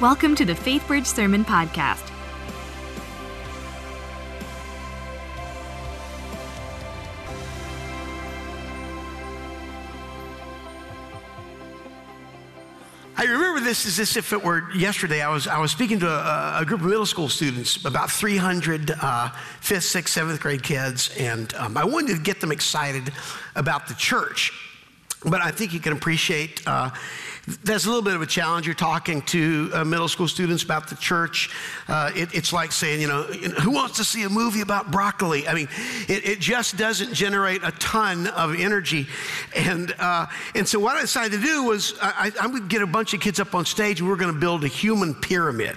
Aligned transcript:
Welcome 0.00 0.34
to 0.36 0.46
the 0.46 0.54
FaithBridge 0.54 1.04
Sermon 1.04 1.44
Podcast. 1.44 2.10
I 13.14 13.24
remember 13.24 13.60
this 13.60 13.84
as 13.98 14.16
if 14.16 14.32
it 14.32 14.42
were 14.42 14.72
yesterday. 14.72 15.20
I 15.20 15.28
was, 15.28 15.46
I 15.46 15.58
was 15.58 15.70
speaking 15.70 16.00
to 16.00 16.08
a, 16.08 16.62
a 16.62 16.64
group 16.64 16.80
of 16.80 16.86
middle 16.86 17.04
school 17.04 17.28
students, 17.28 17.84
about 17.84 18.10
300 18.10 18.92
uh, 18.92 19.28
fifth, 19.60 19.84
sixth, 19.84 20.14
seventh 20.14 20.40
grade 20.40 20.62
kids, 20.62 21.14
and 21.18 21.52
um, 21.56 21.76
I 21.76 21.84
wanted 21.84 22.16
to 22.16 22.22
get 22.22 22.40
them 22.40 22.52
excited 22.52 23.12
about 23.54 23.86
the 23.86 23.94
church. 23.94 24.50
But 25.26 25.42
I 25.42 25.50
think 25.50 25.74
you 25.74 25.80
can 25.80 25.92
appreciate 25.92 26.66
uh, 26.66 26.88
that's 27.64 27.84
a 27.84 27.88
little 27.88 28.02
bit 28.02 28.14
of 28.14 28.22
a 28.22 28.26
challenge. 28.26 28.66
You're 28.66 28.74
talking 28.74 29.22
to 29.22 29.70
uh, 29.72 29.84
middle 29.84 30.08
school 30.08 30.28
students 30.28 30.62
about 30.62 30.88
the 30.88 30.96
church. 30.96 31.50
Uh, 31.88 32.10
it, 32.14 32.34
it's 32.34 32.52
like 32.52 32.72
saying, 32.72 33.00
you 33.00 33.08
know, 33.08 33.22
who 33.22 33.70
wants 33.70 33.96
to 33.96 34.04
see 34.04 34.22
a 34.24 34.28
movie 34.28 34.60
about 34.60 34.90
broccoli? 34.90 35.48
I 35.48 35.54
mean, 35.54 35.68
it, 36.08 36.26
it 36.28 36.40
just 36.40 36.76
doesn't 36.76 37.14
generate 37.14 37.62
a 37.64 37.72
ton 37.72 38.26
of 38.28 38.58
energy. 38.58 39.06
And, 39.54 39.94
uh, 39.98 40.26
and 40.54 40.68
so 40.68 40.78
what 40.78 40.96
I 40.96 41.00
decided 41.00 41.40
to 41.40 41.44
do 41.44 41.64
was 41.64 41.94
I, 42.00 42.32
I 42.40 42.46
would 42.46 42.68
get 42.68 42.82
a 42.82 42.86
bunch 42.86 43.14
of 43.14 43.20
kids 43.20 43.40
up 43.40 43.54
on 43.54 43.64
stage 43.64 44.00
and 44.00 44.08
we 44.08 44.12
we're 44.12 44.20
going 44.20 44.34
to 44.34 44.40
build 44.40 44.64
a 44.64 44.68
human 44.68 45.14
pyramid. 45.14 45.76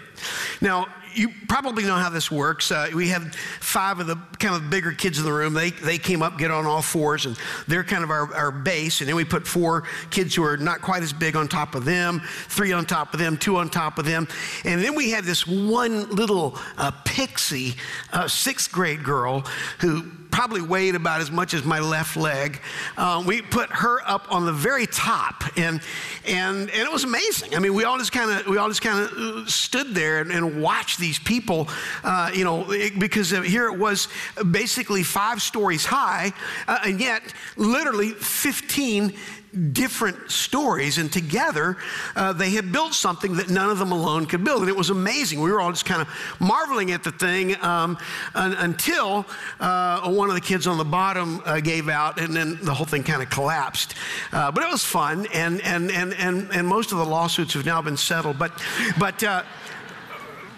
Now, 0.61 0.87
you 1.15 1.29
probably 1.47 1.83
know 1.83 1.95
how 1.95 2.09
this 2.09 2.31
works. 2.31 2.71
Uh, 2.71 2.89
we 2.93 3.07
had 3.07 3.35
five 3.35 3.99
of 3.99 4.07
the 4.07 4.15
kind 4.39 4.55
of 4.55 4.69
bigger 4.69 4.91
kids 4.91 5.19
in 5.19 5.25
the 5.25 5.33
room. 5.33 5.53
They, 5.53 5.71
they 5.71 5.97
came 5.97 6.21
up, 6.21 6.37
get 6.37 6.51
on 6.51 6.65
all 6.65 6.81
fours, 6.81 7.25
and 7.25 7.37
they're 7.67 7.83
kind 7.83 8.03
of 8.03 8.09
our, 8.09 8.33
our 8.33 8.51
base. 8.51 9.01
And 9.01 9.07
then 9.07 9.15
we 9.15 9.25
put 9.25 9.47
four 9.47 9.83
kids 10.09 10.35
who 10.35 10.43
are 10.43 10.57
not 10.57 10.81
quite 10.81 11.03
as 11.03 11.13
big 11.13 11.35
on 11.35 11.47
top 11.47 11.75
of 11.75 11.85
them, 11.85 12.21
three 12.47 12.71
on 12.71 12.85
top 12.85 13.13
of 13.13 13.19
them, 13.19 13.37
two 13.37 13.57
on 13.57 13.69
top 13.69 13.97
of 13.97 14.05
them. 14.05 14.27
And 14.65 14.81
then 14.83 14.95
we 14.95 15.11
had 15.11 15.23
this 15.23 15.45
one 15.47 16.09
little 16.09 16.57
uh, 16.77 16.91
pixie, 17.05 17.75
uh, 18.11 18.27
sixth 18.27 18.71
grade 18.71 19.03
girl 19.03 19.41
who 19.79 20.03
probably 20.33 20.61
weighed 20.61 20.95
about 20.95 21.21
as 21.21 21.29
much 21.29 21.53
as 21.53 21.63
my 21.63 21.79
left 21.79 22.17
leg. 22.17 22.59
Uh, 22.97 23.23
we 23.25 23.41
put 23.43 23.69
her 23.69 23.99
up 24.09 24.25
on 24.31 24.45
the 24.45 24.51
very 24.51 24.87
top, 24.87 25.43
and 25.57 25.79
and 26.25 26.71
and 26.71 26.81
it 26.87 26.91
was 26.91 27.03
amazing. 27.03 27.55
I 27.55 27.59
mean, 27.59 27.75
we 27.75 27.83
all 27.83 27.99
just 27.99 28.11
kind 28.11 28.31
of 28.31 28.47
we 28.47 28.57
all 28.57 28.67
just 28.67 28.81
kind 28.81 28.99
of 28.99 29.11
uh, 29.11 29.45
stood 29.45 29.93
there 29.93 30.21
and, 30.21 30.31
and, 30.31 30.61
watched 30.61 30.99
these 30.99 31.19
people, 31.19 31.69
uh, 32.03 32.31
you 32.33 32.43
know, 32.43 32.65
because 32.97 33.29
here 33.29 33.67
it 33.67 33.77
was 33.77 34.07
basically 34.51 35.03
five 35.03 35.41
stories 35.41 35.85
high, 35.85 36.33
uh, 36.67 36.79
and 36.83 36.99
yet 36.99 37.21
literally 37.55 38.09
15 38.09 39.13
different 39.53 40.31
stories, 40.31 40.97
and 40.97 41.11
together 41.11 41.77
uh, 42.15 42.33
they 42.33 42.51
had 42.51 42.71
built 42.71 42.93
something 42.93 43.35
that 43.35 43.49
none 43.49 43.69
of 43.69 43.77
them 43.79 43.91
alone 43.91 44.25
could 44.25 44.43
build. 44.43 44.61
And 44.61 44.69
it 44.69 44.75
was 44.75 44.89
amazing. 44.89 45.41
We 45.41 45.51
were 45.51 45.61
all 45.61 45.71
just 45.71 45.85
kind 45.85 46.01
of 46.01 46.07
marveling 46.39 46.91
at 46.91 47.03
the 47.03 47.11
thing 47.11 47.55
um, 47.63 47.97
un- 48.35 48.53
until 48.53 49.25
uh, 49.59 50.09
one 50.09 50.29
of 50.29 50.35
the 50.35 50.41
kids 50.41 50.67
on 50.67 50.77
the 50.77 50.83
bottom 50.83 51.41
uh, 51.45 51.59
gave 51.59 51.89
out, 51.89 52.19
and 52.19 52.35
then 52.35 52.57
the 52.63 52.73
whole 52.73 52.85
thing 52.85 53.03
kind 53.03 53.21
of 53.21 53.29
collapsed. 53.29 53.95
Uh, 54.31 54.51
but 54.51 54.63
it 54.63 54.69
was 54.69 54.83
fun, 54.83 55.27
and, 55.33 55.61
and, 55.61 55.91
and, 55.91 56.13
and, 56.13 56.51
and 56.51 56.67
most 56.67 56.91
of 56.91 56.97
the 56.97 57.05
lawsuits 57.05 57.53
have 57.53 57.65
now 57.65 57.81
been 57.81 57.97
settled. 57.97 58.39
But, 58.39 58.51
but 58.97 59.23
uh, 59.23 59.43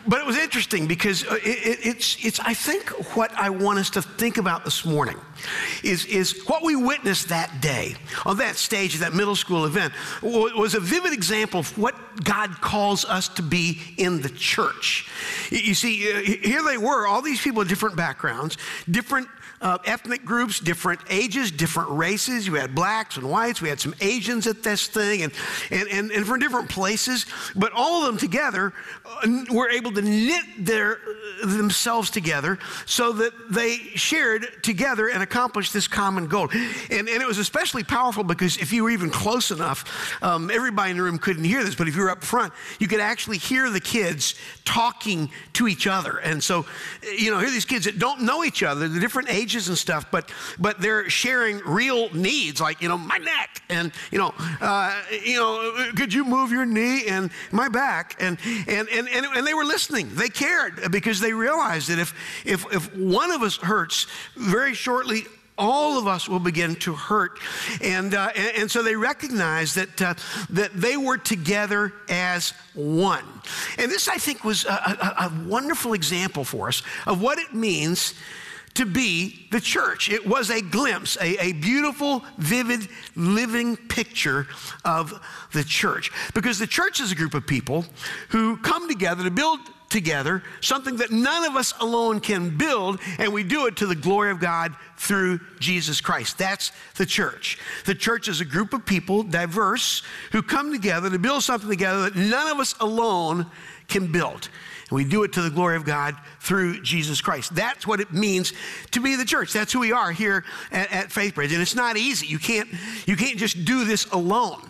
but 0.08 0.20
it 0.20 0.26
was 0.26 0.38
interesting 0.38 0.88
because 0.88 1.26
uh, 1.26 1.36
it, 1.44 1.80
it's, 1.84 2.24
it's, 2.24 2.40
I 2.40 2.54
think, 2.54 2.90
what 3.16 3.32
I 3.36 3.50
want 3.50 3.80
us 3.80 3.90
to 3.92 4.02
think 4.02 4.38
about 4.38 4.64
this 4.64 4.86
morning 4.86 5.18
is, 5.84 6.06
is 6.06 6.44
what 6.48 6.64
we 6.64 6.76
witnessed 6.76 7.30
that 7.30 7.62
day 7.62 7.96
on 8.26 8.38
that 8.38 8.56
stage 8.56 8.96
at 8.96 9.02
that 9.02 9.14
middle 9.14 9.36
school 9.36 9.66
event 9.66 9.94
was 10.22 10.76
a 10.76 10.80
vivid 10.80 11.14
example 11.14 11.62
of 11.62 11.78
what 11.78 11.96
God 12.24 12.52
calls 12.62 13.06
us 13.06 13.28
to 13.30 13.42
be 13.42 13.82
in 13.98 14.22
the 14.22 14.30
church. 14.30 15.10
You 15.50 15.74
see, 15.74 16.12
uh, 16.12 16.20
here 16.22 16.64
they 16.64 16.78
were, 16.78 17.08
all 17.08 17.22
these 17.22 17.42
people 17.42 17.60
with 17.60 17.70
different 17.70 17.96
backgrounds, 17.96 18.58
different 18.90 19.28
uh, 19.62 19.78
ethnic 19.86 20.26
groups, 20.26 20.60
different 20.60 21.00
ages, 21.10 21.50
different 21.50 21.90
races. 21.90 22.50
We 22.50 22.60
had 22.60 22.76
blacks 22.76 23.18
and 23.18 23.30
whites. 23.30 23.62
We 23.62 23.70
had 23.70 23.80
some 23.80 23.96
Asians 24.02 24.48
at 24.48 24.64
this 24.64 24.88
thing, 24.88 25.24
and, 25.24 25.34
and, 25.72 25.88
and, 25.90 26.12
and 26.12 26.26
from 26.26 26.40
different 26.40 26.70
places. 26.70 27.26
But 27.56 27.72
all 27.74 28.02
of 28.02 28.08
them 28.08 28.18
together 28.18 28.74
were 29.52 29.70
able 29.70 29.92
to 29.94 30.02
knit 30.02 30.44
their, 30.60 31.00
themselves 31.44 32.10
together 32.10 32.60
so 32.86 33.12
that 33.14 33.32
they 33.50 33.78
shared 33.96 34.64
together 34.64 35.08
and 35.08 35.24
accomplished 35.24 35.74
this 35.74 35.88
common 35.88 36.28
goal. 36.28 36.50
And, 36.52 37.08
and 37.10 37.22
it 37.22 37.28
was 37.28 37.38
especially 37.38 37.84
powerful 37.84 38.24
because 38.24 38.58
if 38.58 38.72
you 38.72 38.84
were 38.84 38.92
even 38.92 39.10
close 39.10 39.52
enough, 39.52 40.22
um, 40.22 40.52
everybody 40.52 40.92
in 40.92 40.98
the 40.98 41.04
room 41.04 41.18
couldn't 41.18 41.44
hear 41.44 41.64
this, 41.64 41.76
but 41.76 41.88
if 41.88 41.96
you 41.96 42.02
were 42.02 42.12
up 42.12 42.24
front, 42.24 42.54
you 42.80 42.88
could 42.88 43.00
actually 43.00 43.38
hear 43.38 43.70
the 43.70 43.80
kids 43.80 44.36
talking 44.64 45.30
to 45.54 45.68
each 45.68 45.88
other. 45.88 46.18
And 46.18 46.44
so, 46.44 46.66
you 47.18 47.32
know, 47.32 47.40
here 47.40 47.48
are 47.48 47.52
these 47.52 47.66
kids 47.66 47.86
that 47.86 48.00
don't 48.00 48.22
know 48.22 48.44
each 48.44 48.64
other, 48.64 48.88
the 48.88 49.00
different 49.00 49.30
ages 49.30 49.46
ages 49.46 49.70
and 49.70 49.78
stuff, 49.78 50.10
but 50.12 50.32
but 50.60 50.82
they're 50.82 51.10
sharing 51.10 51.60
real 51.60 52.14
needs, 52.14 52.60
like 52.60 52.82
you 52.82 52.90
know 52.90 52.98
my 52.98 53.18
neck, 53.18 53.62
and 53.70 53.92
you 54.12 54.18
know 54.18 54.34
uh, 54.62 55.02
you 55.24 55.38
know 55.38 55.92
could 55.96 56.14
you 56.14 56.26
move 56.26 56.52
your 56.52 56.66
knee 56.66 57.06
and 57.08 57.32
my 57.52 57.70
back, 57.70 58.16
and 58.20 58.38
and 58.68 58.88
and 58.96 59.08
and, 59.10 59.26
and 59.26 59.46
they 59.46 59.54
were 59.54 59.66
listening. 59.66 60.10
They 60.16 60.30
cared 60.30 60.92
because 60.92 61.20
they 61.20 61.34
realized 61.34 61.90
that 61.90 62.00
if 62.00 62.14
if 62.46 62.66
if 62.74 62.96
one 62.96 63.32
of 63.32 63.42
us 63.42 63.58
hurts, 63.58 64.08
very 64.36 64.74
shortly 64.74 65.26
all 65.58 65.98
of 65.98 66.08
us 66.08 66.28
will 66.28 66.40
begin 66.40 66.76
to 66.76 66.94
hurt. 66.94 67.40
And, 67.82 68.14
uh, 68.14 68.30
and, 68.36 68.58
and, 68.58 68.72
so 68.72 68.84
they 68.84 68.96
recognized 68.96 69.76
that, 69.76 70.02
uh, 70.02 70.14
that 70.50 70.74
they 70.74 70.98
were 70.98 71.18
together 71.18 71.94
as 72.10 72.54
one. 72.74 73.24
And 73.78 73.90
this, 73.90 74.08
I 74.08 74.18
think, 74.18 74.44
was 74.44 74.66
a, 74.66 74.70
a, 74.70 75.26
a 75.26 75.48
wonderful 75.48 75.94
example 75.94 76.44
for 76.44 76.68
us 76.68 76.84
of 77.08 77.22
what 77.22 77.40
it 77.40 77.54
means 77.54 78.14
to 78.76 78.86
be 78.86 79.48
the 79.52 79.60
church. 79.60 80.10
It 80.10 80.26
was 80.26 80.50
a 80.50 80.62
glimpse, 80.62 81.18
a, 81.20 81.44
a, 81.44 81.54
beautiful, 81.54 82.24
vivid, 82.38 82.88
living 83.16 83.76
picture 83.76 84.48
of 84.84 85.20
the 85.54 85.64
church. 85.64 86.12
Because 86.34 86.60
the 86.60 86.68
church 86.68 87.00
is 87.00 87.12
a 87.12 87.16
group 87.16 87.34
of 87.34 87.48
people 87.48 87.86
who 88.30 88.58
come 88.58 88.88
together 88.90 89.24
to 89.24 89.32
build 89.32 89.60
together 89.90 90.44
something 90.62 90.98
that 90.98 91.12
none 91.12 91.46
of 91.46 91.56
us 91.56 91.74
alone 91.80 92.20
can 92.20 92.58
build, 92.58 93.00
and 93.18 93.32
we 93.32 93.44
do 93.44 93.66
it 93.68 93.78
to 93.78 93.86
the 93.86 93.96
glory 93.96 94.32
of 94.32 94.40
God 94.40 94.76
through 94.98 95.40
Jesus 95.60 96.02
Christ. 96.02 96.38
That's 96.38 96.72
the 96.98 97.06
church. 97.06 97.58
The 97.86 97.96
church 97.96 98.28
is 98.28 98.42
a 98.42 98.46
group 98.46 98.74
of 98.74 98.86
people, 98.86 99.24
diverse, 99.24 100.04
who 100.32 100.42
come 100.42 100.72
together 100.74 101.10
to 101.10 101.20
build 101.20 101.44
something 101.44 101.70
together 101.70 102.10
that 102.10 102.16
none 102.16 102.52
of 102.52 102.60
us 102.60 102.76
alone 102.82 103.46
can 103.88 104.12
build. 104.12 104.50
And 104.90 104.96
we 104.96 105.04
do 105.04 105.24
it 105.24 105.34
to 105.34 105.42
the 105.42 105.50
glory 105.50 105.76
of 105.76 105.84
God 105.84 106.16
through 106.40 106.82
Jesus 106.82 107.22
Christ. 107.22 107.56
That's 107.56 107.88
what 107.88 108.00
it 108.00 108.14
means 108.14 108.54
to 108.92 109.02
be 109.02 109.16
the 109.16 109.26
church. 109.26 109.52
That's 109.52 109.74
who 109.74 109.80
we 109.80 109.92
are 109.92 110.12
here 110.12 110.44
at, 110.72 110.92
at 110.92 111.10
FaithBridge. 111.10 111.52
And 111.52 111.62
it's 111.62 111.76
not 111.76 111.98
easy. 111.98 112.28
You 112.28 112.40
can't, 112.40 112.70
you 113.08 113.16
can't 113.16 113.38
just 113.38 113.66
do 113.66 113.86
this 113.86 114.06
alone. 114.12 114.70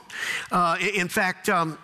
Uh, 0.51 0.77
in 0.79 1.09
fact, 1.09 1.49
um, 1.49 1.77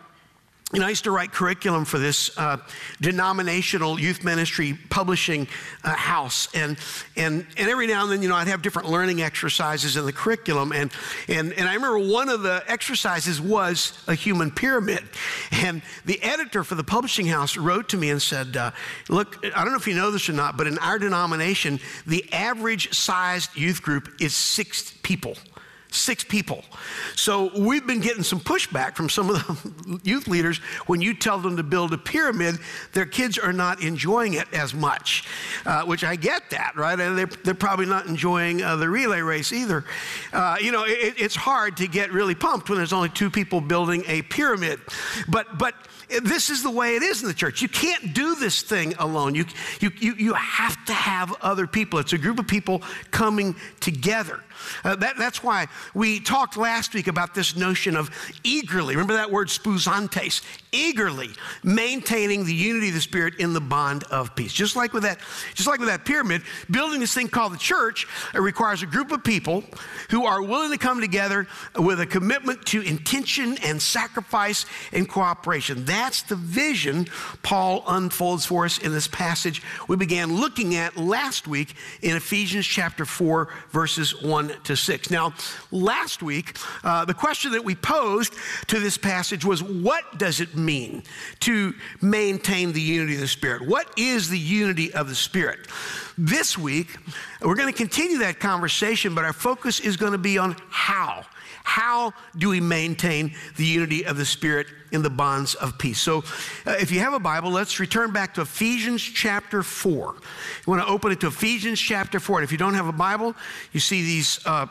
know, 0.79 0.85
I 0.85 0.89
used 0.89 1.03
to 1.03 1.11
write 1.11 1.33
curriculum 1.33 1.83
for 1.83 1.99
this 1.99 2.37
uh, 2.37 2.57
denominational 3.01 3.99
youth 3.99 4.23
ministry 4.23 4.77
publishing 4.89 5.47
uh, 5.83 5.95
house, 5.95 6.47
and, 6.53 6.77
and, 7.17 7.45
and 7.57 7.69
every 7.69 7.87
now 7.87 8.03
and 8.03 8.11
then, 8.11 8.21
you 8.21 8.29
know, 8.29 8.35
I'd 8.35 8.47
have 8.47 8.61
different 8.61 8.89
learning 8.89 9.21
exercises 9.21 9.97
in 9.97 10.05
the 10.05 10.13
curriculum, 10.13 10.71
and, 10.71 10.91
and, 11.27 11.51
and 11.53 11.67
I 11.67 11.73
remember 11.73 11.99
one 11.99 12.29
of 12.29 12.41
the 12.41 12.63
exercises 12.67 13.41
was 13.41 14.01
a 14.07 14.15
human 14.15 14.49
pyramid, 14.49 15.03
and 15.51 15.81
the 16.05 16.21
editor 16.23 16.63
for 16.63 16.75
the 16.75 16.83
publishing 16.83 17.25
house 17.25 17.57
wrote 17.57 17.89
to 17.89 17.97
me 17.97 18.09
and 18.09 18.21
said, 18.21 18.55
uh, 18.55 18.71
look, 19.09 19.45
I 19.45 19.63
don't 19.63 19.71
know 19.71 19.77
if 19.77 19.87
you 19.87 19.95
know 19.95 20.11
this 20.11 20.29
or 20.29 20.33
not, 20.33 20.55
but 20.55 20.67
in 20.67 20.77
our 20.77 20.97
denomination, 20.97 21.79
the 22.07 22.31
average 22.31 22.93
sized 22.93 23.57
youth 23.57 23.81
group 23.81 24.09
is 24.21 24.33
six 24.33 24.93
people 25.03 25.35
six 25.91 26.23
people. 26.23 26.63
So 27.15 27.51
we've 27.57 27.85
been 27.85 27.99
getting 27.99 28.23
some 28.23 28.39
pushback 28.39 28.95
from 28.95 29.09
some 29.09 29.29
of 29.29 29.35
the 29.45 29.99
youth 30.09 30.27
leaders 30.27 30.57
when 30.87 31.01
you 31.01 31.13
tell 31.13 31.37
them 31.37 31.57
to 31.57 31.63
build 31.63 31.93
a 31.93 31.97
pyramid, 31.97 32.57
their 32.93 33.05
kids 33.05 33.37
are 33.37 33.53
not 33.53 33.83
enjoying 33.83 34.33
it 34.33 34.51
as 34.53 34.73
much, 34.73 35.27
uh, 35.65 35.83
which 35.83 36.03
I 36.03 36.15
get 36.15 36.49
that, 36.51 36.75
right? 36.75 36.99
And 36.99 37.17
they're, 37.17 37.29
they're 37.43 37.53
probably 37.53 37.85
not 37.85 38.07
enjoying 38.07 38.63
uh, 38.63 38.77
the 38.77 38.89
relay 38.89 39.21
race 39.21 39.51
either. 39.51 39.83
Uh, 40.31 40.55
you 40.61 40.71
know, 40.71 40.85
it, 40.85 41.15
it's 41.17 41.35
hard 41.35 41.77
to 41.77 41.87
get 41.87 42.11
really 42.11 42.35
pumped 42.35 42.69
when 42.69 42.77
there's 42.77 42.93
only 42.93 43.09
two 43.09 43.29
people 43.29 43.59
building 43.59 44.03
a 44.07 44.21
pyramid. 44.23 44.79
But, 45.27 45.57
but 45.57 45.75
this 46.23 46.49
is 46.49 46.63
the 46.63 46.71
way 46.71 46.95
it 46.95 47.03
is 47.03 47.21
in 47.21 47.27
the 47.27 47.33
church. 47.33 47.61
You 47.61 47.69
can't 47.69 48.13
do 48.13 48.35
this 48.35 48.61
thing 48.61 48.93
alone. 48.99 49.35
You, 49.35 49.45
you, 49.79 49.91
you, 49.99 50.13
you 50.15 50.33
have 50.33 50.83
to 50.85 50.93
have 50.93 51.33
other 51.41 51.67
people. 51.67 51.99
It's 51.99 52.13
a 52.13 52.17
group 52.17 52.39
of 52.39 52.47
people 52.47 52.81
coming 53.11 53.55
together. 53.79 54.41
Uh, 54.83 54.95
that, 54.95 55.17
that's 55.17 55.43
why 55.43 55.67
we 55.93 56.19
talked 56.19 56.57
last 56.57 56.93
week 56.93 57.07
about 57.07 57.33
this 57.33 57.55
notion 57.55 57.95
of 57.95 58.09
eagerly, 58.43 58.95
remember 58.95 59.13
that 59.13 59.31
word 59.31 59.47
spoudazontes, 59.47 60.43
eagerly 60.71 61.29
maintaining 61.63 62.45
the 62.45 62.53
unity 62.53 62.89
of 62.89 62.93
the 62.93 63.01
Spirit 63.01 63.35
in 63.39 63.53
the 63.53 63.61
bond 63.61 64.03
of 64.11 64.35
peace. 64.35 64.53
Just 64.53 64.75
like 64.75 64.93
with 64.93 65.03
that, 65.03 65.19
just 65.53 65.67
like 65.67 65.79
with 65.79 65.89
that 65.89 66.05
pyramid, 66.05 66.41
building 66.69 66.99
this 66.99 67.13
thing 67.13 67.27
called 67.27 67.53
the 67.53 67.57
church 67.57 68.07
requires 68.33 68.83
a 68.83 68.85
group 68.85 69.11
of 69.11 69.23
people 69.23 69.63
who 70.09 70.25
are 70.25 70.41
willing 70.41 70.71
to 70.71 70.77
come 70.77 71.01
together 71.01 71.47
with 71.77 71.99
a 71.99 72.05
commitment 72.05 72.65
to 72.67 72.81
intention 72.81 73.57
and 73.63 73.81
sacrifice 73.81 74.65
and 74.91 75.07
cooperation. 75.07 75.85
That's 76.01 76.23
the 76.23 76.35
vision 76.35 77.05
Paul 77.43 77.83
unfolds 77.87 78.43
for 78.43 78.65
us 78.65 78.79
in 78.79 78.91
this 78.91 79.07
passage 79.07 79.61
we 79.87 79.95
began 79.97 80.35
looking 80.35 80.75
at 80.75 80.97
last 80.97 81.47
week 81.47 81.75
in 82.01 82.15
Ephesians 82.15 82.65
chapter 82.65 83.05
4, 83.05 83.47
verses 83.69 84.19
1 84.19 84.51
to 84.63 84.75
6. 84.75 85.11
Now, 85.11 85.35
last 85.69 86.23
week, 86.23 86.57
uh, 86.83 87.05
the 87.05 87.13
question 87.13 87.51
that 87.51 87.63
we 87.63 87.75
posed 87.75 88.33
to 88.65 88.79
this 88.79 88.97
passage 88.97 89.45
was 89.45 89.61
what 89.61 90.17
does 90.17 90.39
it 90.39 90.55
mean 90.55 91.03
to 91.41 91.75
maintain 92.01 92.73
the 92.73 92.81
unity 92.81 93.13
of 93.13 93.21
the 93.21 93.27
Spirit? 93.27 93.67
What 93.67 93.87
is 93.95 94.27
the 94.27 94.39
unity 94.39 94.91
of 94.95 95.07
the 95.07 95.13
Spirit? 95.13 95.59
This 96.17 96.57
week, 96.57 96.97
we're 97.43 97.55
going 97.55 97.71
to 97.71 97.77
continue 97.77 98.17
that 98.19 98.39
conversation, 98.39 99.13
but 99.13 99.23
our 99.23 99.33
focus 99.33 99.79
is 99.79 99.97
going 99.97 100.13
to 100.13 100.17
be 100.17 100.39
on 100.39 100.55
how. 100.69 101.25
How 101.63 102.13
do 102.37 102.49
we 102.49 102.59
maintain 102.59 103.33
the 103.57 103.65
unity 103.65 104.05
of 104.05 104.17
the 104.17 104.25
Spirit 104.25 104.67
in 104.91 105.01
the 105.01 105.09
bonds 105.09 105.55
of 105.55 105.77
peace? 105.77 105.99
So, 105.99 106.19
uh, 106.65 106.71
if 106.79 106.91
you 106.91 106.99
have 106.99 107.13
a 107.13 107.19
Bible, 107.19 107.51
let's 107.51 107.79
return 107.79 108.11
back 108.11 108.33
to 108.35 108.41
Ephesians 108.41 109.01
chapter 109.01 109.63
4. 109.63 110.15
You 110.15 110.71
want 110.71 110.81
to 110.81 110.87
open 110.87 111.11
it 111.11 111.21
to 111.21 111.27
Ephesians 111.27 111.79
chapter 111.79 112.19
4. 112.19 112.39
And 112.39 112.43
if 112.43 112.51
you 112.51 112.57
don't 112.57 112.73
have 112.73 112.87
a 112.87 112.93
Bible, 112.93 113.35
you 113.71 113.79
see 113.79 114.01
these. 114.01 114.39
Uh, 114.45 114.67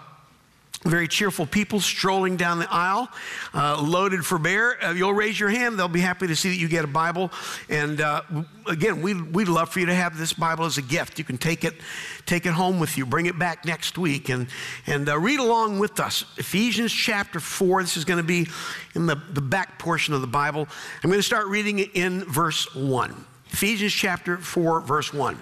very 0.85 1.07
cheerful 1.09 1.45
people 1.45 1.79
strolling 1.79 2.37
down 2.37 2.59
the 2.59 2.73
aisle, 2.73 3.09
uh, 3.53 3.81
loaded 3.83 4.25
for 4.25 4.39
bear. 4.39 4.83
Uh, 4.83 4.93
you'll 4.93 5.13
raise 5.13 5.39
your 5.39 5.51
hand. 5.51 5.79
They'll 5.79 5.89
be 5.89 6.01
happy 6.01 6.27
to 6.27 6.35
see 6.35 6.49
that 6.49 6.57
you 6.57 6.69
get 6.69 6.85
a 6.85 6.89
Bible. 6.89 7.31
And 7.69 8.01
uh, 8.01 8.23
again, 8.67 9.03
we'd, 9.03 9.35
we'd 9.35 9.49
love 9.49 9.69
for 9.69 9.81
you 9.81 9.87
to 9.87 9.95
have 9.95 10.17
this 10.17 10.33
Bible 10.33 10.65
as 10.65 10.79
a 10.79 10.83
gift. 10.83 11.19
You 11.19 11.25
can 11.25 11.37
take 11.37 11.65
it, 11.65 11.75
take 12.25 12.47
it 12.47 12.53
home 12.53 12.81
with 12.81 12.97
you, 12.97 13.05
bring 13.05 13.27
it 13.27 13.39
back 13.39 13.67
next 13.67 13.99
week, 13.99 14.31
and, 14.31 14.47
and 14.87 15.09
uh, 15.09 15.19
read 15.19 15.39
along 15.39 15.81
with 15.81 16.01
us. 16.01 16.25
Ephesians 16.39 16.93
chapter 16.93 17.41
4. 17.41 17.83
This 17.83 17.99
is 17.99 18.07
going 18.07 18.19
to 18.19 18.25
be 18.27 18.49
in 18.95 19.05
the, 19.05 19.17
the 19.33 19.43
back 19.43 19.79
portion 19.79 20.15
of 20.15 20.23
the 20.23 20.27
Bible. 20.27 20.67
I'm 21.05 21.11
going 21.11 21.19
to 21.19 21.23
start 21.23 21.49
reading 21.49 21.81
it 21.81 21.91
in 21.95 22.25
verse 22.25 22.75
1. 22.75 23.27
Ephesians 23.53 23.93
chapter 23.93 24.39
4, 24.39 24.81
verse 24.81 25.13
1. 25.13 25.37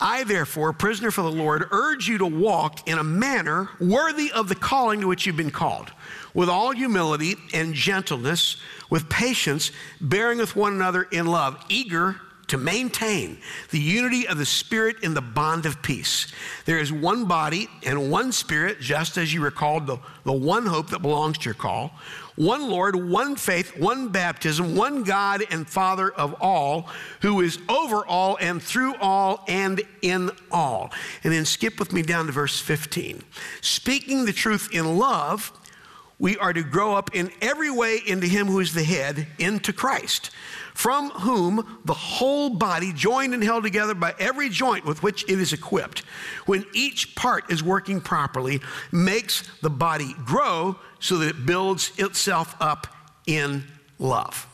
I, 0.00 0.24
therefore, 0.24 0.72
prisoner 0.72 1.10
for 1.10 1.22
the 1.22 1.32
Lord, 1.32 1.66
urge 1.70 2.08
you 2.08 2.18
to 2.18 2.26
walk 2.26 2.86
in 2.86 2.98
a 2.98 3.04
manner 3.04 3.68
worthy 3.80 4.30
of 4.32 4.48
the 4.48 4.54
calling 4.54 5.00
to 5.00 5.08
which 5.08 5.26
you've 5.26 5.36
been 5.36 5.50
called, 5.50 5.90
with 6.34 6.48
all 6.48 6.70
humility 6.72 7.36
and 7.52 7.74
gentleness, 7.74 8.56
with 8.90 9.08
patience, 9.08 9.72
bearing 10.00 10.38
with 10.38 10.54
one 10.54 10.72
another 10.72 11.02
in 11.02 11.26
love, 11.26 11.64
eager 11.68 12.20
to 12.48 12.58
maintain 12.58 13.38
the 13.70 13.78
unity 13.78 14.26
of 14.26 14.38
the 14.38 14.46
Spirit 14.46 14.96
in 15.02 15.14
the 15.14 15.20
bond 15.20 15.66
of 15.66 15.82
peace. 15.82 16.26
There 16.64 16.78
is 16.78 16.92
one 16.92 17.26
body 17.26 17.68
and 17.84 18.10
one 18.10 18.32
Spirit, 18.32 18.80
just 18.80 19.16
as 19.16 19.32
you 19.32 19.42
recalled 19.42 19.86
the, 19.86 19.98
the 20.24 20.32
one 20.32 20.66
hope 20.66 20.90
that 20.90 21.02
belongs 21.02 21.38
to 21.38 21.44
your 21.44 21.54
call 21.54 21.92
one 22.38 22.70
Lord, 22.70 22.94
one 22.94 23.34
faith, 23.34 23.76
one 23.76 24.10
baptism, 24.10 24.76
one 24.76 25.02
God 25.02 25.42
and 25.50 25.68
Father 25.68 26.08
of 26.08 26.36
all, 26.40 26.88
who 27.20 27.40
is 27.40 27.58
over 27.68 28.06
all 28.06 28.38
and 28.40 28.62
through 28.62 28.94
all 29.00 29.44
and 29.48 29.82
in 30.02 30.30
all. 30.52 30.92
And 31.24 31.32
then 31.32 31.44
skip 31.44 31.80
with 31.80 31.92
me 31.92 32.02
down 32.02 32.26
to 32.26 32.32
verse 32.32 32.60
15. 32.60 33.24
Speaking 33.60 34.24
the 34.24 34.32
truth 34.32 34.68
in 34.72 34.98
love, 34.98 35.50
we 36.20 36.38
are 36.38 36.52
to 36.52 36.62
grow 36.62 36.94
up 36.94 37.12
in 37.12 37.32
every 37.40 37.72
way 37.72 37.98
into 38.06 38.28
Him 38.28 38.46
who 38.46 38.60
is 38.60 38.72
the 38.72 38.84
head, 38.84 39.26
into 39.40 39.72
Christ 39.72 40.30
from 40.78 41.10
whom 41.10 41.80
the 41.86 41.92
whole 41.92 42.50
body, 42.50 42.92
joined 42.92 43.34
and 43.34 43.42
held 43.42 43.64
together 43.64 43.94
by 43.94 44.14
every 44.20 44.48
joint 44.48 44.84
with 44.84 45.02
which 45.02 45.24
it 45.24 45.40
is 45.40 45.52
equipped, 45.52 46.04
when 46.46 46.64
each 46.72 47.16
part 47.16 47.50
is 47.50 47.64
working 47.64 48.00
properly, 48.00 48.60
makes 48.92 49.42
the 49.60 49.68
body 49.68 50.14
grow 50.24 50.76
so 51.00 51.18
that 51.18 51.30
it 51.30 51.44
builds 51.44 51.90
itself 51.98 52.54
up 52.60 52.86
in 53.26 53.64
love. 53.98 54.46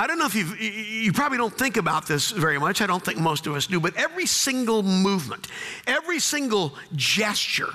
I 0.00 0.06
don't 0.06 0.18
know 0.18 0.24
if 0.24 0.34
you 0.34 0.46
you 0.54 1.12
probably 1.12 1.36
don't 1.36 1.52
think 1.52 1.76
about 1.76 2.06
this 2.06 2.30
very 2.30 2.58
much. 2.58 2.80
I 2.80 2.86
don't 2.86 3.04
think 3.04 3.18
most 3.18 3.46
of 3.46 3.54
us 3.54 3.66
do, 3.66 3.78
but 3.78 3.94
every 3.96 4.24
single 4.24 4.82
movement, 4.82 5.48
every 5.86 6.20
single 6.20 6.74
gesture 6.96 7.68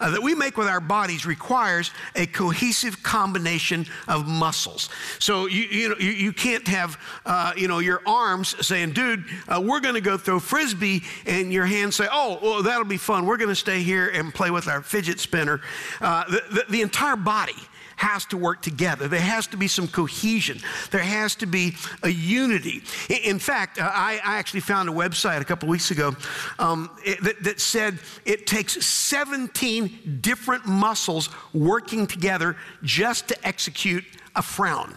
uh, 0.00 0.10
that 0.10 0.20
we 0.20 0.34
make 0.34 0.56
with 0.56 0.66
our 0.66 0.80
bodies 0.80 1.24
requires 1.24 1.92
a 2.16 2.26
cohesive 2.26 3.00
combination 3.04 3.86
of 4.08 4.26
muscles. 4.26 4.88
So 5.20 5.46
you, 5.46 5.62
you 5.62 5.88
know, 5.90 5.94
you, 6.00 6.10
you 6.10 6.32
can't 6.32 6.66
have, 6.66 7.00
uh, 7.24 7.52
you 7.56 7.68
know, 7.68 7.78
your 7.78 8.02
arms 8.04 8.56
saying, 8.66 8.90
dude, 8.90 9.24
uh, 9.46 9.62
we're 9.64 9.78
going 9.78 9.94
to 9.94 10.00
go 10.00 10.18
throw 10.18 10.40
frisbee, 10.40 11.04
and 11.26 11.52
your 11.52 11.66
hands 11.66 11.94
say, 11.94 12.08
oh, 12.10 12.40
well, 12.42 12.60
that'll 12.60 12.86
be 12.86 12.96
fun. 12.96 13.24
We're 13.24 13.36
going 13.36 13.50
to 13.50 13.54
stay 13.54 13.84
here 13.84 14.08
and 14.08 14.34
play 14.34 14.50
with 14.50 14.66
our 14.66 14.82
fidget 14.82 15.20
spinner. 15.20 15.60
Uh, 16.00 16.24
the, 16.24 16.42
the, 16.50 16.64
the 16.70 16.82
entire 16.82 17.14
body 17.14 17.54
has 17.98 18.24
to 18.26 18.36
work 18.36 18.62
together. 18.62 19.08
There 19.08 19.20
has 19.20 19.48
to 19.48 19.56
be 19.56 19.66
some 19.66 19.88
cohesion. 19.88 20.60
There 20.92 21.02
has 21.02 21.34
to 21.36 21.46
be 21.46 21.74
a 22.04 22.08
unity. 22.08 22.82
In 23.08 23.40
fact, 23.40 23.80
uh, 23.80 23.90
I, 23.92 24.20
actually 24.22 24.60
found 24.60 24.88
a 24.88 24.92
website 24.92 25.40
a 25.40 25.44
couple 25.44 25.68
weeks 25.68 25.90
ago 25.90 26.14
um, 26.60 26.90
that, 27.22 27.42
that 27.42 27.60
said 27.60 27.98
it 28.24 28.46
takes 28.46 28.84
17 28.86 30.18
different 30.20 30.64
muscles 30.64 31.28
working 31.52 32.06
together 32.06 32.56
just 32.84 33.26
to 33.28 33.46
execute 33.46 34.04
a 34.36 34.42
frown. 34.42 34.96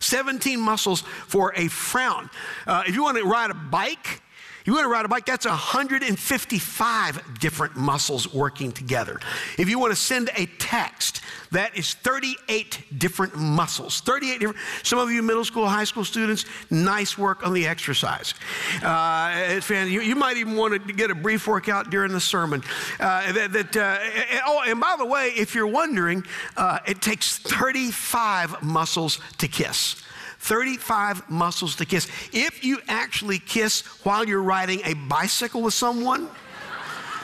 17 0.00 0.58
muscles 0.58 1.02
for 1.02 1.52
a 1.54 1.68
frown. 1.68 2.28
Uh, 2.66 2.82
if 2.84 2.96
you 2.96 3.04
want 3.04 3.16
to 3.16 3.24
ride 3.24 3.50
a 3.50 3.54
bike, 3.54 4.22
you 4.64 4.74
want 4.74 4.84
to 4.84 4.88
ride 4.88 5.04
a 5.04 5.08
bike, 5.08 5.26
that's 5.26 5.46
155 5.46 7.38
different 7.38 7.76
muscles 7.76 8.32
working 8.32 8.72
together. 8.72 9.18
If 9.58 9.68
you 9.68 9.78
want 9.78 9.92
to 9.92 9.96
send 9.96 10.30
a 10.36 10.46
text, 10.58 11.22
that 11.52 11.76
is 11.76 11.94
38 11.94 12.98
different 12.98 13.36
muscles. 13.36 14.00
38 14.02 14.40
different. 14.40 14.60
Some 14.82 14.98
of 14.98 15.10
you 15.10 15.22
middle 15.22 15.44
school, 15.44 15.66
high 15.66 15.84
school 15.84 16.04
students, 16.04 16.44
nice 16.70 17.18
work 17.18 17.44
on 17.46 17.52
the 17.52 17.66
exercise. 17.66 18.34
Uh, 18.82 19.60
you, 19.68 20.00
you, 20.00 20.14
might 20.14 20.36
even 20.36 20.56
want 20.56 20.86
to 20.86 20.92
get 20.92 21.10
a 21.10 21.14
brief 21.14 21.46
workout 21.46 21.90
during 21.90 22.12
the 22.12 22.20
sermon. 22.20 22.62
Uh, 22.98 23.32
that, 23.32 23.52
that 23.52 23.76
uh, 23.76 23.98
oh, 24.46 24.62
and 24.66 24.80
by 24.80 24.96
the 24.98 25.06
way, 25.06 25.28
if 25.36 25.54
you're 25.54 25.66
wondering, 25.66 26.24
uh, 26.56 26.78
it 26.86 27.00
takes 27.00 27.38
35 27.38 28.62
muscles 28.62 29.20
to 29.38 29.48
kiss. 29.48 29.96
35 30.40 31.30
muscles 31.30 31.76
to 31.76 31.84
kiss. 31.84 32.08
If 32.32 32.64
you 32.64 32.80
actually 32.88 33.38
kiss 33.38 33.82
while 34.04 34.26
you're 34.26 34.42
riding 34.42 34.80
a 34.84 34.94
bicycle 34.94 35.62
with 35.62 35.74
someone, 35.74 36.28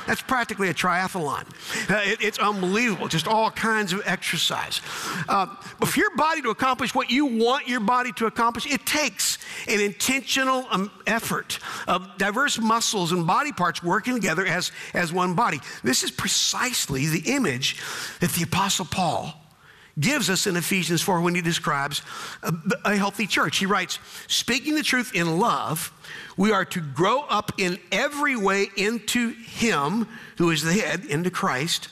that's 0.06 0.22
practically 0.22 0.68
a 0.68 0.74
triathlon. 0.74 1.44
Uh, 1.90 2.00
it, 2.04 2.22
it's 2.22 2.38
unbelievable, 2.38 3.08
just 3.08 3.26
all 3.26 3.50
kinds 3.50 3.92
of 3.92 4.02
exercise. 4.04 4.80
Uh, 5.28 5.46
but 5.80 5.88
for 5.88 5.98
your 5.98 6.14
body 6.14 6.42
to 6.42 6.50
accomplish 6.50 6.94
what 6.94 7.10
you 7.10 7.26
want 7.26 7.66
your 7.66 7.80
body 7.80 8.12
to 8.12 8.26
accomplish, 8.26 8.66
it 8.66 8.86
takes 8.86 9.38
an 9.66 9.80
intentional 9.80 10.66
um, 10.70 10.90
effort 11.06 11.58
of 11.88 12.06
diverse 12.18 12.58
muscles 12.60 13.12
and 13.12 13.26
body 13.26 13.50
parts 13.50 13.82
working 13.82 14.14
together 14.14 14.46
as, 14.46 14.70
as 14.94 15.12
one 15.12 15.34
body. 15.34 15.60
This 15.82 16.04
is 16.04 16.10
precisely 16.10 17.06
the 17.06 17.32
image 17.32 17.76
that 18.20 18.30
the 18.30 18.44
Apostle 18.44 18.84
Paul 18.84 19.45
gives 19.98 20.28
us 20.28 20.46
in 20.46 20.56
Ephesians 20.56 21.00
4 21.02 21.20
when 21.20 21.34
he 21.34 21.40
describes 21.40 22.02
a, 22.42 22.52
a, 22.84 22.96
healthy 22.96 23.26
church. 23.26 23.58
He 23.58 23.66
writes, 23.66 23.98
Speaking 24.28 24.74
the 24.74 24.82
truth 24.82 25.14
in 25.14 25.38
love, 25.38 25.92
we 26.36 26.52
are 26.52 26.64
to 26.66 26.80
grow 26.80 27.20
up 27.20 27.52
in 27.58 27.78
every 27.90 28.36
way 28.36 28.66
into 28.76 29.30
him 29.30 30.06
who 30.36 30.50
is 30.50 30.62
the 30.62 30.74
head, 30.74 31.06
into 31.06 31.30
Christ, 31.30 31.88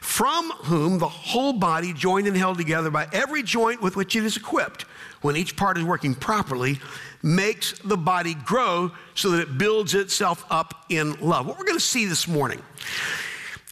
from 0.00 0.50
whom 0.64 0.98
the 0.98 1.08
whole 1.08 1.54
body, 1.54 1.92
joined 1.92 2.26
and 2.26 2.36
held 2.36 2.58
together 2.58 2.90
by 2.90 3.08
every 3.12 3.42
joint 3.42 3.82
with 3.82 3.96
which 3.96 4.14
it 4.16 4.24
is 4.24 4.36
equipped, 4.36 4.82
when 5.22 5.34
each 5.34 5.56
part 5.56 5.78
is 5.78 5.84
working 5.84 6.14
properly, 6.14 6.78
makes 7.22 7.78
the 7.80 7.96
body 7.96 8.34
grow 8.34 8.92
so 9.14 9.30
that 9.30 9.40
it 9.40 9.58
builds 9.58 9.94
itself 9.94 10.44
up 10.50 10.84
in 10.90 11.18
love. 11.20 11.46
What 11.46 11.58
we're 11.58 11.64
going 11.64 11.78
to 11.78 11.84
see 11.84 12.04
this 12.04 12.28
morning 12.28 12.62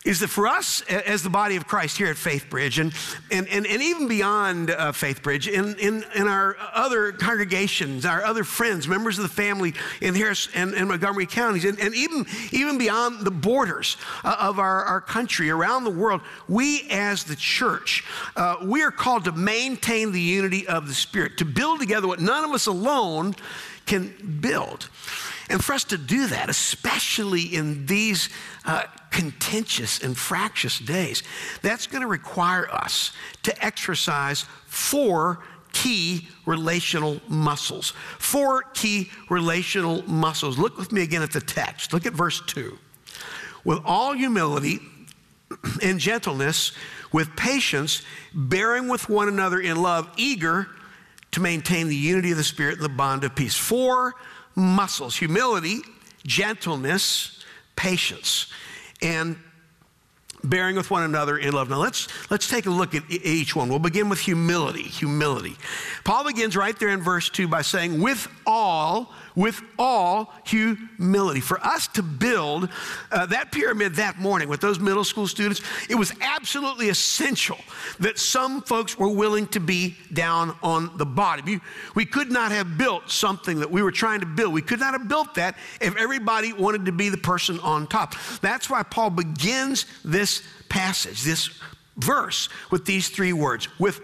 is 0.04 0.20
that 0.20 0.28
for 0.28 0.46
us 0.46 0.82
as 0.82 1.22
the 1.22 1.30
body 1.30 1.56
of 1.56 1.66
Christ 1.66 1.96
here 1.96 2.08
at 2.08 2.16
Faith 2.16 2.50
Bridge 2.50 2.78
and, 2.78 2.92
and, 3.30 3.48
and, 3.48 3.66
and 3.66 3.82
even 3.82 4.06
beyond 4.06 4.70
uh, 4.70 4.92
Faith 4.92 5.22
Bridge, 5.22 5.48
in, 5.48 5.74
in, 5.78 6.04
in 6.14 6.28
our 6.28 6.56
other 6.74 7.12
congregations, 7.12 8.04
our 8.04 8.22
other 8.22 8.44
friends, 8.44 8.86
members 8.86 9.18
of 9.18 9.22
the 9.22 9.30
family 9.30 9.72
in 10.02 10.14
Harris 10.14 10.48
and, 10.54 10.74
and 10.74 10.88
Montgomery 10.88 11.24
counties, 11.24 11.64
and, 11.64 11.80
and 11.80 11.94
even, 11.94 12.26
even 12.52 12.76
beyond 12.76 13.24
the 13.24 13.30
borders 13.30 13.96
uh, 14.24 14.36
of 14.38 14.58
our, 14.58 14.84
our 14.84 15.00
country, 15.00 15.48
around 15.48 15.84
the 15.84 15.90
world, 15.90 16.20
we 16.48 16.86
as 16.90 17.24
the 17.24 17.36
church, 17.36 18.04
uh, 18.36 18.56
we 18.62 18.82
are 18.82 18.90
called 18.90 19.24
to 19.24 19.32
maintain 19.32 20.12
the 20.12 20.20
unity 20.20 20.66
of 20.68 20.86
the 20.86 20.94
Spirit, 20.94 21.38
to 21.38 21.46
build 21.46 21.80
together 21.80 22.06
what 22.06 22.20
none 22.20 22.44
of 22.44 22.50
us 22.50 22.66
alone 22.66 23.34
can 23.86 24.38
build. 24.40 24.90
And 25.48 25.62
for 25.62 25.74
us 25.74 25.84
to 25.84 25.98
do 25.98 26.26
that, 26.28 26.48
especially 26.48 27.42
in 27.42 27.86
these 27.86 28.30
uh, 28.64 28.84
contentious 29.14 30.00
and 30.02 30.18
fractious 30.18 30.80
days, 30.80 31.22
that's 31.62 31.86
going 31.86 32.02
to 32.02 32.08
require 32.08 32.68
us 32.72 33.12
to 33.44 33.64
exercise 33.64 34.44
four 34.66 35.38
key 35.72 36.26
relational 36.46 37.20
muscles. 37.28 37.92
Four 38.18 38.62
key 38.74 39.10
relational 39.30 40.02
muscles. 40.08 40.58
Look 40.58 40.76
with 40.76 40.90
me 40.90 41.02
again 41.02 41.22
at 41.22 41.32
the 41.32 41.40
text. 41.40 41.92
Look 41.92 42.06
at 42.06 42.12
verse 42.12 42.42
2. 42.46 42.76
With 43.64 43.78
all 43.84 44.14
humility 44.14 44.80
and 45.80 46.00
gentleness, 46.00 46.72
with 47.12 47.36
patience, 47.36 48.02
bearing 48.34 48.88
with 48.88 49.08
one 49.08 49.28
another 49.28 49.60
in 49.60 49.80
love, 49.80 50.10
eager 50.16 50.66
to 51.30 51.40
maintain 51.40 51.86
the 51.86 51.96
unity 51.96 52.32
of 52.32 52.36
the 52.36 52.44
Spirit 52.44 52.76
and 52.76 52.84
the 52.84 52.88
bond 52.88 53.22
of 53.22 53.36
peace. 53.36 53.54
Four 53.54 54.14
muscles 54.56 55.16
humility, 55.16 55.82
gentleness, 56.26 57.44
patience, 57.76 58.48
and 59.02 59.36
bearing 60.44 60.76
with 60.76 60.90
one 60.90 61.02
another 61.02 61.38
in 61.38 61.52
love. 61.52 61.70
Now 61.70 61.78
let's 61.78 62.08
let's 62.30 62.48
take 62.48 62.66
a 62.66 62.70
look 62.70 62.94
at 62.94 63.02
each 63.10 63.56
one. 63.56 63.68
We'll 63.68 63.78
begin 63.78 64.08
with 64.08 64.20
humility. 64.20 64.82
Humility. 64.82 65.56
Paul 66.04 66.24
begins 66.24 66.56
right 66.56 66.78
there 66.78 66.90
in 66.90 67.00
verse 67.00 67.28
2 67.30 67.48
by 67.48 67.62
saying 67.62 68.00
with 68.00 68.28
all 68.46 69.12
with 69.36 69.60
all 69.78 70.32
humility. 70.44 71.40
For 71.40 71.58
us 71.60 71.88
to 71.88 72.02
build 72.02 72.68
uh, 73.10 73.26
that 73.26 73.52
pyramid 73.52 73.96
that 73.96 74.18
morning 74.18 74.48
with 74.48 74.60
those 74.60 74.78
middle 74.78 75.04
school 75.04 75.26
students, 75.26 75.60
it 75.88 75.94
was 75.94 76.12
absolutely 76.20 76.88
essential 76.88 77.58
that 78.00 78.18
some 78.18 78.62
folks 78.62 78.98
were 78.98 79.08
willing 79.08 79.46
to 79.48 79.60
be 79.60 79.96
down 80.12 80.56
on 80.62 80.96
the 80.96 81.06
bottom. 81.06 81.48
You, 81.48 81.60
we 81.94 82.06
could 82.06 82.30
not 82.30 82.52
have 82.52 82.78
built 82.78 83.10
something 83.10 83.60
that 83.60 83.70
we 83.70 83.82
were 83.82 83.92
trying 83.92 84.20
to 84.20 84.26
build. 84.26 84.52
We 84.52 84.62
could 84.62 84.80
not 84.80 84.92
have 84.92 85.08
built 85.08 85.34
that 85.34 85.56
if 85.80 85.96
everybody 85.96 86.52
wanted 86.52 86.86
to 86.86 86.92
be 86.92 87.08
the 87.08 87.18
person 87.18 87.58
on 87.60 87.86
top. 87.86 88.14
That's 88.40 88.70
why 88.70 88.82
Paul 88.82 89.10
begins 89.10 89.86
this 90.04 90.42
passage, 90.68 91.22
this 91.22 91.50
verse, 91.96 92.48
with 92.70 92.84
these 92.84 93.08
three 93.08 93.32
words 93.32 93.68
with 93.78 94.00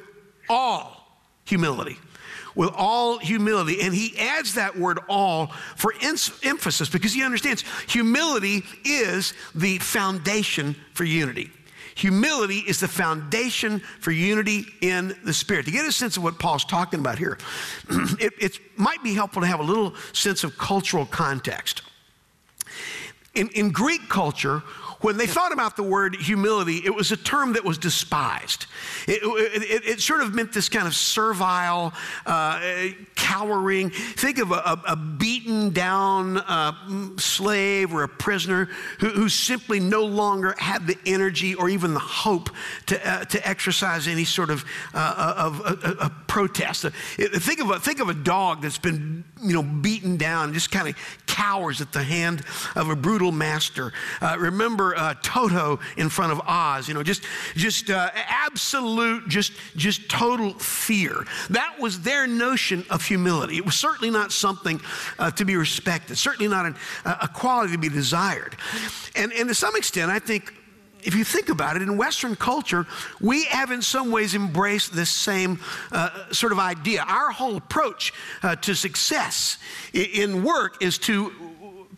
all 0.48 0.96
humility 1.44 1.98
with 2.54 2.70
all 2.74 3.18
humility. 3.18 3.80
And 3.82 3.94
he 3.94 4.18
adds 4.18 4.54
that 4.54 4.76
word 4.78 4.98
all 5.08 5.48
for 5.76 5.94
emphasis 6.02 6.88
because 6.88 7.12
he 7.12 7.22
understands 7.22 7.64
humility 7.88 8.62
is 8.84 9.34
the 9.54 9.78
foundation 9.78 10.76
for 10.94 11.04
unity. 11.04 11.50
Humility 11.96 12.58
is 12.58 12.80
the 12.80 12.88
foundation 12.88 13.80
for 14.00 14.10
unity 14.10 14.64
in 14.80 15.14
the 15.24 15.34
Spirit. 15.34 15.66
To 15.66 15.70
get 15.70 15.84
a 15.84 15.92
sense 15.92 16.16
of 16.16 16.22
what 16.22 16.38
Paul's 16.38 16.64
talking 16.64 16.98
about 16.98 17.18
here, 17.18 17.36
it, 18.18 18.32
it 18.38 18.58
might 18.76 19.02
be 19.02 19.12
helpful 19.12 19.42
to 19.42 19.48
have 19.48 19.60
a 19.60 19.64
little 19.64 19.94
sense 20.14 20.42
of 20.42 20.56
cultural 20.56 21.04
context. 21.04 21.82
In, 23.34 23.48
in 23.50 23.70
Greek 23.70 24.08
culture, 24.08 24.62
when 25.00 25.16
they 25.16 25.26
thought 25.26 25.52
about 25.52 25.76
the 25.76 25.82
word 25.82 26.14
humility, 26.16 26.82
it 26.84 26.94
was 26.94 27.10
a 27.10 27.16
term 27.16 27.54
that 27.54 27.64
was 27.64 27.78
despised. 27.78 28.66
It, 29.08 29.22
it, 29.22 29.84
it 29.86 30.00
sort 30.00 30.20
of 30.20 30.34
meant 30.34 30.52
this 30.52 30.68
kind 30.68 30.86
of 30.86 30.94
servile, 30.94 31.94
uh, 32.26 32.88
cowering. 33.14 33.90
Think 33.90 34.38
of 34.38 34.52
a, 34.52 34.80
a 34.86 34.96
beaten 34.96 35.70
down 35.70 36.38
uh, 36.38 36.72
slave 37.16 37.94
or 37.94 38.02
a 38.02 38.08
prisoner 38.08 38.66
who, 38.98 39.08
who, 39.08 39.28
simply 39.28 39.80
no 39.80 40.04
longer 40.04 40.54
had 40.58 40.86
the 40.86 40.98
energy 41.06 41.54
or 41.54 41.68
even 41.68 41.94
the 41.94 42.00
hope 42.00 42.50
to, 42.86 43.08
uh, 43.08 43.24
to 43.24 43.48
exercise 43.48 44.06
any 44.06 44.24
sort 44.24 44.50
of, 44.50 44.64
uh, 44.92 45.34
of 45.36 45.60
a, 46.00 46.10
protest. 46.26 46.82
Think 46.82 47.60
of, 47.60 47.70
a, 47.70 47.80
think 47.80 48.00
of 48.00 48.08
a 48.08 48.14
dog 48.14 48.62
that's 48.62 48.78
been 48.78 49.24
you 49.42 49.54
know, 49.54 49.62
beaten 49.62 50.16
down, 50.16 50.46
and 50.46 50.54
just 50.54 50.70
kind 50.70 50.88
of 50.88 50.96
cowers 51.26 51.80
at 51.80 51.92
the 51.92 52.02
hand 52.02 52.42
of 52.76 52.90
a 52.90 52.96
brutal 52.96 53.32
master. 53.32 53.92
Uh, 54.20 54.36
uh, 54.96 55.14
Toto 55.22 55.80
in 55.96 56.08
front 56.08 56.32
of 56.32 56.40
Oz, 56.46 56.88
you 56.88 56.94
know, 56.94 57.02
just, 57.02 57.22
just 57.54 57.90
uh, 57.90 58.10
absolute, 58.14 59.28
just, 59.28 59.52
just 59.76 60.08
total 60.08 60.54
fear. 60.54 61.24
That 61.50 61.78
was 61.78 62.00
their 62.00 62.26
notion 62.26 62.84
of 62.90 63.04
humility. 63.04 63.56
It 63.56 63.64
was 63.64 63.74
certainly 63.74 64.10
not 64.10 64.32
something 64.32 64.80
uh, 65.18 65.30
to 65.32 65.44
be 65.44 65.56
respected, 65.56 66.16
certainly 66.16 66.48
not 66.48 66.66
an, 66.66 66.76
a 67.04 67.28
quality 67.28 67.72
to 67.72 67.78
be 67.78 67.88
desired. 67.88 68.56
And, 69.14 69.32
and 69.32 69.48
to 69.48 69.54
some 69.54 69.76
extent, 69.76 70.10
I 70.10 70.18
think 70.18 70.54
if 71.02 71.14
you 71.14 71.24
think 71.24 71.48
about 71.48 71.76
it, 71.76 71.82
in 71.82 71.96
Western 71.96 72.36
culture, 72.36 72.86
we 73.20 73.44
have 73.44 73.70
in 73.70 73.82
some 73.82 74.10
ways 74.10 74.34
embraced 74.34 74.94
this 74.94 75.10
same 75.10 75.58
uh, 75.92 76.30
sort 76.30 76.52
of 76.52 76.58
idea. 76.58 77.02
Our 77.06 77.30
whole 77.30 77.56
approach 77.56 78.12
uh, 78.42 78.56
to 78.56 78.74
success 78.74 79.58
in 79.92 80.44
work 80.44 80.82
is 80.82 80.98
to 80.98 81.32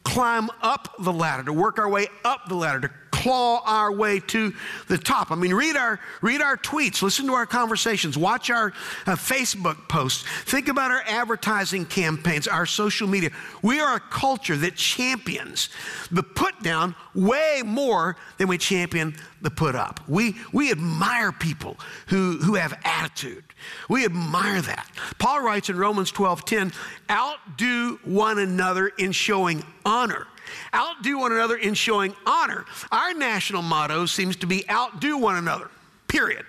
climb 0.04 0.50
up 0.61 0.94
the 0.99 1.12
ladder, 1.12 1.44
to 1.44 1.52
work 1.52 1.78
our 1.78 1.88
way 1.88 2.09
up 2.25 2.49
the 2.49 2.54
ladder, 2.54 2.80
to 2.80 2.90
claw 3.22 3.62
our 3.64 3.92
way 3.92 4.18
to 4.18 4.52
the 4.88 4.98
top. 4.98 5.30
I 5.30 5.36
mean, 5.36 5.54
read 5.54 5.76
our, 5.76 6.00
read 6.22 6.42
our 6.42 6.56
tweets, 6.56 7.02
listen 7.02 7.26
to 7.26 7.34
our 7.34 7.46
conversations, 7.46 8.18
watch 8.18 8.50
our 8.50 8.72
uh, 9.06 9.14
Facebook 9.14 9.88
posts, 9.88 10.24
think 10.44 10.66
about 10.66 10.90
our 10.90 11.02
advertising 11.06 11.86
campaigns, 11.86 12.48
our 12.48 12.66
social 12.66 13.06
media. 13.06 13.30
We 13.62 13.78
are 13.78 13.94
a 13.94 14.00
culture 14.00 14.56
that 14.56 14.74
champions 14.74 15.68
the 16.10 16.24
put 16.24 16.64
down 16.64 16.96
way 17.14 17.62
more 17.64 18.16
than 18.38 18.48
we 18.48 18.58
champion 18.58 19.14
the 19.40 19.50
put 19.50 19.76
up. 19.76 20.00
We, 20.08 20.34
we 20.52 20.72
admire 20.72 21.30
people 21.30 21.76
who, 22.08 22.38
who 22.38 22.56
have 22.56 22.76
attitude. 22.82 23.44
We 23.88 24.04
admire 24.04 24.60
that. 24.62 24.90
Paul 25.20 25.42
writes 25.42 25.68
in 25.68 25.76
Romans 25.76 26.10
12 26.10 26.44
10, 26.44 26.72
outdo 27.08 28.00
one 28.02 28.40
another 28.40 28.88
in 28.88 29.12
showing 29.12 29.62
honor 29.84 30.26
Outdo 30.75 31.18
one 31.18 31.32
another 31.32 31.56
in 31.56 31.75
showing 31.75 32.14
honor. 32.26 32.64
Our 32.90 33.14
national 33.14 33.62
motto 33.62 34.06
seems 34.06 34.37
to 34.37 34.47
be 34.47 34.68
outdo 34.68 35.18
one 35.18 35.37
another, 35.37 35.71
period. 36.09 36.44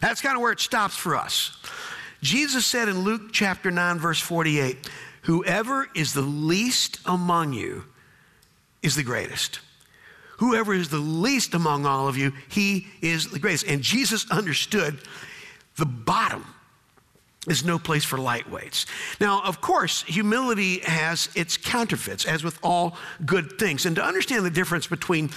That's 0.00 0.20
kind 0.20 0.34
of 0.34 0.42
where 0.42 0.52
it 0.52 0.60
stops 0.60 0.96
for 0.96 1.16
us. 1.16 1.56
Jesus 2.22 2.66
said 2.66 2.88
in 2.88 3.00
Luke 3.00 3.32
chapter 3.32 3.70
9, 3.70 3.98
verse 3.98 4.20
48, 4.20 4.88
Whoever 5.22 5.88
is 5.94 6.14
the 6.14 6.22
least 6.22 6.98
among 7.04 7.52
you 7.52 7.84
is 8.82 8.96
the 8.96 9.02
greatest. 9.02 9.60
Whoever 10.38 10.74
is 10.74 10.88
the 10.88 10.98
least 10.98 11.54
among 11.54 11.86
all 11.86 12.08
of 12.08 12.16
you, 12.16 12.32
he 12.48 12.88
is 13.00 13.28
the 13.28 13.38
greatest. 13.38 13.66
And 13.66 13.82
Jesus 13.82 14.28
understood 14.30 14.98
the 15.76 15.86
bottom 15.86 16.44
is 17.48 17.64
no 17.64 17.78
place 17.78 18.04
for 18.04 18.18
lightweights. 18.18 18.86
Now, 19.20 19.42
of 19.42 19.60
course, 19.60 20.02
humility 20.02 20.78
has 20.80 21.28
its 21.34 21.56
counterfeits, 21.56 22.24
as 22.24 22.44
with 22.44 22.58
all 22.62 22.96
good 23.26 23.58
things. 23.58 23.84
And 23.84 23.96
to 23.96 24.04
understand 24.04 24.44
the 24.44 24.50
difference 24.50 24.86
between 24.86 25.30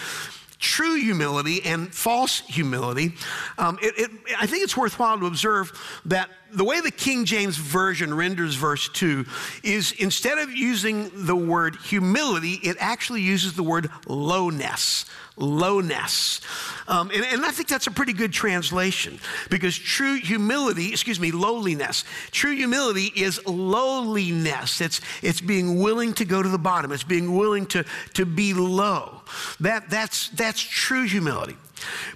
true 0.66 0.96
humility 0.96 1.64
and 1.64 1.94
false 1.94 2.40
humility, 2.40 3.14
um, 3.60 3.78
it, 3.84 3.94
it, 3.98 4.12
I 4.40 4.48
think 4.48 4.64
it's 4.64 4.76
worthwhile 4.76 5.20
to 5.20 5.28
observe 5.28 5.72
that 6.06 6.30
the 6.52 6.64
way 6.64 6.82
the 6.82 6.92
King 6.92 7.26
James 7.26 7.58
Version 7.58 8.14
renders 8.14 8.56
verse 8.56 8.90
2 8.90 9.26
is 9.64 9.92
instead 9.94 10.40
of 10.40 10.52
using 10.52 11.12
the 11.14 11.36
word 11.36 11.76
humility, 11.76 12.54
it 12.64 12.78
actually 12.80 13.22
uses 13.22 13.54
the 13.54 13.64
word 13.64 13.90
lowness. 14.08 15.06
Lowness. 15.38 16.40
Um, 16.88 17.12
and, 17.14 17.26
and 17.26 17.46
I 17.46 17.52
think 17.52 17.68
that's 17.68 17.88
a 17.88 17.92
pretty 17.92 18.14
good 18.14 18.32
translation 18.32 19.20
because 19.50 19.78
true 19.78 20.16
humility, 20.16 20.92
excuse 20.92 21.20
me, 21.20 21.32
lowliness. 21.32 22.06
True 22.32 22.56
humility 22.56 23.12
is 23.16 23.46
lowliness. 23.46 24.80
It's, 24.80 25.02
it's 25.22 25.42
being 25.42 25.82
willing 25.82 26.14
to 26.14 26.26
go 26.26 26.42
to 26.42 26.48
the 26.48 26.58
bottom, 26.58 26.92
it's 26.94 27.04
being 27.04 27.36
willing 27.36 27.66
to, 27.68 27.84
to 28.14 28.26
be 28.26 28.54
low. 28.54 29.24
That, 29.60 29.90
that's, 29.90 30.30
that's 30.30 30.62
true 30.62 31.04
humility. 31.04 31.58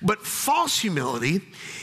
But 0.01 0.25
false 0.25 0.79
humility 0.79 1.41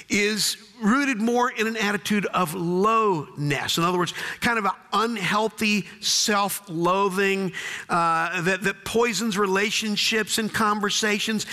is 0.09 0.57
rooted 0.83 1.21
more 1.21 1.51
in 1.51 1.67
an 1.67 1.77
attitude 1.77 2.27
of 2.27 2.55
lowness. 2.55 3.79
In 3.79 3.85
other 3.85 3.99
words, 3.99 4.13
kind 4.41 4.59
of 4.59 4.67
an 4.67 4.73
unhealthy 4.93 5.87
self 6.01 6.63
loathing 6.69 7.53
uh, 7.89 8.43
that, 8.43 8.63
that 8.63 8.85
poisons 8.85 9.39
relationships 9.39 10.39
and 10.39 10.53
conversations 10.53 11.47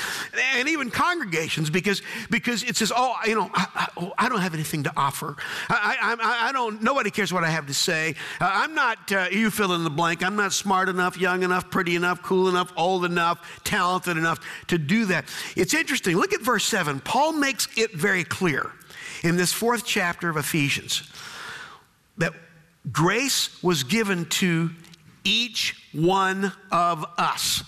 and 0.56 0.68
even 0.68 0.90
congregations 0.90 1.70
because, 1.70 2.02
because 2.30 2.64
it 2.64 2.76
says, 2.76 2.92
oh, 2.96 3.16
you 3.26 3.36
know, 3.36 3.50
I, 3.54 3.68
I, 3.76 3.88
oh, 3.98 4.14
I 4.18 4.30
don't 4.30 4.42
have 4.42 4.54
anything 4.54 4.84
to 4.84 4.94
offer. 4.98 5.36
I, 5.70 6.18
I, 6.20 6.50
I, 6.50 6.52
don't, 6.52 6.82
nobody 6.82 7.10
cares 7.10 7.32
what 7.32 7.44
I 7.44 7.50
have 7.50 7.68
to 7.68 7.74
say. 7.74 8.16
Uh, 8.42 8.50
I'm 8.52 8.76
not, 8.76 9.12
uh, 9.12 9.28
you 9.32 9.50
fill 9.50 9.74
in 9.74 9.84
the 9.84 9.90
blank, 9.90 10.24
I'm 10.24 10.36
not 10.36 10.54
smart 10.54 10.90
enough, 10.90 11.18
young 11.18 11.44
enough, 11.44 11.70
pretty 11.70 11.96
enough, 11.96 12.22
cool 12.22 12.50
enough, 12.50 12.74
old 12.76 13.06
enough, 13.06 13.62
talented 13.64 14.18
enough 14.18 14.40
to 14.68 14.78
do 14.78 15.06
that. 15.06 15.26
It's 15.56 15.74
interesting. 15.74 16.18
Look 16.24 16.32
at 16.32 16.40
verse 16.40 16.64
7. 16.64 17.02
Paul 17.02 17.34
makes 17.34 17.68
it 17.76 17.92
very 17.92 18.24
clear 18.24 18.72
in 19.26 19.36
this 19.36 19.52
fourth 19.52 19.84
chapter 19.86 20.30
of 20.30 20.38
Ephesians 20.38 21.04
that 22.18 22.32
grace 22.94 23.62
was 23.62 23.84
given 23.84 24.24
to 24.28 24.70
each 25.26 25.76
one 25.92 26.54
of 26.72 27.06
us. 27.18 27.66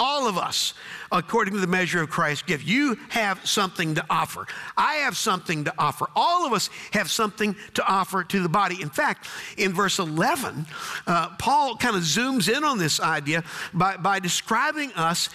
All 0.00 0.26
of 0.26 0.38
us, 0.38 0.72
according 1.12 1.52
to 1.52 1.60
the 1.60 1.66
measure 1.66 2.00
of 2.00 2.08
Christ's 2.08 2.44
gift, 2.44 2.66
you 2.66 2.96
have 3.10 3.46
something 3.46 3.96
to 3.96 4.04
offer. 4.08 4.46
I 4.74 4.94
have 4.94 5.14
something 5.14 5.64
to 5.64 5.74
offer. 5.78 6.06
All 6.16 6.46
of 6.46 6.54
us 6.54 6.70
have 6.94 7.10
something 7.10 7.56
to 7.74 7.86
offer 7.86 8.24
to 8.24 8.42
the 8.42 8.48
body. 8.48 8.80
In 8.80 8.88
fact, 8.88 9.28
in 9.58 9.74
verse 9.74 9.98
11, 9.98 10.64
uh, 11.06 11.36
Paul 11.36 11.76
kind 11.76 11.94
of 11.94 12.04
zooms 12.04 12.48
in 12.48 12.64
on 12.64 12.78
this 12.78 13.00
idea 13.00 13.44
by, 13.74 13.98
by 13.98 14.18
describing 14.18 14.94
us 14.94 15.28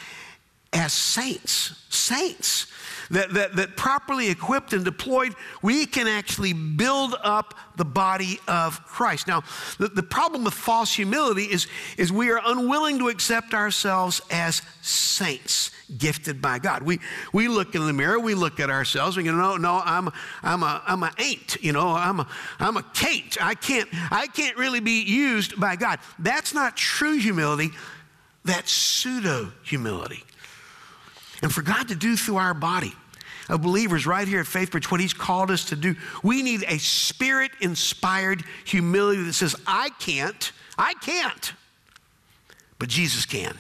as 0.74 0.94
saints. 0.94 1.80
Saints 1.90 2.68
that, 3.12 3.34
that, 3.34 3.56
that 3.56 3.78
properly 3.78 4.30
equipped 4.30 4.74
and 4.74 4.84
deployed, 4.84 5.36
we 5.62 5.86
can 5.86 6.08
actually 6.08 6.54
build 6.54 7.16
up 7.24 7.54
the 7.76 7.86
body 7.86 8.40
of 8.48 8.84
Christ. 8.86 9.28
Now, 9.28 9.44
the, 9.78 9.88
the 9.88 10.04
problem 10.04 10.44
with 10.44 10.54
false 10.54 10.94
humility 10.94 11.44
is, 11.44 11.68
is 11.98 12.12
we 12.12 12.32
are 12.32 12.42
unwilling 12.44 13.00
to 13.00 13.10
accept 13.10 13.54
ourselves 13.54 14.22
as 14.32 14.62
saints 14.82 15.72
gifted 15.98 16.42
by 16.42 16.60
God. 16.60 16.84
We, 16.84 17.00
we 17.32 17.48
look 17.48 17.76
in 17.76 17.86
the 17.86 17.94
mirror, 17.94 18.20
we 18.20 18.34
look 18.34 18.60
at 18.60 18.70
ourselves, 18.70 19.18
we 19.18 19.24
go, 19.24 19.32
no, 19.32 19.58
no, 19.58 19.82
I'm, 19.84 20.10
I'm 20.42 20.64
a, 20.64 20.82
I'm 20.86 21.04
a 21.04 21.12
ain't, 21.20 21.58
you 21.62 21.72
know, 21.72 21.90
I'm 21.90 22.22
a, 22.22 22.28
I'm 22.60 22.78
a 22.78 22.84
Kate. 22.94 23.38
I 23.42 23.56
can't, 23.56 23.90
I 24.12 24.28
can't 24.28 24.58
really 24.58 24.80
be 24.80 25.04
used 25.04 25.60
by 25.60 25.76
God. 25.76 26.00
That's 26.20 26.54
not 26.54 26.76
true 26.76 27.18
humility. 27.18 27.72
That's 28.46 28.72
pseudo 28.72 29.52
humility. 29.64 30.24
And 31.44 31.54
for 31.54 31.62
God 31.62 31.90
to 31.90 31.96
do 31.96 32.16
through 32.16 32.38
our 32.38 32.56
body, 32.56 32.94
of 33.50 33.62
believers 33.62 34.08
right 34.08 34.28
here 34.28 34.40
at 34.40 34.46
FaithBridge, 34.46 34.90
what 34.90 35.02
He's 35.02 35.14
called 35.14 35.52
us 35.52 35.66
to 35.66 35.76
do, 35.76 35.96
we 36.24 36.42
need 36.42 36.64
a 36.68 36.80
spirit 36.80 37.52
inspired 37.60 38.44
humility 38.66 39.24
that 39.24 39.34
says, 39.34 39.56
I 39.68 39.90
can't, 40.00 40.52
I 40.78 40.94
can't, 40.96 41.54
but 42.80 42.90
Jesus 42.90 43.26
can. 43.26 43.58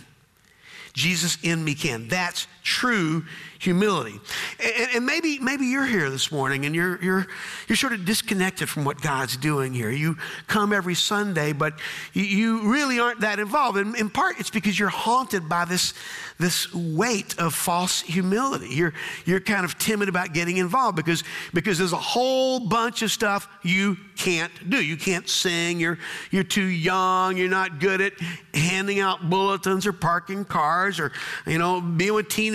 Jesus 0.93 1.37
in 1.43 1.63
me 1.63 1.75
can. 1.75 2.07
That's 2.07 2.47
true 2.63 3.25
humility. 3.59 4.19
And, 4.59 4.95
and, 4.95 5.05
maybe, 5.05 5.39
maybe 5.39 5.65
you're 5.65 5.85
here 5.85 6.09
this 6.09 6.31
morning 6.31 6.65
and 6.65 6.75
you're, 6.75 7.01
you're, 7.01 7.27
you're 7.67 7.75
sort 7.75 7.93
of 7.93 8.05
disconnected 8.05 8.69
from 8.69 8.83
what 8.83 9.01
God's 9.01 9.37
doing 9.37 9.73
here. 9.73 9.89
You 9.89 10.17
come 10.47 10.73
every 10.73 10.95
Sunday, 10.95 11.53
but 11.53 11.79
you, 12.13 12.71
really 12.73 12.99
aren't 12.99 13.21
that 13.21 13.39
involved. 13.39 13.77
And 13.77 13.95
in 13.95 14.09
part, 14.09 14.39
it's 14.39 14.49
because 14.49 14.77
you're 14.77 14.89
haunted 14.89 15.47
by 15.47 15.65
this, 15.65 15.93
this 16.39 16.73
weight 16.73 17.37
of 17.39 17.53
false 17.53 18.01
humility. 18.01 18.67
You're, 18.69 18.93
you're 19.25 19.39
kind 19.39 19.65
of 19.65 19.77
timid 19.77 20.09
about 20.09 20.33
getting 20.33 20.57
involved 20.57 20.95
because, 20.95 21.23
because 21.53 21.77
there's 21.77 21.93
a 21.93 21.97
whole 21.97 22.59
bunch 22.59 23.01
of 23.01 23.11
stuff 23.11 23.47
you 23.63 23.97
can't 24.17 24.51
do. 24.69 24.83
You 24.83 24.97
can't 24.97 25.27
sing, 25.27 25.79
you're, 25.79 25.99
you're 26.31 26.43
too 26.43 26.65
young, 26.65 27.37
you're 27.37 27.49
not 27.49 27.79
good 27.79 28.01
at 28.01 28.13
handing 28.53 28.99
out 28.99 29.29
bulletins 29.29 29.87
or 29.87 29.93
parking 29.93 30.45
cars 30.45 30.99
or, 30.99 31.11
you 31.45 31.57
know, 31.57 31.79
being 31.79 32.13
with 32.13 32.29
teenagers 32.29 32.52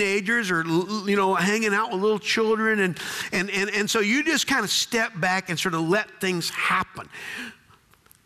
or, 0.51 0.63
you 0.65 1.15
know, 1.15 1.35
hanging 1.35 1.73
out 1.73 1.91
with 1.91 2.01
little 2.01 2.19
children. 2.19 2.79
And, 2.79 2.97
and, 3.31 3.49
and, 3.49 3.69
and 3.69 3.89
so 3.89 3.99
you 3.99 4.23
just 4.23 4.47
kind 4.47 4.63
of 4.63 4.69
step 4.69 5.11
back 5.19 5.49
and 5.49 5.59
sort 5.59 5.73
of 5.73 5.81
let 5.81 6.21
things 6.21 6.49
happen. 6.49 7.07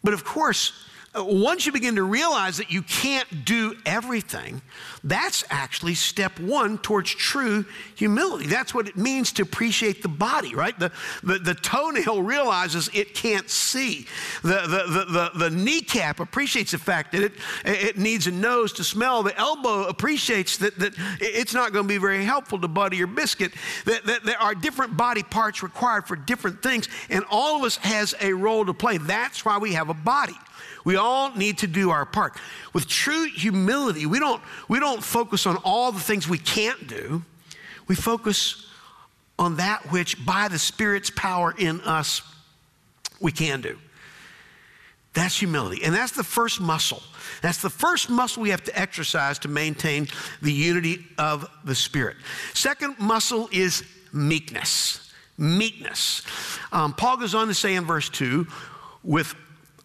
But 0.03 0.13
of 0.13 0.24
course, 0.24 0.74
once 1.15 1.65
you 1.65 1.72
begin 1.72 1.96
to 1.96 2.03
realize 2.03 2.58
that 2.58 2.72
you 2.72 2.82
can't 2.82 3.46
do 3.46 3.75
everything, 3.86 4.62
that's 5.03 5.43
actually 5.51 5.93
step 5.93 6.39
one 6.39 6.79
towards 6.79 7.13
true 7.13 7.65
humility. 7.96 8.48
That's 8.48 8.74
what 8.74 8.88
it 8.88 8.98
means 8.98 9.32
to 9.34 9.43
appreciate 9.43 10.01
the 10.01 10.08
body, 10.08 10.55
right? 10.55 10.77
The, 10.77 10.91
the, 11.22 11.38
the 11.38 11.53
toenail 11.53 12.24
realizes 12.24 12.89
it 12.93 13.13
can't 13.13 13.48
see. 13.48 14.08
The, 14.41 14.62
the, 14.62 14.91
the, 14.91 15.05
the, 15.05 15.50
the 15.50 15.50
kneecap 15.51 16.20
appreciates 16.20 16.72
the 16.72 16.79
fact 16.79 17.12
that 17.12 17.22
it, 17.22 17.34
it 17.63 17.98
needs 17.98 18.25
a 18.25 18.32
nose 18.32 18.74
to 18.74 18.84
smell. 18.84 19.22
The 19.22 19.38
elbow 19.38 19.84
appreciates 19.84 20.58
that, 20.58 20.79
that 20.79 20.93
it's 21.22 21.53
not 21.53 21.74
going 21.74 21.86
to 21.86 21.89
be 21.89 22.00
very 22.00 22.25
helpful 22.25 22.60
to 22.60 22.67
butter 22.67 22.96
your 22.96 23.08
biscuit. 23.08 23.53
That, 23.86 24.03
that 24.05 24.24
there 24.24 24.41
are 24.41 24.55
different 24.55 24.98
body 24.98 25.22
parts 25.22 25.62
required 25.62 26.08
for 26.08 26.15
different 26.15 26.63
things, 26.63 26.88
and 27.10 27.24
all 27.29 27.58
of 27.58 27.63
us 27.63 27.77
has 27.77 28.15
a 28.20 28.34
role 28.34 28.65
to 28.65 28.74
play. 28.74 28.98
That's 28.98 29.46
why 29.46 29.60
we 29.60 29.74
have 29.74 29.89
a 29.89 29.93
body. 29.93 30.34
We 30.86 30.96
all 30.96 31.34
need 31.36 31.60
to 31.60 31.67
do 31.67 31.91
our 31.91 32.05
part. 32.05 32.38
With 32.74 32.88
true 32.88 33.25
humility, 33.25 34.05
we 34.05 34.20
don't, 34.20 34.41
we 34.67 34.79
don't 34.79 35.03
focus 35.03 35.46
on 35.46 35.58
all 35.58 35.91
the 35.91 36.00
things 36.00 36.27
we 36.27 36.38
can't 36.38 36.88
do. 36.88 37.24
We 37.88 37.96
focus 37.96 38.67
on 39.39 39.58
that 39.58 39.91
which, 39.91 40.25
by 40.25 40.48
the 40.48 40.60
Spirit's 40.60 41.10
power 41.10 41.53
in 41.58 41.82
us, 41.82 42.22
we 43.20 43.32
can 43.32 43.62
do. 43.62 43.77
That's 45.13 45.38
humility. 45.38 45.84
And 45.84 45.93
that's 45.93 46.12
the 46.12 46.24
first 46.24 46.60
muscle. 46.60 47.03
That's 47.41 47.62
the 47.62 47.70
first 47.70 48.10
muscle 48.10 48.41
we 48.41 48.50
have 48.50 48.63
to 48.63 48.79
exercise 48.79 49.39
to 49.39 49.48
maintain 49.48 50.08
the 50.41 50.51
unity 50.51 51.05
of 51.17 51.50
the 51.63 51.75
Spirit. 51.75 52.17
Second 52.53 52.98
muscle 53.00 53.48
is 53.51 53.84
meekness. 54.12 55.12
Meekness. 55.38 56.24
Um, 56.72 56.93
Paul 56.93 57.17
goes 57.17 57.36
on 57.36 57.48
to 57.48 57.53
say 57.53 57.75
in 57.75 57.86
verse 57.86 58.10
2 58.10 58.48
with 59.03 59.36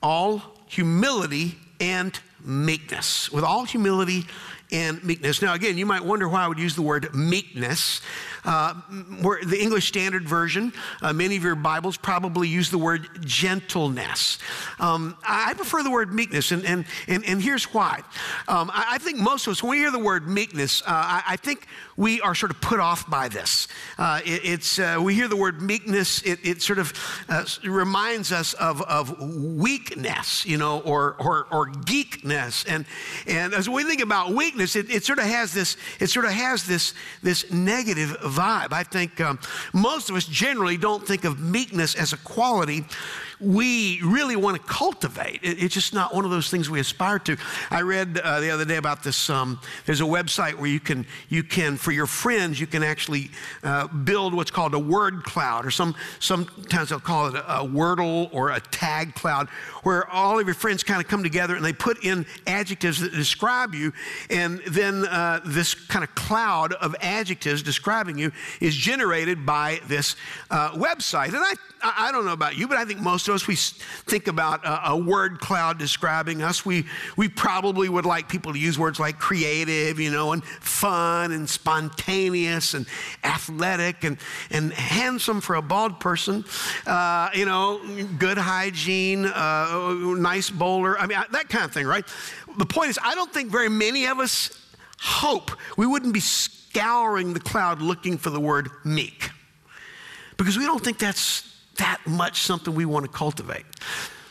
all 0.02 0.57
humility 0.68 1.58
and 1.80 2.18
meekness. 2.44 3.30
With 3.32 3.44
all 3.44 3.64
humility 3.64 4.26
and 4.70 5.02
meekness. 5.02 5.40
Now, 5.42 5.54
again, 5.54 5.78
you 5.78 5.86
might 5.86 6.04
wonder 6.04 6.28
why 6.28 6.44
I 6.44 6.48
would 6.48 6.58
use 6.58 6.74
the 6.74 6.82
word 6.82 7.14
meekness. 7.14 8.00
Uh, 8.44 8.74
the 8.90 9.58
English 9.60 9.88
Standard 9.88 10.28
Version, 10.28 10.72
uh, 11.02 11.12
many 11.12 11.36
of 11.36 11.42
your 11.42 11.54
Bibles 11.54 11.96
probably 11.96 12.48
use 12.48 12.70
the 12.70 12.78
word 12.78 13.08
gentleness. 13.20 14.38
Um, 14.78 15.16
I 15.26 15.54
prefer 15.54 15.82
the 15.82 15.90
word 15.90 16.14
meekness, 16.14 16.52
and, 16.52 16.64
and, 16.64 16.84
and, 17.08 17.24
and 17.24 17.42
here's 17.42 17.64
why. 17.74 18.02
Um, 18.46 18.70
I, 18.72 18.92
I, 18.92 18.98
think 18.98 19.18
most 19.18 19.46
of 19.46 19.52
us, 19.52 19.62
when 19.62 19.70
we 19.70 19.78
hear 19.78 19.90
the 19.90 19.98
word 19.98 20.28
meekness, 20.28 20.82
uh, 20.82 20.86
I, 20.88 21.22
I, 21.28 21.36
think 21.36 21.66
we 21.96 22.20
are 22.20 22.34
sort 22.34 22.50
of 22.50 22.60
put 22.60 22.80
off 22.80 23.08
by 23.10 23.28
this. 23.28 23.68
Uh, 23.98 24.20
it, 24.24 24.44
it's, 24.44 24.78
uh, 24.78 24.98
we 25.02 25.14
hear 25.14 25.28
the 25.28 25.36
word 25.36 25.60
meekness, 25.60 26.22
it, 26.22 26.38
it 26.42 26.62
sort 26.62 26.78
of 26.78 26.92
uh, 27.28 27.44
reminds 27.64 28.32
us 28.32 28.54
of, 28.54 28.82
of 28.82 29.20
weakness, 29.20 30.46
you 30.46 30.56
know, 30.56 30.80
or, 30.80 31.16
or, 31.18 31.48
or 31.50 31.66
geekness. 31.66 32.64
And, 32.68 32.86
and 33.26 33.52
as 33.52 33.68
we 33.68 33.84
think 33.84 34.00
about 34.00 34.32
weakness, 34.32 34.57
it, 34.60 34.90
it 34.90 35.04
sort 35.04 35.18
of 35.18 35.24
has 35.24 35.52
this, 35.52 35.76
it 36.00 36.08
sort 36.08 36.24
of 36.24 36.32
has 36.32 36.66
this, 36.66 36.94
this 37.22 37.50
negative 37.50 38.10
vibe. 38.20 38.72
I 38.72 38.82
think 38.82 39.20
um, 39.20 39.38
most 39.72 40.10
of 40.10 40.16
us 40.16 40.24
generally 40.24 40.76
don't 40.76 41.06
think 41.06 41.24
of 41.24 41.40
meekness 41.40 41.94
as 41.94 42.12
a 42.12 42.16
quality 42.18 42.84
we 43.40 44.00
really 44.02 44.36
want 44.36 44.56
to 44.56 44.62
cultivate. 44.62 45.40
It, 45.42 45.62
it's 45.62 45.74
just 45.74 45.94
not 45.94 46.14
one 46.14 46.24
of 46.24 46.30
those 46.30 46.50
things 46.50 46.68
we 46.68 46.80
aspire 46.80 47.18
to. 47.20 47.36
I 47.70 47.82
read 47.82 48.18
uh, 48.18 48.40
the 48.40 48.50
other 48.50 48.64
day 48.64 48.76
about 48.76 49.02
this. 49.02 49.30
Um, 49.30 49.60
there's 49.86 50.00
a 50.00 50.04
website 50.04 50.54
where 50.54 50.70
you 50.70 50.80
can, 50.80 51.06
you 51.28 51.42
can, 51.42 51.76
for 51.76 51.92
your 51.92 52.06
friends, 52.06 52.60
you 52.60 52.66
can 52.66 52.82
actually 52.82 53.30
uh, 53.62 53.86
build 53.88 54.34
what's 54.34 54.50
called 54.50 54.74
a 54.74 54.78
word 54.78 55.24
cloud, 55.24 55.66
or 55.66 55.70
some 55.70 55.94
sometimes 56.18 56.88
they'll 56.88 57.00
call 57.00 57.28
it 57.28 57.34
a, 57.34 57.60
a 57.60 57.64
Wordle 57.64 58.32
or 58.32 58.50
a 58.50 58.60
tag 58.60 59.14
cloud, 59.14 59.48
where 59.82 60.08
all 60.10 60.38
of 60.38 60.46
your 60.46 60.54
friends 60.54 60.82
kind 60.82 61.00
of 61.00 61.08
come 61.08 61.22
together 61.22 61.54
and 61.54 61.64
they 61.64 61.72
put 61.72 62.04
in 62.04 62.26
adjectives 62.46 63.00
that 63.00 63.12
describe 63.12 63.74
you, 63.74 63.92
and 64.30 64.60
then 64.66 65.04
uh, 65.06 65.40
this 65.44 65.74
kind 65.74 66.02
of 66.02 66.14
cloud 66.14 66.72
of 66.74 66.96
adjectives 67.00 67.62
describing 67.62 68.18
you 68.18 68.32
is 68.60 68.74
generated 68.74 69.46
by 69.46 69.80
this 69.86 70.16
uh, 70.50 70.72
website. 70.72 71.28
And 71.28 71.36
I, 71.36 71.54
I 71.82 72.12
don't 72.12 72.24
know 72.24 72.32
about 72.32 72.56
you, 72.56 72.66
but 72.66 72.76
I 72.76 72.84
think 72.84 73.00
most 73.00 73.27
of 73.28 73.34
us, 73.34 73.46
we 73.46 73.56
think 73.56 74.28
about 74.28 74.64
a, 74.64 74.90
a, 74.90 74.96
word 74.96 75.40
cloud 75.40 75.78
describing 75.78 76.42
us. 76.42 76.64
We, 76.64 76.84
we 77.16 77.28
probably 77.28 77.88
would 77.88 78.04
like 78.04 78.28
people 78.28 78.52
to 78.52 78.58
use 78.58 78.78
words 78.78 78.98
like 78.98 79.18
creative, 79.18 79.98
you 79.98 80.10
know, 80.10 80.32
and 80.32 80.44
fun 80.44 81.32
and 81.32 81.48
spontaneous 81.48 82.74
and 82.74 82.86
athletic 83.24 84.04
and, 84.04 84.18
and 84.50 84.72
handsome 84.72 85.40
for 85.40 85.56
a 85.56 85.62
bald 85.62 86.00
person, 86.00 86.44
uh, 86.86 87.30
you 87.34 87.46
know, 87.46 87.80
good 88.18 88.38
hygiene, 88.38 89.24
uh, 89.26 89.92
nice 90.16 90.50
bowler. 90.50 90.98
I 90.98 91.06
mean, 91.06 91.18
that 91.32 91.48
kind 91.48 91.64
of 91.64 91.72
thing, 91.72 91.86
right? 91.86 92.04
The 92.56 92.66
point 92.66 92.90
is, 92.90 92.98
I 93.02 93.14
don't 93.14 93.32
think 93.32 93.50
very 93.50 93.68
many 93.68 94.06
of 94.06 94.18
us 94.18 94.50
hope 95.00 95.52
we 95.76 95.86
wouldn't 95.86 96.12
be 96.12 96.20
scouring 96.20 97.32
the 97.32 97.40
cloud 97.40 97.80
looking 97.80 98.18
for 98.18 98.30
the 98.30 98.40
word 98.40 98.68
meek 98.84 99.30
because 100.36 100.56
we 100.56 100.64
don't 100.64 100.82
think 100.82 100.98
that's 100.98 101.44
that 101.78 102.00
much 102.06 102.42
something 102.42 102.74
we 102.74 102.84
want 102.84 103.06
to 103.06 103.10
cultivate. 103.10 103.64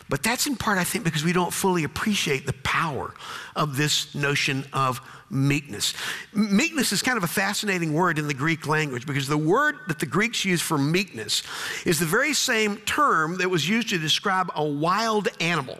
But 0.09 0.23
that's 0.23 0.47
in 0.47 0.55
part, 0.55 0.77
I 0.77 0.85
think, 0.85 1.03
because 1.03 1.23
we 1.23 1.33
don't 1.33 1.53
fully 1.53 1.83
appreciate 1.83 2.45
the 2.45 2.53
power 2.53 3.13
of 3.55 3.75
this 3.75 4.15
notion 4.15 4.65
of 4.71 5.01
meekness. 5.29 5.93
Meekness 6.33 6.93
is 6.93 7.01
kind 7.01 7.17
of 7.17 7.25
a 7.25 7.27
fascinating 7.27 7.93
word 7.93 8.17
in 8.17 8.27
the 8.27 8.33
Greek 8.33 8.67
language 8.67 9.05
because 9.05 9.27
the 9.27 9.37
word 9.37 9.75
that 9.89 9.99
the 9.99 10.05
Greeks 10.05 10.45
use 10.45 10.61
for 10.61 10.77
meekness 10.77 11.43
is 11.85 11.99
the 11.99 12.05
very 12.05 12.33
same 12.33 12.77
term 12.77 13.37
that 13.39 13.49
was 13.49 13.67
used 13.67 13.89
to 13.89 13.97
describe 13.97 14.49
a 14.55 14.63
wild 14.63 15.27
animal 15.41 15.79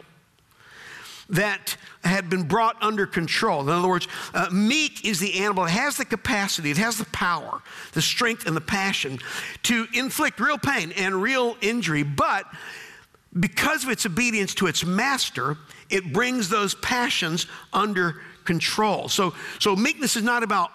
that 1.28 1.76
had 2.04 2.30
been 2.30 2.44
brought 2.44 2.80
under 2.82 3.06
control. 3.06 3.60
In 3.60 3.68
other 3.68 3.88
words, 3.88 4.08
uh, 4.32 4.48
meek 4.50 5.04
is 5.04 5.20
the 5.20 5.40
animal 5.40 5.64
that 5.64 5.70
has 5.70 5.96
the 5.96 6.04
capacity, 6.04 6.70
it 6.70 6.78
has 6.78 6.96
the 6.96 7.04
power, 7.06 7.60
the 7.92 8.02
strength, 8.02 8.46
and 8.46 8.56
the 8.56 8.60
passion 8.60 9.18
to 9.64 9.86
inflict 9.92 10.40
real 10.40 10.58
pain 10.58 10.92
and 10.92 11.20
real 11.20 11.56
injury, 11.60 12.02
but 12.02 12.46
because 13.38 13.84
of 13.84 13.90
its 13.90 14.06
obedience 14.06 14.54
to 14.54 14.66
its 14.66 14.84
master, 14.84 15.58
it 15.90 16.12
brings 16.12 16.48
those 16.48 16.74
passions 16.76 17.46
under 17.72 18.22
control. 18.44 19.08
So, 19.08 19.34
so 19.58 19.76
meekness 19.76 20.16
is 20.16 20.22
not 20.22 20.42
about 20.42 20.70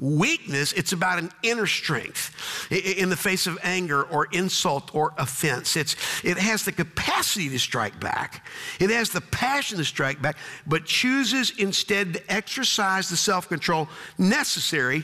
Weakness, 0.00 0.72
it's 0.74 0.92
about 0.92 1.18
an 1.18 1.32
inner 1.42 1.66
strength 1.66 2.32
in 2.70 3.08
the 3.08 3.16
face 3.16 3.48
of 3.48 3.58
anger 3.64 4.04
or 4.04 4.28
insult 4.30 4.94
or 4.94 5.12
offense. 5.18 5.76
It's, 5.76 5.96
it 6.22 6.38
has 6.38 6.64
the 6.64 6.70
capacity 6.70 7.48
to 7.48 7.58
strike 7.58 7.98
back, 7.98 8.46
it 8.78 8.90
has 8.90 9.10
the 9.10 9.20
passion 9.20 9.76
to 9.78 9.84
strike 9.84 10.22
back, 10.22 10.36
but 10.68 10.84
chooses 10.84 11.50
instead 11.58 12.14
to 12.14 12.32
exercise 12.32 13.08
the 13.08 13.16
self 13.16 13.48
control 13.48 13.88
necessary 14.18 15.02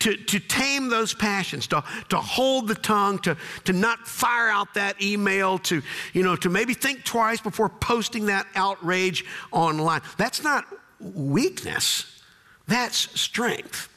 to, 0.00 0.14
to 0.14 0.38
tame 0.38 0.90
those 0.90 1.14
passions, 1.14 1.66
to, 1.68 1.82
to 2.10 2.18
hold 2.18 2.68
the 2.68 2.74
tongue, 2.74 3.18
to, 3.20 3.38
to 3.64 3.72
not 3.72 4.06
fire 4.06 4.50
out 4.50 4.74
that 4.74 5.00
email, 5.02 5.56
to, 5.60 5.80
you 6.12 6.22
know, 6.22 6.36
to 6.36 6.50
maybe 6.50 6.74
think 6.74 7.02
twice 7.04 7.40
before 7.40 7.70
posting 7.70 8.26
that 8.26 8.46
outrage 8.54 9.24
online. 9.52 10.02
That's 10.18 10.42
not 10.42 10.66
weakness, 11.00 12.20
that's 12.66 13.18
strength. 13.18 13.88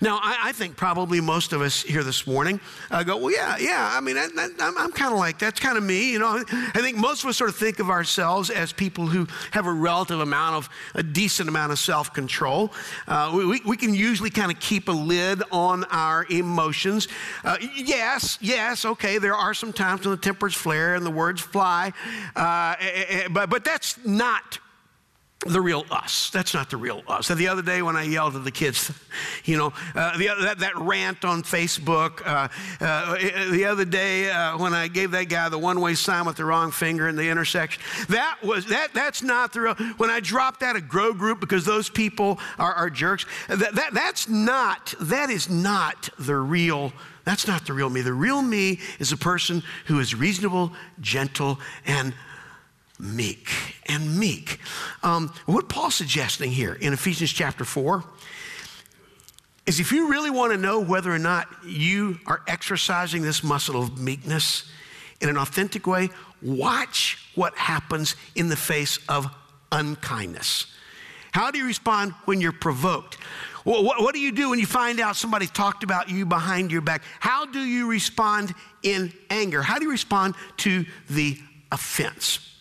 Now, 0.00 0.18
I, 0.22 0.38
I, 0.44 0.52
think 0.52 0.76
probably 0.76 1.20
most 1.20 1.52
of 1.52 1.60
us 1.60 1.82
here 1.82 2.02
this 2.02 2.26
morning 2.26 2.60
uh, 2.90 3.02
go, 3.02 3.16
well, 3.16 3.32
yeah, 3.32 3.56
yeah. 3.58 3.90
I 3.92 4.00
mean, 4.00 4.16
I, 4.16 4.24
am 4.24 4.78
I'm 4.78 4.92
kind 4.92 5.12
of 5.12 5.18
like 5.18 5.38
that's 5.38 5.60
kind 5.60 5.76
of 5.76 5.84
me. 5.84 6.12
You 6.12 6.18
know, 6.18 6.42
I 6.48 6.80
think 6.80 6.96
most 6.96 7.22
of 7.22 7.30
us 7.30 7.36
sort 7.36 7.50
of 7.50 7.56
think 7.56 7.78
of 7.78 7.90
ourselves 7.90 8.50
as 8.50 8.72
people 8.72 9.06
who 9.06 9.26
have 9.52 9.66
a 9.66 9.72
relative 9.72 10.20
amount 10.20 10.56
of 10.56 10.68
a 10.94 11.02
decent 11.02 11.48
amount 11.48 11.72
of 11.72 11.78
self-control. 11.78 12.72
Uh, 13.06 13.32
we, 13.34 13.60
we, 13.64 13.76
can 13.76 13.94
usually 13.94 14.30
kind 14.30 14.50
of 14.50 14.60
keep 14.60 14.88
a 14.88 14.92
lid 14.92 15.42
on 15.50 15.84
our 15.84 16.26
emotions. 16.30 17.08
Uh, 17.44 17.56
yes, 17.76 18.38
yes, 18.40 18.84
okay. 18.84 19.18
There 19.18 19.34
are 19.34 19.54
some 19.54 19.72
times 19.72 20.06
when 20.06 20.10
the 20.12 20.20
tempers 20.20 20.54
flare 20.54 20.94
and 20.94 21.04
the 21.04 21.10
words 21.10 21.40
fly, 21.40 21.92
uh, 22.36 22.76
eh, 22.80 22.84
eh, 22.84 23.04
eh, 23.08 23.28
but 23.28 23.50
but 23.50 23.64
that's 23.64 23.98
not 24.04 24.58
the 25.46 25.60
real 25.60 25.84
us. 25.90 26.30
That's 26.30 26.54
not 26.54 26.70
the 26.70 26.76
real 26.76 27.02
us. 27.06 27.26
So 27.26 27.34
the 27.34 27.48
other 27.48 27.60
day 27.60 27.82
when 27.82 27.96
I 27.96 28.04
yelled 28.04 28.34
at 28.34 28.44
the 28.44 28.50
kids, 28.50 28.90
you 29.44 29.58
know, 29.58 29.72
uh, 29.94 30.16
the, 30.16 30.30
that, 30.40 30.58
that 30.60 30.76
rant 30.78 31.24
on 31.24 31.42
Facebook, 31.42 32.26
uh, 32.26 32.48
uh, 32.80 33.50
the 33.50 33.66
other 33.66 33.84
day 33.84 34.30
uh, 34.30 34.56
when 34.56 34.72
I 34.72 34.88
gave 34.88 35.10
that 35.10 35.24
guy 35.24 35.48
the 35.48 35.58
one-way 35.58 35.94
sign 35.94 36.24
with 36.24 36.36
the 36.36 36.44
wrong 36.44 36.70
finger 36.70 37.08
in 37.08 37.16
the 37.16 37.28
intersection, 37.28 37.82
that 38.08 38.38
was, 38.42 38.66
that, 38.66 38.94
that's 38.94 39.22
not 39.22 39.52
the 39.52 39.60
real, 39.60 39.74
when 39.98 40.10
I 40.10 40.20
dropped 40.20 40.62
out 40.62 40.76
of 40.76 40.88
Grow 40.88 41.12
Group 41.12 41.40
because 41.40 41.64
those 41.64 41.90
people 41.90 42.38
are, 42.58 42.72
are 42.72 42.90
jerks, 42.90 43.26
that, 43.48 43.74
that, 43.74 43.92
that's 43.92 44.28
not, 44.28 44.94
that 45.00 45.30
is 45.30 45.50
not 45.50 46.08
the 46.18 46.36
real 46.36 46.92
that's 47.24 47.46
not 47.46 47.64
the 47.64 47.72
real 47.72 47.88
me. 47.88 48.02
The 48.02 48.12
real 48.12 48.42
me 48.42 48.80
is 48.98 49.10
a 49.10 49.16
person 49.16 49.62
who 49.86 49.98
is 49.98 50.14
reasonable, 50.14 50.74
gentle, 51.00 51.58
and 51.86 52.12
meek 52.98 53.48
and 53.86 54.18
meek. 54.18 54.58
Um, 55.02 55.32
what 55.46 55.68
Paul's 55.68 55.94
suggesting 55.94 56.50
here 56.50 56.74
in 56.74 56.92
Ephesians 56.92 57.32
chapter 57.32 57.64
4 57.64 58.04
is 59.66 59.80
if 59.80 59.92
you 59.92 60.10
really 60.10 60.30
want 60.30 60.52
to 60.52 60.58
know 60.58 60.80
whether 60.80 61.12
or 61.12 61.18
not 61.18 61.48
you 61.64 62.18
are 62.26 62.42
exercising 62.46 63.22
this 63.22 63.42
muscle 63.42 63.80
of 63.80 63.98
meekness 63.98 64.70
in 65.20 65.28
an 65.28 65.36
authentic 65.36 65.86
way, 65.86 66.10
watch 66.42 67.18
what 67.34 67.56
happens 67.56 68.14
in 68.34 68.48
the 68.48 68.56
face 68.56 68.98
of 69.08 69.26
unkindness. 69.72 70.66
How 71.32 71.50
do 71.50 71.58
you 71.58 71.66
respond 71.66 72.12
when 72.26 72.40
you're 72.40 72.52
provoked? 72.52 73.16
What, 73.64 73.82
what, 73.84 74.14
do 74.14 74.20
you 74.20 74.30
do 74.30 74.50
when 74.50 74.58
you 74.58 74.66
find 74.66 75.00
out 75.00 75.16
somebody 75.16 75.46
talked 75.46 75.82
about 75.82 76.10
you 76.10 76.26
behind 76.26 76.70
your 76.70 76.82
back? 76.82 77.02
How 77.18 77.46
do 77.46 77.60
you 77.60 77.88
respond 77.88 78.54
in 78.82 79.12
anger? 79.30 79.62
How 79.62 79.78
do 79.78 79.86
you 79.86 79.90
respond 79.90 80.34
to 80.58 80.84
the 81.08 81.38
offense? 81.72 82.53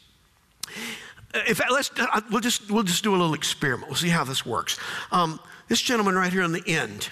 If 1.33 1.61
let's 1.71 1.91
uh, 1.97 2.21
we'll 2.29 2.41
just 2.41 2.69
we'll 2.69 2.83
just 2.83 3.03
do 3.03 3.11
a 3.11 3.17
little 3.17 3.33
experiment. 3.33 3.89
We'll 3.89 3.95
see 3.95 4.09
how 4.09 4.23
this 4.23 4.45
works. 4.45 4.79
Um, 5.11 5.39
this 5.67 5.81
gentleman 5.81 6.15
right 6.15 6.31
here 6.31 6.43
on 6.43 6.51
the 6.51 6.63
end. 6.67 7.09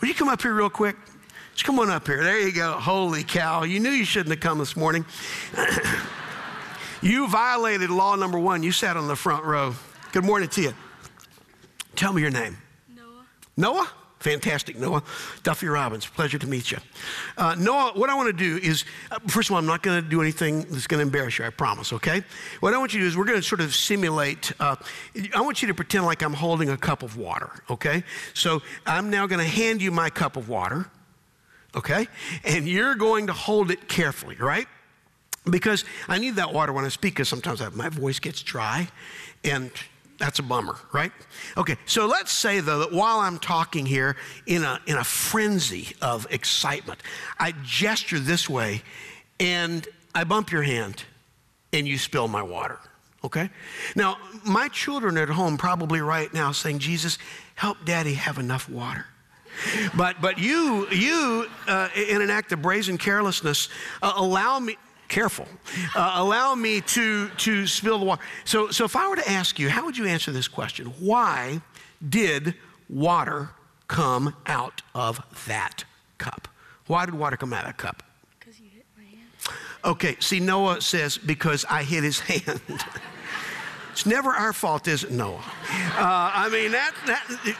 Will 0.00 0.08
you 0.08 0.14
come 0.14 0.28
up 0.28 0.42
here 0.42 0.52
real 0.52 0.70
quick? 0.70 0.96
Just 1.52 1.64
come 1.64 1.78
on 1.78 1.90
up 1.90 2.06
here. 2.06 2.22
There 2.22 2.40
you 2.40 2.52
go. 2.52 2.72
Holy 2.72 3.22
cow! 3.22 3.62
You 3.62 3.78
knew 3.80 3.90
you 3.90 4.04
shouldn't 4.04 4.30
have 4.30 4.40
come 4.40 4.58
this 4.58 4.76
morning. 4.76 5.04
you 7.02 7.28
violated 7.28 7.90
law 7.90 8.16
number 8.16 8.38
one. 8.38 8.62
You 8.62 8.72
sat 8.72 8.96
on 8.96 9.06
the 9.06 9.16
front 9.16 9.44
row. 9.44 9.74
Good 10.12 10.24
morning 10.24 10.48
to 10.50 10.62
you. 10.62 10.74
Tell 11.94 12.12
me 12.12 12.22
your 12.22 12.30
name. 12.30 12.56
Noah. 12.94 13.26
Noah? 13.56 13.90
Fantastic, 14.20 14.76
Noah. 14.78 15.02
Duffy 15.44 15.68
Robbins, 15.68 16.04
pleasure 16.04 16.38
to 16.38 16.46
meet 16.46 16.72
you. 16.72 16.78
Uh, 17.36 17.54
Noah, 17.56 17.92
what 17.94 18.10
I 18.10 18.14
want 18.14 18.26
to 18.26 18.32
do 18.32 18.56
is, 18.56 18.84
uh, 19.12 19.18
first 19.28 19.48
of 19.48 19.52
all, 19.52 19.58
I'm 19.58 19.66
not 19.66 19.82
going 19.82 20.02
to 20.02 20.08
do 20.08 20.20
anything 20.20 20.62
that's 20.70 20.88
going 20.88 20.98
to 20.98 21.02
embarrass 21.02 21.38
you, 21.38 21.44
I 21.44 21.50
promise, 21.50 21.92
okay? 21.92 22.24
What 22.58 22.74
I 22.74 22.78
want 22.78 22.92
you 22.92 22.98
to 22.98 23.04
do 23.04 23.08
is, 23.08 23.16
we're 23.16 23.24
going 23.24 23.40
to 23.40 23.46
sort 23.46 23.60
of 23.60 23.74
simulate, 23.74 24.52
uh, 24.58 24.74
I 25.34 25.40
want 25.40 25.62
you 25.62 25.68
to 25.68 25.74
pretend 25.74 26.04
like 26.04 26.22
I'm 26.22 26.32
holding 26.32 26.70
a 26.70 26.76
cup 26.76 27.04
of 27.04 27.16
water, 27.16 27.50
okay? 27.70 28.02
So 28.34 28.60
I'm 28.86 29.08
now 29.08 29.26
going 29.28 29.40
to 29.40 29.46
hand 29.46 29.80
you 29.80 29.92
my 29.92 30.10
cup 30.10 30.36
of 30.36 30.48
water, 30.48 30.90
okay? 31.76 32.08
And 32.42 32.66
you're 32.66 32.96
going 32.96 33.28
to 33.28 33.32
hold 33.32 33.70
it 33.70 33.88
carefully, 33.88 34.34
right? 34.34 34.66
Because 35.48 35.84
I 36.08 36.18
need 36.18 36.34
that 36.36 36.52
water 36.52 36.72
when 36.72 36.84
I 36.84 36.88
speak, 36.88 37.14
because 37.14 37.28
sometimes 37.28 37.60
I, 37.60 37.68
my 37.68 37.88
voice 37.88 38.18
gets 38.18 38.42
dry. 38.42 38.88
And 39.44 39.70
that's 40.18 40.40
a 40.40 40.42
bummer, 40.42 40.76
right? 40.92 41.12
Okay, 41.56 41.76
so 41.86 42.06
let's 42.06 42.32
say 42.32 42.60
though 42.60 42.80
that 42.80 42.92
while 42.92 43.20
I'm 43.20 43.38
talking 43.38 43.86
here 43.86 44.16
in 44.46 44.64
a, 44.64 44.80
in 44.86 44.96
a 44.96 45.04
frenzy 45.04 45.94
of 46.02 46.26
excitement, 46.30 47.02
I 47.38 47.52
gesture 47.62 48.18
this 48.18 48.48
way 48.48 48.82
and 49.38 49.86
I 50.14 50.24
bump 50.24 50.50
your 50.50 50.62
hand 50.62 51.04
and 51.72 51.86
you 51.86 51.98
spill 51.98 52.28
my 52.28 52.42
water, 52.42 52.78
okay? 53.22 53.50
Now, 53.94 54.18
my 54.44 54.68
children 54.68 55.16
at 55.16 55.28
home 55.28 55.56
probably 55.56 56.00
right 56.00 56.32
now 56.34 56.52
saying, 56.52 56.80
Jesus, 56.80 57.18
help 57.54 57.78
daddy 57.84 58.14
have 58.14 58.38
enough 58.38 58.68
water. 58.68 59.06
But, 59.96 60.20
but 60.20 60.38
you, 60.38 60.88
you 60.90 61.46
uh, 61.66 61.88
in 61.94 62.22
an 62.22 62.30
act 62.30 62.52
of 62.52 62.62
brazen 62.62 62.96
carelessness, 62.98 63.68
uh, 64.02 64.12
allow 64.16 64.58
me, 64.58 64.76
careful. 65.08 65.46
Uh, 65.94 66.12
allow 66.16 66.54
me 66.54 66.80
to, 66.82 67.28
to 67.30 67.66
spill 67.66 67.98
the 67.98 68.04
water. 68.04 68.22
So, 68.44 68.70
so, 68.70 68.84
if 68.84 68.94
I 68.94 69.08
were 69.08 69.16
to 69.16 69.30
ask 69.30 69.58
you, 69.58 69.68
how 69.68 69.84
would 69.84 69.96
you 69.96 70.06
answer 70.06 70.30
this 70.30 70.48
question? 70.48 70.86
Why 71.00 71.60
did 72.06 72.54
water 72.88 73.50
come 73.88 74.36
out 74.46 74.82
of 74.94 75.20
that 75.46 75.84
cup? 76.18 76.48
Why 76.86 77.06
did 77.06 77.14
water 77.14 77.36
come 77.36 77.52
out 77.52 77.60
of 77.60 77.66
that 77.66 77.78
cup? 77.78 78.02
Because 78.38 78.60
you 78.60 78.68
hit 78.72 78.84
my 78.96 79.04
hand. 79.04 79.56
Okay, 79.84 80.16
see, 80.20 80.40
Noah 80.40 80.80
says, 80.80 81.18
because 81.18 81.64
I 81.68 81.82
hit 81.82 82.04
his 82.04 82.20
hand. 82.20 82.60
it's 83.92 84.06
never 84.06 84.30
our 84.30 84.52
fault, 84.52 84.88
is 84.88 85.04
it, 85.04 85.10
Noah? 85.10 85.36
Uh, 85.36 86.30
I 86.34 86.48
mean, 86.50 86.72
that, 86.72 86.94
that 87.06 87.56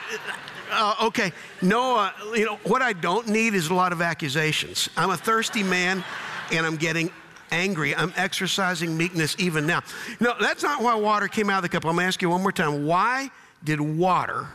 uh, 0.71 0.95
okay, 1.05 1.33
Noah, 1.63 2.13
you 2.35 2.45
know, 2.45 2.57
what 2.65 2.83
I 2.83 2.93
don't 2.93 3.29
need 3.29 3.55
is 3.55 3.69
a 3.69 3.75
lot 3.75 3.93
of 3.93 4.03
accusations. 4.03 4.89
I'm 4.97 5.11
a 5.11 5.17
thirsty 5.17 5.63
man 5.63 6.05
and 6.53 6.67
I'm 6.67 6.77
getting 6.77 7.11
angry. 7.51 7.95
I'm 7.95 8.13
exercising 8.17 8.97
meekness 8.97 9.37
even 9.39 9.67
now. 9.67 9.83
No, 10.21 10.35
that's 10.41 10.63
not 10.63 10.83
why 10.83 10.95
water 10.95 11.29
came 11.29 11.51
out 11.51 11.59
of 11.59 11.63
the 11.63 11.69
cup. 11.69 11.85
I'm 11.85 11.93
going 11.93 12.05
to 12.05 12.09
ask 12.09 12.23
you 12.23 12.31
one 12.31 12.43
more 12.43 12.53
time. 12.53 12.85
Why 12.85 13.31
did 13.65 13.81
water, 13.81 14.49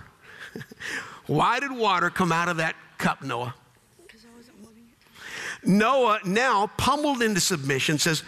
why 1.27 1.59
did 1.59 1.71
water 1.71 2.09
come 2.09 2.31
out 2.31 2.49
of 2.49 2.57
that 2.57 2.75
cup, 2.97 3.23
Noah? 3.23 3.53
Because 4.05 4.25
I 4.25 4.37
wasn't 4.37 4.57
holding 4.61 4.83
it. 4.83 5.67
Noah, 5.67 6.19
now 6.25 6.67
pummeled 6.77 7.21
into 7.21 7.41
submission, 7.41 7.97
says, 7.97 8.23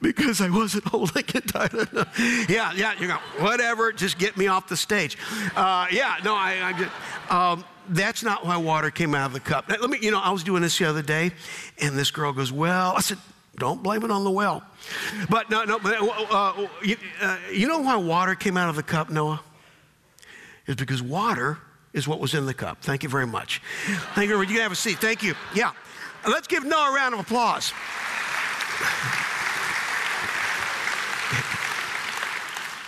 because 0.00 0.40
I 0.40 0.48
wasn't 0.50 0.84
holding 0.88 1.24
it 1.34 1.48
tight 1.48 1.72
enough. 1.72 2.18
yeah, 2.48 2.72
yeah, 2.74 2.94
you 2.98 3.08
go, 3.08 3.16
whatever, 3.38 3.92
just 3.92 4.18
get 4.18 4.36
me 4.36 4.46
off 4.46 4.68
the 4.68 4.76
stage. 4.76 5.16
Uh, 5.56 5.86
yeah, 5.90 6.16
no, 6.24 6.34
I, 6.34 6.58
I 6.62 6.72
get, 6.72 6.90
um, 7.30 7.64
that's 7.88 8.22
not 8.22 8.46
why 8.46 8.56
water 8.56 8.90
came 8.90 9.14
out 9.14 9.26
of 9.26 9.32
the 9.32 9.40
cup. 9.40 9.68
Let 9.68 9.88
me, 9.88 9.98
you 10.00 10.10
know, 10.10 10.20
I 10.20 10.30
was 10.30 10.44
doing 10.44 10.62
this 10.62 10.78
the 10.78 10.84
other 10.86 11.02
day, 11.02 11.32
and 11.80 11.96
this 11.98 12.10
girl 12.10 12.32
goes, 12.32 12.52
Well, 12.52 12.94
I 12.96 13.00
said, 13.00 13.18
don't 13.60 13.82
blame 13.82 14.02
it 14.02 14.10
on 14.10 14.24
the 14.24 14.30
well. 14.30 14.64
But 15.28 15.50
no, 15.50 15.64
no, 15.64 15.78
uh, 15.78 16.66
uh, 17.22 17.36
you, 17.52 17.68
know 17.68 17.78
why 17.78 17.96
water 17.96 18.34
came 18.34 18.56
out 18.56 18.68
of 18.68 18.76
the 18.76 18.82
cup, 18.82 19.10
Noah? 19.10 19.40
Is 20.66 20.76
because 20.76 21.02
water 21.02 21.58
is 21.92 22.08
what 22.08 22.18
was 22.18 22.34
in 22.34 22.46
the 22.46 22.54
cup. 22.54 22.82
Thank 22.82 23.02
you 23.02 23.08
very 23.08 23.26
much. 23.26 23.60
Thank 24.14 24.30
you. 24.30 24.40
You 24.40 24.46
can 24.46 24.56
have 24.56 24.72
a 24.72 24.76
seat. 24.76 24.98
Thank 24.98 25.22
you. 25.22 25.34
Yeah. 25.54 25.72
Let's 26.26 26.48
give 26.48 26.64
Noah 26.64 26.90
a 26.90 26.94
round 26.94 27.14
of 27.14 27.20
applause. 27.20 27.72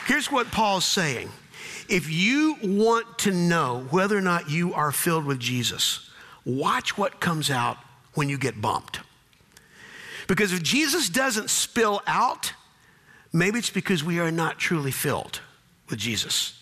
Here's 0.07 0.31
what 0.31 0.51
Paul's 0.51 0.85
saying. 0.85 1.31
If 1.89 2.11
you 2.11 2.57
want 2.63 3.19
to 3.21 3.33
know 3.33 3.87
whether 3.91 4.17
or 4.17 4.21
not 4.21 4.51
you 4.51 4.75
are 4.75 4.93
filled 4.93 5.25
with 5.25 5.39
Jesus, 5.39 6.11
watch 6.45 6.97
what 6.97 7.21
comes 7.21 7.51
out 7.51 7.79
when 8.15 8.29
you 8.29 8.39
get 8.39 8.61
bumped. 8.61 9.01
Because 10.33 10.55
if 10.55 10.63
Jesus 10.63 11.11
doesn't 11.11 11.51
spill 11.51 12.01
out, 12.07 12.55
maybe 13.35 13.59
it's 13.59 13.69
because 13.69 14.03
we 14.03 14.19
are 14.19 14.31
not 14.31 14.59
truly 14.59 14.91
filled 14.91 15.43
with 15.91 15.99
Jesus. 15.99 16.59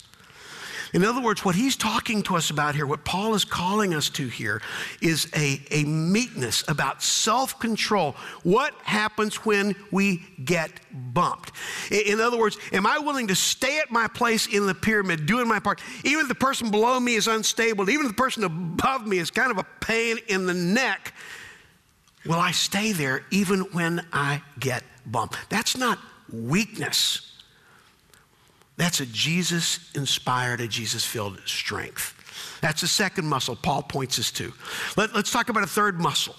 In 0.92 1.04
other 1.04 1.20
words, 1.20 1.44
what 1.44 1.54
he's 1.54 1.76
talking 1.76 2.24
to 2.24 2.34
us 2.34 2.50
about 2.50 2.74
here, 2.74 2.84
what 2.84 3.04
Paul 3.04 3.32
is 3.36 3.44
calling 3.44 3.94
us 3.94 4.08
to 4.08 4.26
here, 4.26 4.60
is 5.00 5.30
a, 5.36 5.60
a 5.70 5.84
meekness 5.84 6.64
about 6.66 7.00
self 7.00 7.60
control. 7.60 8.16
What 8.42 8.74
happens 8.82 9.36
when 9.44 9.76
we 9.92 10.24
get 10.44 10.72
bumped? 11.14 11.52
In, 11.92 12.14
in 12.14 12.20
other 12.20 12.40
words, 12.40 12.58
am 12.72 12.88
I 12.88 12.98
willing 12.98 13.28
to 13.28 13.36
stay 13.36 13.78
at 13.78 13.92
my 13.92 14.08
place 14.08 14.48
in 14.48 14.66
the 14.66 14.74
pyramid, 14.74 15.26
doing 15.26 15.46
my 15.46 15.60
part? 15.60 15.80
Even 16.02 16.22
if 16.22 16.28
the 16.28 16.34
person 16.34 16.72
below 16.72 16.98
me 16.98 17.14
is 17.14 17.28
unstable, 17.28 17.88
even 17.88 18.06
if 18.06 18.16
the 18.16 18.20
person 18.20 18.42
above 18.42 19.06
me 19.06 19.18
is 19.18 19.30
kind 19.30 19.52
of 19.52 19.58
a 19.58 19.66
pain 19.78 20.16
in 20.26 20.46
the 20.46 20.54
neck, 20.54 21.14
will 22.24 22.34
I 22.34 22.50
stay 22.50 22.92
there 22.92 23.24
even 23.30 23.60
when 23.72 24.04
I 24.12 24.42
get 24.58 24.82
bumped? 25.06 25.38
That's 25.48 25.76
not 25.76 25.98
weakness. 26.32 27.26
That's 28.76 29.00
a 29.00 29.06
Jesus 29.06 29.90
inspired, 29.94 30.60
a 30.60 30.68
Jesus 30.68 31.04
filled 31.04 31.40
strength. 31.44 32.16
That's 32.62 32.80
the 32.80 32.88
second 32.88 33.26
muscle 33.26 33.56
Paul 33.56 33.82
points 33.82 34.18
us 34.18 34.30
to. 34.32 34.52
Let, 34.96 35.14
us 35.14 35.30
talk 35.30 35.48
about 35.48 35.64
a 35.64 35.68
third 35.68 36.00
muscle 36.00 36.36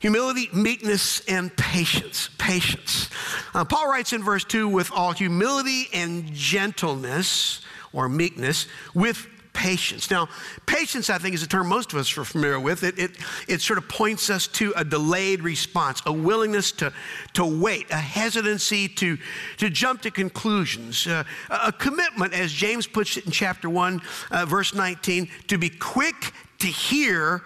humility, 0.00 0.48
meekness, 0.52 1.20
and 1.26 1.54
patience. 1.56 2.30
Patience. 2.38 3.10
Uh, 3.54 3.64
Paul 3.64 3.88
writes 3.88 4.12
in 4.12 4.22
verse 4.22 4.44
2 4.44 4.68
with 4.68 4.92
all 4.92 5.12
humility 5.12 5.88
and 5.92 6.32
gentleness 6.32 7.62
or 7.92 8.08
meekness, 8.08 8.66
with 8.94 9.26
patience. 9.58 10.08
Now, 10.08 10.28
patience, 10.66 11.10
I 11.10 11.18
think, 11.18 11.34
is 11.34 11.42
a 11.42 11.48
term 11.48 11.66
most 11.66 11.92
of 11.92 11.98
us 11.98 12.16
are 12.16 12.24
familiar 12.24 12.60
with. 12.60 12.84
It, 12.84 12.96
it, 12.96 13.10
it 13.48 13.60
sort 13.60 13.76
of 13.76 13.88
points 13.88 14.30
us 14.30 14.46
to 14.46 14.72
a 14.76 14.84
delayed 14.84 15.42
response, 15.42 16.00
a 16.06 16.12
willingness 16.12 16.70
to, 16.72 16.92
to 17.32 17.44
wait, 17.44 17.90
a 17.90 17.96
hesitancy 17.96 18.86
to, 18.86 19.18
to 19.56 19.68
jump 19.68 20.02
to 20.02 20.12
conclusions, 20.12 21.08
uh, 21.08 21.24
a 21.50 21.72
commitment, 21.72 22.34
as 22.34 22.52
James 22.52 22.86
puts 22.86 23.16
it 23.16 23.26
in 23.26 23.32
chapter 23.32 23.68
1, 23.68 24.00
uh, 24.30 24.46
verse 24.46 24.74
19, 24.74 25.28
to 25.48 25.58
be 25.58 25.70
quick 25.70 26.32
to 26.60 26.68
hear, 26.68 27.42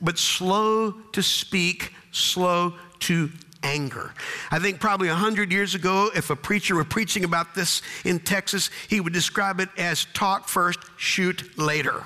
but 0.00 0.18
slow 0.18 0.92
to 1.10 1.22
speak, 1.24 1.92
slow 2.12 2.74
to 3.00 3.30
anger. 3.62 4.12
I 4.50 4.58
think 4.58 4.80
probably 4.80 5.08
100 5.08 5.52
years 5.52 5.74
ago, 5.74 6.10
if 6.14 6.30
a 6.30 6.36
preacher 6.36 6.74
were 6.74 6.84
preaching 6.84 7.24
about 7.24 7.54
this 7.54 7.82
in 8.04 8.20
Texas, 8.20 8.70
he 8.88 9.00
would 9.00 9.12
describe 9.12 9.60
it 9.60 9.68
as 9.78 10.06
talk 10.12 10.48
first, 10.48 10.78
shoot 10.96 11.58
later. 11.58 12.04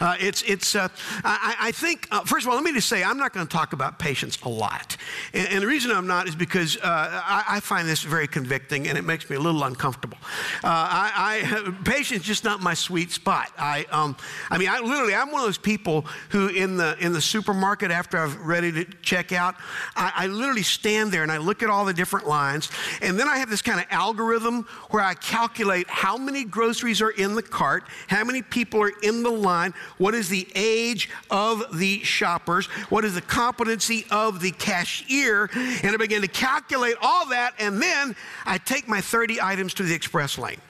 Uh, 0.00 0.16
it's, 0.20 0.42
it's, 0.42 0.74
uh, 0.74 0.88
I, 1.24 1.56
I, 1.60 1.72
think, 1.72 2.08
uh, 2.10 2.22
first 2.24 2.46
of 2.46 2.50
all, 2.50 2.56
let 2.56 2.64
me 2.64 2.72
just 2.72 2.88
say, 2.88 3.02
I'm 3.02 3.18
not 3.18 3.32
going 3.32 3.46
to 3.46 3.52
talk 3.52 3.72
about 3.72 3.98
patience 3.98 4.38
a 4.42 4.48
lot. 4.48 4.96
And, 5.32 5.48
and, 5.48 5.62
the 5.62 5.66
reason 5.66 5.90
I'm 5.90 6.06
not 6.06 6.28
is 6.28 6.36
because 6.36 6.76
uh, 6.76 6.80
I, 6.84 7.44
I, 7.48 7.60
find 7.60 7.88
this 7.88 8.02
very 8.02 8.28
convicting 8.28 8.86
and 8.86 8.96
it 8.96 9.02
makes 9.02 9.28
me 9.28 9.36
a 9.36 9.40
little 9.40 9.64
uncomfortable. 9.64 10.18
Uh, 10.62 10.68
I, 10.68 11.42
I, 11.42 11.70
patience 11.84 12.20
is 12.20 12.26
just 12.26 12.44
not 12.44 12.60
my 12.60 12.74
sweet 12.74 13.10
spot. 13.10 13.50
I, 13.58 13.86
um, 13.90 14.16
I 14.50 14.58
mean, 14.58 14.68
I 14.68 14.80
literally, 14.80 15.14
I'm 15.14 15.32
one 15.32 15.40
of 15.40 15.46
those 15.46 15.58
people 15.58 16.06
who 16.30 16.48
in 16.48 16.76
the, 16.76 16.96
in 17.00 17.12
the 17.12 17.20
supermarket 17.20 17.90
after 17.90 18.18
I'm 18.18 18.42
ready 18.44 18.70
to 18.72 18.84
check 19.02 19.32
out, 19.32 19.56
I, 19.96 20.12
I 20.14 20.26
literally 20.26 20.62
stand 20.62 20.95
stand 20.96 21.12
there 21.12 21.22
and 21.22 21.30
I 21.30 21.36
look 21.36 21.62
at 21.62 21.68
all 21.68 21.84
the 21.84 21.92
different 21.92 22.26
lines, 22.26 22.70
and 23.02 23.18
then 23.18 23.28
I 23.28 23.36
have 23.38 23.50
this 23.50 23.60
kind 23.60 23.78
of 23.78 23.86
algorithm 23.90 24.62
where 24.90 25.02
I 25.02 25.12
calculate 25.12 25.86
how 25.88 26.16
many 26.16 26.42
groceries 26.42 27.02
are 27.02 27.10
in 27.10 27.34
the 27.34 27.42
cart, 27.42 27.84
how 28.08 28.24
many 28.24 28.40
people 28.40 28.80
are 28.82 28.92
in 29.02 29.22
the 29.22 29.30
line, 29.30 29.74
what 29.98 30.14
is 30.14 30.30
the 30.30 30.48
age 30.54 31.10
of 31.30 31.78
the 31.78 32.02
shoppers, 32.02 32.66
what 32.88 33.04
is 33.04 33.14
the 33.14 33.20
competency 33.20 34.06
of 34.10 34.40
the 34.40 34.52
cashier, 34.52 35.50
and 35.54 35.88
I 35.88 35.96
begin 35.98 36.22
to 36.22 36.28
calculate 36.28 36.96
all 37.02 37.26
that, 37.28 37.52
and 37.58 37.82
then 37.82 38.16
I 38.46 38.56
take 38.56 38.88
my 38.88 39.02
30 39.02 39.42
items 39.42 39.74
to 39.74 39.82
the 39.82 39.94
express 39.94 40.38
lane. 40.38 40.60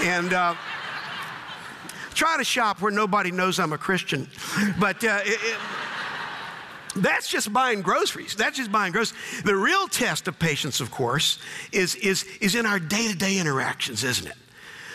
And, 0.00 0.32
uh, 0.32 0.54
try 2.14 2.36
to 2.36 2.44
shop 2.44 2.82
where 2.82 2.92
nobody 2.92 3.30
knows 3.30 3.58
I'm 3.58 3.72
a 3.72 3.78
Christian. 3.78 4.28
But 4.78 5.02
uh, 5.04 5.20
it, 5.22 5.38
it, 5.42 5.58
that's 6.96 7.28
just 7.28 7.52
buying 7.52 7.82
groceries. 7.82 8.34
That's 8.34 8.56
just 8.56 8.72
buying 8.72 8.92
groceries. 8.92 9.42
The 9.44 9.54
real 9.54 9.86
test 9.88 10.28
of 10.28 10.38
patience, 10.38 10.80
of 10.80 10.90
course, 10.90 11.38
is, 11.72 11.94
is, 11.96 12.24
is 12.40 12.54
in 12.54 12.66
our 12.66 12.78
day 12.78 13.08
to 13.08 13.16
day 13.16 13.38
interactions, 13.38 14.04
isn't 14.04 14.26
it? 14.26 14.36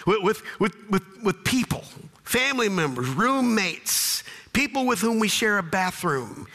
With, 0.05 0.43
with, 0.59 0.89
with, 0.89 1.23
with 1.23 1.43
people, 1.43 1.83
family 2.23 2.69
members, 2.69 3.09
roommates, 3.09 4.23
people 4.53 4.85
with 4.85 4.99
whom 4.99 5.19
we 5.19 5.27
share 5.27 5.57
a 5.57 5.63
bathroom 5.63 6.47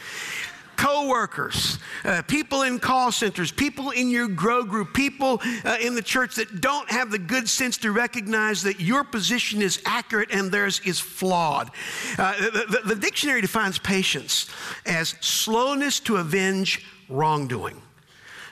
coworkers, 0.81 1.77
uh, 2.05 2.23
people 2.23 2.63
in 2.63 2.79
call 2.79 3.11
centers, 3.11 3.51
people 3.51 3.91
in 3.91 4.09
your 4.09 4.27
grow 4.27 4.63
group, 4.63 4.95
people 4.95 5.39
uh, 5.63 5.77
in 5.79 5.93
the 5.93 6.01
church 6.01 6.33
that 6.33 6.59
don't 6.59 6.89
have 6.89 7.11
the 7.11 7.19
good 7.19 7.47
sense 7.47 7.77
to 7.77 7.91
recognize 7.91 8.63
that 8.63 8.79
your 8.79 9.03
position 9.03 9.61
is 9.61 9.79
accurate 9.85 10.31
and 10.31 10.51
theirs 10.51 10.81
is 10.83 10.99
flawed. 10.99 11.69
Uh, 12.17 12.35
the, 12.39 12.65
the, 12.67 12.95
the 12.95 12.95
dictionary 12.95 13.41
defines 13.41 13.77
patience 13.77 14.49
as 14.87 15.09
slowness 15.21 15.99
to 15.99 16.17
avenge 16.17 16.83
wrongdoing. 17.09 17.79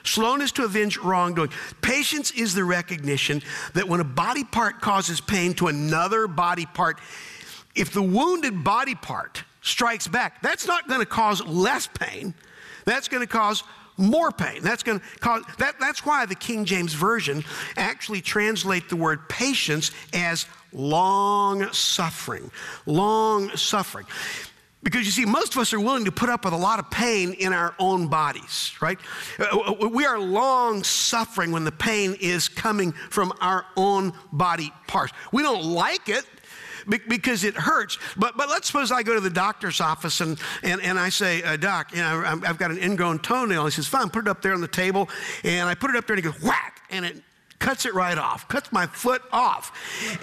Slowness 0.04 0.52
to 0.52 0.62
avenge 0.62 0.98
wrongdoing. 0.98 1.50
Patience 1.82 2.30
is 2.30 2.54
the 2.54 2.62
recognition 2.62 3.42
that 3.74 3.88
when 3.88 3.98
a 3.98 4.04
body 4.04 4.44
part 4.44 4.80
causes 4.80 5.20
pain 5.20 5.52
to 5.54 5.66
another 5.66 6.28
body 6.28 6.66
part, 6.66 7.00
if 7.74 7.92
the 7.92 8.02
wounded 8.02 8.62
body 8.62 8.94
part 8.94 9.42
strikes 9.62 10.08
back, 10.08 10.42
that's 10.42 10.66
not 10.66 10.88
going 10.88 11.00
to 11.00 11.06
cause 11.06 11.44
less 11.44 11.86
pain. 11.86 12.34
That's 12.84 13.08
going 13.08 13.22
to 13.22 13.32
cause 13.32 13.62
more 13.96 14.32
pain. 14.32 14.62
That's 14.62 14.82
going 14.82 15.00
to 15.00 15.04
cause 15.20 15.42
that, 15.58 15.78
that's 15.78 16.04
why 16.04 16.26
the 16.26 16.34
King 16.34 16.64
James 16.64 16.94
Version 16.94 17.44
actually 17.76 18.20
translate 18.20 18.88
the 18.88 18.96
word 18.96 19.28
patience 19.28 19.90
as 20.14 20.46
long 20.72 21.70
suffering. 21.72 22.50
Long 22.86 23.54
suffering. 23.56 24.06
Because 24.82 25.04
you 25.04 25.12
see, 25.12 25.26
most 25.26 25.54
of 25.54 25.60
us 25.60 25.74
are 25.74 25.80
willing 25.80 26.06
to 26.06 26.12
put 26.12 26.30
up 26.30 26.46
with 26.46 26.54
a 26.54 26.58
lot 26.58 26.78
of 26.78 26.90
pain 26.90 27.34
in 27.34 27.52
our 27.52 27.74
own 27.78 28.08
bodies, 28.08 28.72
right? 28.80 28.98
Uh, 29.38 29.74
we 29.90 30.06
are 30.06 30.18
long 30.18 30.82
suffering 30.82 31.52
when 31.52 31.64
the 31.64 31.72
pain 31.72 32.16
is 32.18 32.48
coming 32.48 32.92
from 32.92 33.34
our 33.42 33.66
own 33.76 34.14
body 34.32 34.72
parts. 34.86 35.12
We 35.32 35.42
don't 35.42 35.64
like 35.64 36.08
it 36.08 36.24
because 36.88 37.44
it 37.44 37.54
hurts. 37.54 37.98
But, 38.16 38.36
but 38.36 38.48
let's 38.48 38.66
suppose 38.66 38.92
I 38.92 39.02
go 39.02 39.14
to 39.14 39.20
the 39.20 39.30
doctor's 39.30 39.80
office 39.80 40.20
and, 40.20 40.38
and, 40.62 40.80
and 40.80 40.98
I 40.98 41.08
say, 41.08 41.42
uh, 41.42 41.56
Doc, 41.56 41.92
you 41.92 41.98
know, 41.98 42.22
I've 42.24 42.58
got 42.58 42.70
an 42.70 42.78
ingrown 42.78 43.20
toenail. 43.20 43.64
He 43.64 43.70
says, 43.70 43.86
Fine, 43.86 44.10
put 44.10 44.26
it 44.26 44.28
up 44.28 44.42
there 44.42 44.54
on 44.54 44.60
the 44.60 44.68
table. 44.68 45.08
And 45.44 45.68
I 45.68 45.74
put 45.74 45.90
it 45.90 45.96
up 45.96 46.06
there 46.06 46.16
and 46.16 46.24
he 46.24 46.30
goes, 46.30 46.42
Whack! 46.42 46.82
And 46.90 47.04
it 47.04 47.22
cuts 47.58 47.86
it 47.86 47.94
right 47.94 48.18
off, 48.18 48.48
cuts 48.48 48.72
my 48.72 48.86
foot 48.86 49.22
off. 49.32 49.72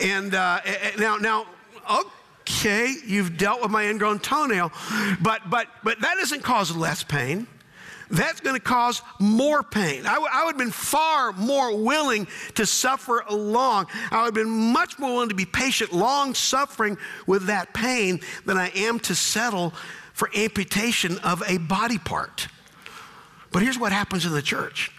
And 0.02 0.34
uh, 0.36 0.62
now, 0.98 1.18
now, 1.18 1.46
okay, 1.90 2.94
you've 3.06 3.38
dealt 3.38 3.62
with 3.62 3.72
my 3.72 3.88
ingrown 3.88 4.20
toenail, 4.20 4.72
but, 5.22 5.50
but, 5.50 5.68
but 5.84 6.00
that 6.02 6.16
doesn't 6.20 6.44
cause 6.44 6.76
less 6.76 7.04
pain 7.04 7.48
that's 8.10 8.40
going 8.40 8.56
to 8.56 8.62
cause 8.62 9.02
more 9.20 9.64
pain. 9.64 10.06
I, 10.06 10.14
w- 10.14 10.30
I 10.32 10.46
would 10.46 10.52
have 10.52 10.58
been 10.58 10.72
far 10.72 11.34
more 11.34 11.76
willing 11.76 12.28
to 12.56 12.66
suffer 12.66 13.24
along. 13.28 13.88
I 14.12 14.18
would 14.18 14.26
have 14.26 14.34
been 14.34 14.72
much 14.72 14.98
more 14.98 15.14
willing 15.14 15.30
to 15.30 15.36
be 15.36 15.46
patient, 15.46 15.94
long 15.94 16.34
suffering 16.34 16.98
with 17.26 17.48
that 17.48 17.74
pain 17.74 18.22
than 18.46 18.58
I 18.58 18.70
am 18.70 19.00
to 19.02 19.16
settle 19.16 19.74
for 20.14 20.30
amputation 20.36 21.18
of 21.20 21.44
a 21.48 21.58
body 21.58 21.98
part. 21.98 22.48
But 23.52 23.62
here's 23.62 23.80
what 23.80 23.92
happens 23.92 24.26
in 24.26 24.32
the 24.32 24.42
church. 24.42 24.92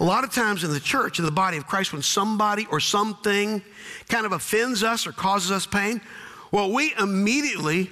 A 0.00 0.04
lot 0.04 0.24
of 0.24 0.30
times 0.30 0.64
in 0.64 0.72
the 0.72 0.80
church, 0.80 1.18
in 1.18 1.24
the 1.24 1.30
body 1.30 1.56
of 1.56 1.66
Christ, 1.66 1.92
when 1.92 2.02
somebody 2.02 2.66
or 2.70 2.80
something 2.80 3.62
kind 4.08 4.26
of 4.26 4.32
offends 4.32 4.82
us 4.82 5.06
or 5.06 5.12
causes 5.12 5.50
us 5.50 5.66
pain, 5.66 6.00
well, 6.50 6.72
we 6.72 6.94
immediately 6.98 7.90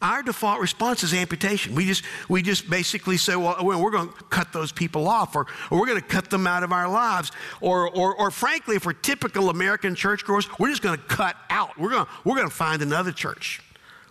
our 0.00 0.22
default 0.22 0.60
response 0.60 1.02
is 1.02 1.12
amputation. 1.12 1.74
We 1.74 1.86
just, 1.86 2.04
we 2.28 2.40
just 2.42 2.70
basically 2.70 3.16
say, 3.16 3.34
well, 3.34 3.56
we're 3.64 3.90
going 3.90 4.08
to 4.08 4.14
cut 4.30 4.52
those 4.52 4.70
people 4.70 5.08
off, 5.08 5.34
or, 5.34 5.46
or 5.70 5.80
we're 5.80 5.86
going 5.86 6.00
to 6.00 6.06
cut 6.06 6.30
them 6.30 6.46
out 6.46 6.62
of 6.62 6.72
our 6.72 6.88
lives. 6.88 7.32
Or, 7.60 7.90
or, 7.90 8.14
or 8.14 8.30
frankly, 8.30 8.76
if 8.76 8.86
we're 8.86 8.92
typical 8.92 9.50
American 9.50 9.96
churchgoers, 9.96 10.48
we're 10.58 10.70
just 10.70 10.82
going 10.82 10.96
to 10.96 11.04
cut 11.04 11.36
out. 11.50 11.76
We're 11.76 11.90
going 11.90 12.06
we're 12.24 12.36
going 12.36 12.48
to 12.48 12.54
find 12.54 12.80
another 12.80 13.10
church 13.10 13.60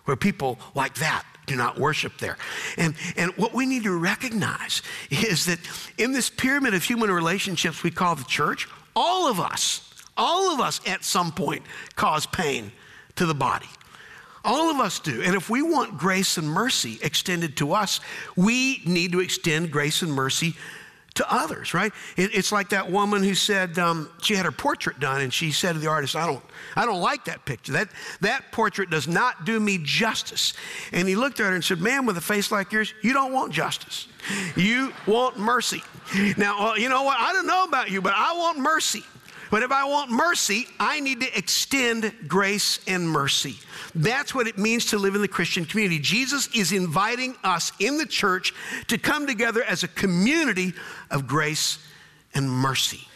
where 0.04 0.16
people 0.16 0.58
like 0.74 0.94
that 0.96 1.24
do 1.46 1.56
not 1.56 1.78
worship 1.78 2.18
there. 2.18 2.36
And, 2.76 2.94
and 3.16 3.32
what 3.32 3.54
we 3.54 3.64
need 3.64 3.84
to 3.84 3.98
recognize 3.98 4.82
is 5.10 5.46
that 5.46 5.58
in 5.96 6.12
this 6.12 6.28
pyramid 6.28 6.74
of 6.74 6.84
human 6.84 7.10
relationships 7.10 7.82
we 7.82 7.90
call 7.90 8.14
the 8.14 8.24
church, 8.24 8.68
all 8.94 9.26
of 9.30 9.40
us, 9.40 9.90
all 10.16 10.52
of 10.52 10.60
us 10.60 10.80
at 10.86 11.02
some 11.02 11.32
point 11.32 11.62
cause 11.96 12.26
pain 12.26 12.72
to 13.16 13.24
the 13.24 13.34
body. 13.34 13.68
All 14.48 14.70
of 14.70 14.80
us 14.80 14.98
do. 14.98 15.20
And 15.20 15.34
if 15.34 15.50
we 15.50 15.60
want 15.60 15.98
grace 15.98 16.38
and 16.38 16.48
mercy 16.48 16.98
extended 17.02 17.58
to 17.58 17.74
us, 17.74 18.00
we 18.34 18.80
need 18.86 19.12
to 19.12 19.20
extend 19.20 19.70
grace 19.70 20.00
and 20.00 20.10
mercy 20.10 20.54
to 21.16 21.30
others, 21.30 21.74
right? 21.74 21.92
It, 22.16 22.34
it's 22.34 22.50
like 22.50 22.70
that 22.70 22.90
woman 22.90 23.22
who 23.22 23.34
said 23.34 23.78
um, 23.78 24.08
she 24.22 24.34
had 24.34 24.46
her 24.46 24.52
portrait 24.52 25.00
done, 25.00 25.20
and 25.20 25.34
she 25.34 25.52
said 25.52 25.74
to 25.74 25.78
the 25.78 25.88
artist, 25.88 26.16
"I 26.16 26.24
don't, 26.24 26.42
I 26.76 26.86
don't 26.86 27.02
like 27.02 27.26
that 27.26 27.44
picture. 27.44 27.72
That 27.72 27.90
that 28.22 28.50
portrait 28.50 28.88
does 28.88 29.06
not 29.06 29.44
do 29.44 29.60
me 29.60 29.80
justice." 29.82 30.54
And 30.92 31.06
he 31.06 31.14
looked 31.14 31.40
at 31.40 31.50
her 31.50 31.54
and 31.54 31.62
said, 31.62 31.82
"Man, 31.82 32.06
with 32.06 32.16
a 32.16 32.22
face 32.22 32.50
like 32.50 32.72
yours, 32.72 32.94
you 33.02 33.12
don't 33.12 33.34
want 33.34 33.52
justice. 33.52 34.08
You 34.56 34.94
want 35.06 35.38
mercy." 35.38 35.82
Now, 36.38 36.74
you 36.74 36.88
know 36.88 37.02
what? 37.02 37.18
I 37.20 37.34
don't 37.34 37.46
know 37.46 37.64
about 37.64 37.90
you, 37.90 38.00
but 38.00 38.14
I 38.16 38.32
want 38.32 38.58
mercy. 38.58 39.04
But 39.50 39.62
if 39.62 39.72
I 39.72 39.84
want 39.84 40.10
mercy, 40.10 40.66
I 40.78 41.00
need 41.00 41.20
to 41.20 41.38
extend 41.38 42.12
grace 42.26 42.80
and 42.86 43.08
mercy. 43.08 43.56
That's 43.94 44.34
what 44.34 44.46
it 44.46 44.58
means 44.58 44.86
to 44.86 44.98
live 44.98 45.14
in 45.14 45.22
the 45.22 45.28
Christian 45.28 45.64
community. 45.64 45.98
Jesus 45.98 46.48
is 46.54 46.72
inviting 46.72 47.34
us 47.44 47.72
in 47.78 47.98
the 47.98 48.06
church 48.06 48.52
to 48.88 48.98
come 48.98 49.26
together 49.26 49.62
as 49.64 49.82
a 49.82 49.88
community 49.88 50.74
of 51.10 51.26
grace 51.26 51.78
and 52.34 52.50
mercy. 52.50 53.08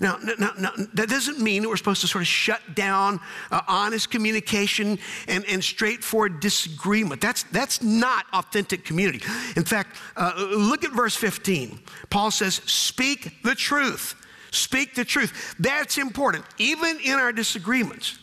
Now, 0.00 0.18
now, 0.38 0.50
now, 0.58 0.72
that 0.94 1.08
doesn't 1.08 1.38
mean 1.38 1.62
that 1.62 1.68
we're 1.68 1.76
supposed 1.76 2.00
to 2.00 2.08
sort 2.08 2.22
of 2.22 2.28
shut 2.28 2.60
down 2.74 3.20
uh, 3.50 3.60
honest 3.68 4.10
communication 4.10 4.98
and, 5.28 5.44
and 5.46 5.62
straightforward 5.62 6.40
disagreement. 6.40 7.20
That's, 7.20 7.44
that's 7.44 7.82
not 7.82 8.26
authentic 8.32 8.84
community. 8.84 9.22
In 9.56 9.64
fact, 9.64 9.96
uh, 10.16 10.32
look 10.36 10.84
at 10.84 10.92
verse 10.92 11.14
15. 11.14 11.78
Paul 12.10 12.30
says, 12.30 12.56
Speak 12.66 13.42
the 13.42 13.54
truth. 13.54 14.16
Speak 14.54 14.94
the 14.94 15.04
truth. 15.04 15.56
That's 15.58 15.98
important, 15.98 16.44
even 16.58 17.00
in 17.00 17.14
our 17.14 17.32
disagreements. 17.32 18.16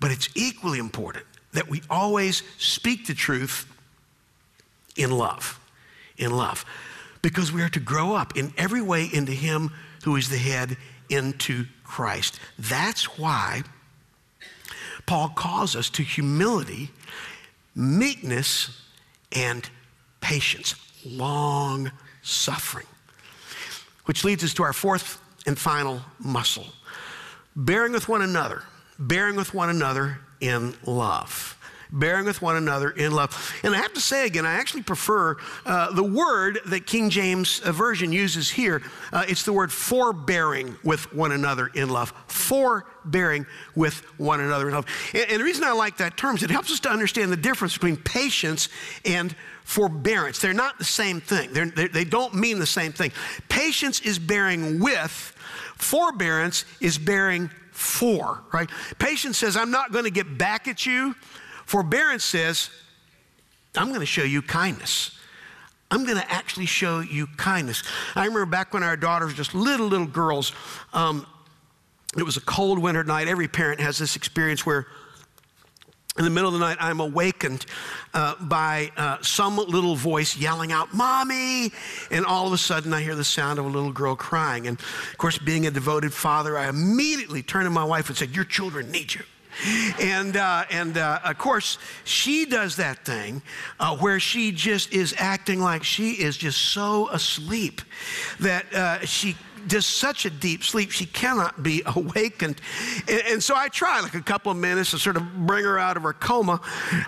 But 0.00 0.10
it's 0.10 0.30
equally 0.34 0.78
important 0.78 1.26
that 1.52 1.68
we 1.68 1.82
always 1.90 2.42
speak 2.56 3.06
the 3.06 3.12
truth 3.12 3.66
in 4.96 5.10
love. 5.10 5.60
In 6.16 6.34
love. 6.34 6.64
Because 7.20 7.52
we 7.52 7.60
are 7.60 7.68
to 7.68 7.80
grow 7.80 8.14
up 8.14 8.38
in 8.38 8.54
every 8.56 8.80
way 8.80 9.10
into 9.12 9.32
Him 9.32 9.70
who 10.04 10.16
is 10.16 10.30
the 10.30 10.38
head, 10.38 10.78
into 11.10 11.66
Christ. 11.84 12.40
That's 12.58 13.18
why 13.18 13.62
Paul 15.04 15.28
calls 15.28 15.76
us 15.76 15.90
to 15.90 16.02
humility, 16.02 16.90
meekness, 17.74 18.80
and 19.30 19.68
patience, 20.22 20.74
long 21.04 21.92
suffering. 22.22 22.86
Which 24.06 24.24
leads 24.24 24.42
us 24.42 24.54
to 24.54 24.62
our 24.62 24.72
fourth 24.72 25.20
and 25.46 25.58
final 25.58 26.00
muscle 26.18 26.66
bearing 27.56 27.92
with 27.92 28.08
one 28.08 28.22
another, 28.22 28.62
bearing 28.98 29.36
with 29.36 29.54
one 29.54 29.70
another 29.70 30.20
in 30.40 30.74
love. 30.86 31.56
Bearing 31.92 32.24
with 32.24 32.40
one 32.40 32.54
another 32.54 32.90
in 32.90 33.10
love. 33.10 33.52
And 33.64 33.74
I 33.74 33.78
have 33.78 33.92
to 33.94 34.00
say 34.00 34.24
again, 34.24 34.46
I 34.46 34.52
actually 34.52 34.84
prefer 34.84 35.36
uh, 35.66 35.90
the 35.90 36.04
word 36.04 36.60
that 36.66 36.86
King 36.86 37.10
James 37.10 37.58
uh, 37.64 37.72
Version 37.72 38.12
uses 38.12 38.48
here. 38.48 38.80
Uh, 39.12 39.24
it's 39.26 39.42
the 39.42 39.52
word 39.52 39.72
forbearing 39.72 40.76
with 40.84 41.12
one 41.12 41.32
another 41.32 41.66
in 41.74 41.90
love. 41.90 42.14
Forbearing 42.28 43.44
with 43.74 44.02
one 44.20 44.38
another 44.38 44.68
in 44.68 44.74
love. 44.74 44.86
And, 45.12 45.30
and 45.30 45.40
the 45.40 45.44
reason 45.44 45.64
I 45.64 45.72
like 45.72 45.96
that 45.96 46.16
term 46.16 46.36
is 46.36 46.44
it 46.44 46.50
helps 46.50 46.70
us 46.70 46.78
to 46.80 46.90
understand 46.90 47.32
the 47.32 47.36
difference 47.36 47.74
between 47.74 47.96
patience 47.96 48.68
and 49.04 49.34
forbearance. 49.70 50.40
They're 50.40 50.52
not 50.52 50.78
the 50.78 50.84
same 50.84 51.20
thing, 51.20 51.52
they're, 51.52 51.66
they're, 51.66 51.88
they 51.88 52.04
do 52.04 52.18
not 52.18 52.34
mean 52.34 52.58
the 52.58 52.66
same 52.66 52.92
thing. 52.92 53.12
Patience 53.48 54.00
is 54.00 54.18
bearing 54.18 54.80
with, 54.80 55.34
Forbearance 55.80 56.66
is 56.80 56.98
bearing 56.98 57.48
for, 57.72 58.42
right? 58.52 58.68
Patience 58.98 59.38
says, 59.38 59.56
I'm 59.56 59.70
not 59.70 59.92
going 59.92 60.04
to 60.04 60.10
get 60.10 60.36
back 60.36 60.68
at 60.68 60.84
you. 60.84 61.14
Forbearance 61.64 62.24
says, 62.24 62.68
I'm 63.74 63.88
going 63.88 64.00
to 64.00 64.06
show 64.06 64.22
you 64.22 64.42
kindness. 64.42 65.18
I'm 65.90 66.04
going 66.04 66.18
to 66.18 66.30
actually 66.30 66.66
show 66.66 67.00
you 67.00 67.28
kindness. 67.38 67.82
I 68.14 68.26
remember 68.26 68.46
back 68.46 68.74
when 68.74 68.82
our 68.82 68.96
daughters 68.96 69.30
were 69.30 69.36
just 69.36 69.54
little, 69.54 69.86
little 69.86 70.06
girls, 70.06 70.52
um, 70.92 71.26
it 72.16 72.24
was 72.24 72.36
a 72.36 72.42
cold 72.42 72.78
winter 72.78 73.02
night. 73.02 73.26
Every 73.26 73.48
parent 73.48 73.80
has 73.80 73.96
this 73.96 74.16
experience 74.16 74.66
where 74.66 74.86
in 76.20 76.24
the 76.24 76.30
middle 76.30 76.48
of 76.48 76.52
the 76.52 76.60
night, 76.60 76.76
I'm 76.78 77.00
awakened 77.00 77.64
uh, 78.12 78.34
by 78.42 78.92
uh, 78.98 79.16
some 79.22 79.56
little 79.56 79.96
voice 79.96 80.36
yelling 80.36 80.70
out, 80.70 80.92
Mommy! 80.92 81.72
And 82.10 82.26
all 82.26 82.46
of 82.46 82.52
a 82.52 82.58
sudden, 82.58 82.92
I 82.92 83.00
hear 83.00 83.14
the 83.14 83.24
sound 83.24 83.58
of 83.58 83.64
a 83.64 83.68
little 83.68 83.90
girl 83.90 84.14
crying. 84.14 84.66
And 84.66 84.78
of 84.78 85.16
course, 85.16 85.38
being 85.38 85.66
a 85.66 85.70
devoted 85.70 86.12
father, 86.12 86.58
I 86.58 86.68
immediately 86.68 87.42
turned 87.42 87.64
to 87.64 87.70
my 87.70 87.84
wife 87.84 88.10
and 88.10 88.18
said, 88.18 88.36
Your 88.36 88.44
children 88.44 88.90
need 88.90 89.14
you. 89.14 89.22
And, 89.98 90.36
uh, 90.36 90.64
and 90.70 90.98
uh, 90.98 91.20
of 91.24 91.38
course, 91.38 91.78
she 92.04 92.44
does 92.44 92.76
that 92.76 93.02
thing 93.06 93.40
uh, 93.78 93.96
where 93.96 94.20
she 94.20 94.52
just 94.52 94.92
is 94.92 95.14
acting 95.16 95.60
like 95.60 95.84
she 95.84 96.12
is 96.12 96.36
just 96.36 96.60
so 96.60 97.08
asleep 97.08 97.80
that 98.40 98.72
uh, 98.74 99.06
she 99.06 99.36
just 99.66 99.96
such 99.96 100.24
a 100.24 100.30
deep 100.30 100.64
sleep, 100.64 100.90
she 100.90 101.06
cannot 101.06 101.62
be 101.62 101.82
awakened. 101.86 102.60
And, 103.08 103.22
and, 103.26 103.42
so 103.42 103.54
I 103.56 103.68
try 103.68 104.00
like 104.00 104.14
a 104.14 104.22
couple 104.22 104.52
of 104.52 104.58
minutes 104.58 104.90
to 104.90 104.98
sort 104.98 105.16
of 105.16 105.46
bring 105.46 105.64
her 105.64 105.78
out 105.78 105.96
of 105.96 106.02
her 106.02 106.12
coma, 106.12 106.60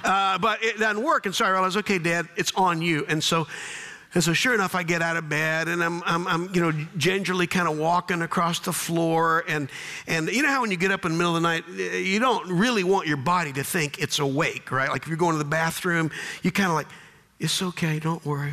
uh, 0.05 0.39
but 0.39 0.63
it 0.63 0.79
doesn't 0.79 1.03
work. 1.03 1.27
And 1.27 1.35
so 1.35 1.45
I 1.45 1.51
realized, 1.51 1.77
okay, 1.79 1.99
Dad, 1.99 2.29
it's 2.37 2.53
on 2.55 2.83
you. 2.83 3.05
And 3.09 3.23
so 3.23 3.47
and 4.15 4.23
so, 4.23 4.35
sure 4.35 4.53
enough, 4.53 4.75
I 4.75 4.83
get 4.83 5.01
out 5.01 5.17
of 5.17 5.29
bed 5.29 5.69
and 5.69 5.83
I'm, 5.83 6.03
I'm, 6.05 6.27
I'm 6.27 6.55
you 6.55 6.61
know, 6.61 6.87
gingerly 6.99 7.47
kind 7.47 7.67
of 7.67 7.79
walking 7.79 8.21
across 8.21 8.59
the 8.59 8.73
floor. 8.73 9.43
And, 9.49 9.71
and 10.07 10.29
you 10.29 10.43
know 10.43 10.51
how 10.51 10.61
when 10.61 10.71
you 10.71 10.77
get 10.77 10.91
up 10.91 11.07
in 11.07 11.13
the 11.13 11.19
middle 11.19 11.35
of 11.35 11.43
the 11.43 11.49
night, 11.49 11.67
you 11.69 12.19
don't 12.19 12.51
really 12.53 12.85
want 12.85 13.09
your 13.09 13.17
body 13.17 13.55
to 13.55 13.65
think 13.65 13.99
it's 13.99 14.19
awake, 14.19 14.71
right? 14.71 14.91
Like 14.91 15.03
if 15.03 15.09
you're 15.09 15.17
going 15.17 15.33
to 15.33 15.39
the 15.39 15.45
bathroom, 15.45 16.11
you 16.43 16.53
kind 16.53 16.69
of 16.69 16.75
like, 16.75 16.89
it's 17.41 17.63
okay, 17.63 17.99
don't 17.99 18.25
worry. 18.27 18.53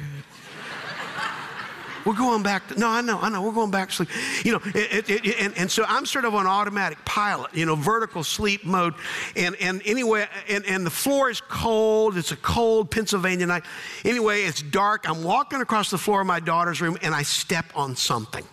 We're 2.06 2.14
going 2.16 2.44
back 2.44 2.68
to, 2.70 2.80
no, 2.80 2.88
I 2.88 3.02
know, 3.02 3.20
I 3.20 3.30
know, 3.30 3.42
we're 3.42 3.52
going 3.52 3.72
back 3.72 3.90
to 3.90 3.96
sleep. 3.96 4.10
You 4.44 4.54
know, 4.54 4.62
it, 4.66 5.10
it, 5.10 5.26
it, 5.26 5.40
and, 5.40 5.58
and 5.58 5.72
so 5.72 5.84
I'm 5.88 6.06
sort 6.06 6.26
of 6.26 6.36
on 6.36 6.48
automatic 6.48 7.04
pilot, 7.06 7.54
you 7.54 7.66
know, 7.66 7.76
vertical 7.76 8.24
sleep 8.24 8.66
mode. 8.66 8.94
And, 9.36 9.56
and 9.58 9.82
anyway, 9.86 10.28
and, 10.48 10.66
and 10.66 10.86
the 10.86 10.92
floor 10.92 11.30
is 11.30 11.42
cold. 11.42 12.18
It's 12.18 12.32
a 12.32 12.38
cold 12.38 12.92
Pennsylvania 12.92 13.46
night. 13.46 13.64
Anyway, 14.06 14.44
it's 14.44 14.62
dark. 14.62 15.10
I'm 15.10 15.24
walking 15.24 15.62
across 15.62 15.90
the 15.90 15.98
floor 15.98 16.22
of 16.22 16.28
my 16.28 16.40
daughter's 16.40 16.82
room 16.82 16.98
and 17.02 17.14
I 17.14 17.24
step 17.24 17.66
on 17.76 17.96
something. 17.96 18.46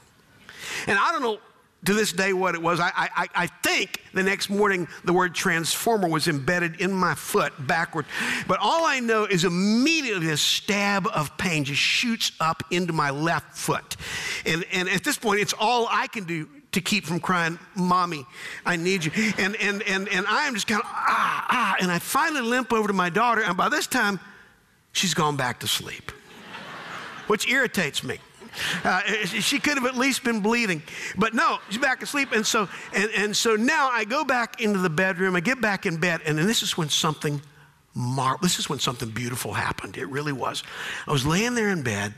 And 0.86 0.98
I 0.98 1.12
don't 1.12 1.22
know 1.22 1.38
to 1.84 1.94
this 1.94 2.12
day 2.12 2.32
what 2.32 2.54
it 2.54 2.62
was. 2.62 2.80
I, 2.80 2.90
I, 2.96 3.28
I 3.34 3.46
think 3.46 4.02
the 4.12 4.22
next 4.22 4.50
morning 4.50 4.88
the 5.04 5.12
word 5.12 5.34
transformer 5.34 6.08
was 6.08 6.26
embedded 6.26 6.80
in 6.80 6.92
my 6.92 7.14
foot 7.14 7.52
backward. 7.66 8.06
But 8.48 8.58
all 8.60 8.84
I 8.84 9.00
know 9.00 9.24
is 9.24 9.44
immediately 9.44 10.30
a 10.30 10.36
stab 10.36 11.06
of 11.06 11.36
pain 11.38 11.64
just 11.64 11.80
shoots 11.80 12.32
up 12.40 12.62
into 12.70 12.92
my 12.92 13.10
left 13.10 13.56
foot. 13.56 13.96
And, 14.44 14.64
and 14.72 14.88
at 14.88 15.04
this 15.04 15.18
point, 15.18 15.40
it's 15.40 15.54
all 15.58 15.86
I 15.90 16.06
can 16.08 16.24
do 16.24 16.48
to 16.72 16.80
keep 16.82 17.06
from 17.06 17.20
crying, 17.20 17.58
Mommy, 17.74 18.26
I 18.66 18.76
need 18.76 19.04
you. 19.04 19.12
And, 19.38 19.56
and, 19.56 19.82
and, 19.84 20.08
and 20.08 20.26
I 20.26 20.46
am 20.46 20.54
just 20.54 20.66
kind 20.66 20.80
of, 20.82 20.86
ah, 20.86 21.46
ah. 21.48 21.76
And 21.80 21.90
I 21.90 21.98
finally 21.98 22.42
limp 22.42 22.70
over 22.70 22.88
to 22.88 22.92
my 22.92 23.08
daughter. 23.08 23.42
And 23.42 23.56
by 23.56 23.70
this 23.70 23.86
time, 23.86 24.20
she's 24.92 25.14
gone 25.14 25.36
back 25.36 25.60
to 25.60 25.66
sleep, 25.66 26.12
which 27.28 27.48
irritates 27.48 28.04
me. 28.04 28.18
Uh, 28.84 29.00
she 29.24 29.58
could 29.58 29.76
have 29.76 29.86
at 29.86 29.96
least 29.96 30.24
been 30.24 30.40
bleeding. 30.40 30.82
But 31.16 31.34
no, 31.34 31.58
she's 31.68 31.78
back 31.78 32.02
asleep. 32.02 32.32
And 32.32 32.46
so, 32.46 32.68
and, 32.94 33.10
and 33.16 33.36
so 33.36 33.56
now 33.56 33.88
I 33.90 34.04
go 34.04 34.24
back 34.24 34.60
into 34.60 34.78
the 34.78 34.90
bedroom, 34.90 35.36
I 35.36 35.40
get 35.40 35.60
back 35.60 35.86
in 35.86 35.98
bed, 35.98 36.20
and 36.26 36.38
then 36.38 36.46
this 36.46 36.62
is 36.62 36.76
when 36.76 36.88
something 36.88 37.40
mar- 37.96 38.38
this 38.42 38.58
is 38.58 38.68
when 38.68 38.78
something 38.78 39.10
beautiful 39.10 39.54
happened. 39.54 39.96
It 39.96 40.06
really 40.06 40.32
was. 40.32 40.62
I 41.08 41.12
was 41.12 41.26
laying 41.26 41.54
there 41.54 41.70
in 41.70 41.82
bed, 41.82 42.14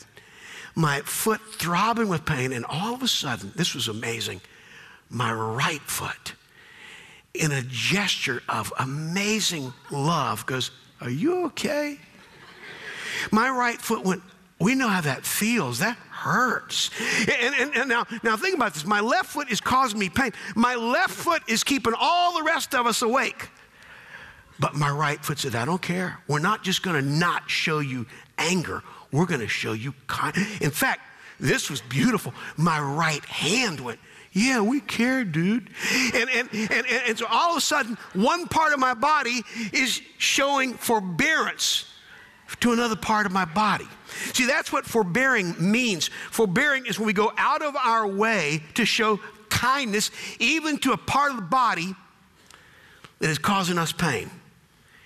my 0.75 1.01
foot 1.01 1.41
throbbing 1.55 2.09
with 2.09 2.25
pain, 2.25 2.53
and 2.53 2.65
all 2.67 2.95
of 2.95 3.03
a 3.03 3.09
sudden, 3.09 3.53
this 3.57 3.75
was 3.75 3.89
amazing, 3.89 4.41
my 5.09 5.33
right 5.33 5.81
foot, 5.83 6.35
in 7.33 7.53
a 7.53 7.63
gesture 7.63 8.43
of 8.49 8.73
amazing 8.79 9.73
love, 9.91 10.45
goes, 10.45 10.73
Are 11.01 11.11
you 11.11 11.47
okay? 11.47 11.99
My 13.31 13.49
right 13.49 13.81
foot 13.81 14.05
went, 14.05 14.23
We 14.61 14.75
know 14.75 14.89
how 14.89 15.01
that 15.03 15.25
feels. 15.25 15.79
That 15.79 15.97
hurts. 16.11 16.91
And, 17.21 17.55
and, 17.55 17.77
and, 17.77 17.89
now, 17.89 18.07
now 18.25 18.37
think 18.37 18.57
about 18.57 18.75
this. 18.75 18.85
My 18.85 19.01
left 19.01 19.27
foot 19.27 19.51
is 19.51 19.61
causing 19.61 19.99
me 19.99 20.09
pain. 20.09 20.33
My 20.57 20.75
left 20.75 21.15
foot 21.15 21.43
is 21.47 21.63
keeping 21.63 21.95
all 21.99 22.37
the 22.37 22.43
rest 22.43 22.75
of 22.75 22.87
us 22.87 23.03
awake. 23.03 23.51
But 24.59 24.75
my 24.75 24.91
right 24.91 25.25
foot 25.25 25.39
said, 25.39 25.55
I 25.55 25.65
don't 25.65 25.81
care. 25.81 26.19
We're 26.27 26.41
not 26.41 26.65
just 26.65 26.83
going 26.83 27.01
to 27.01 27.09
not 27.09 27.49
show 27.49 27.79
you 27.79 28.07
anger. 28.37 28.83
We're 29.13 29.27
going 29.27 29.41
to 29.41 29.49
show 29.49 29.73
you 29.73 29.95
kind. 30.09 30.37
In 30.61 30.73
fact, 30.73 31.03
this 31.39 31.71
was 31.71 31.81
beautiful. 31.81 32.35
My 32.57 32.81
right 32.81 33.25
hand 33.25 33.79
went, 33.79 34.01
yeah, 34.33 34.61
we 34.61 34.81
care, 34.81 35.25
dude. 35.25 35.71
And, 36.15 36.29
and, 36.31 36.49
and, 36.53 36.71
and, 36.73 36.87
and 36.87 37.19
so 37.19 37.27
all 37.31 37.53
of 37.53 37.57
a 37.57 37.61
sudden, 37.61 37.97
one 38.15 38.49
part 38.49 38.73
of 38.73 38.81
my 38.81 38.95
body 38.95 39.43
is 39.73 40.03
showing 40.19 40.75
forbearance 40.75 41.87
to 42.61 42.73
another 42.73 42.97
part 42.97 43.27
of 43.27 43.33
my 43.33 43.45
body. 43.45 43.87
See, 44.33 44.47
that's 44.47 44.73
what 44.73 44.85
forbearing 44.85 45.55
means. 45.59 46.09
Forbearing 46.31 46.87
is 46.87 46.99
when 46.99 47.07
we 47.07 47.13
go 47.13 47.33
out 47.37 47.63
of 47.63 47.77
our 47.77 48.07
way 48.07 48.63
to 48.75 48.85
show 48.85 49.21
kindness, 49.49 50.11
even 50.39 50.79
to 50.79 50.93
a 50.93 50.97
part 50.97 51.31
of 51.31 51.37
the 51.37 51.43
body 51.43 51.95
that 53.21 53.31
is 53.31 53.39
causing 53.39 53.79
us 53.79 53.93
pain. 53.93 54.31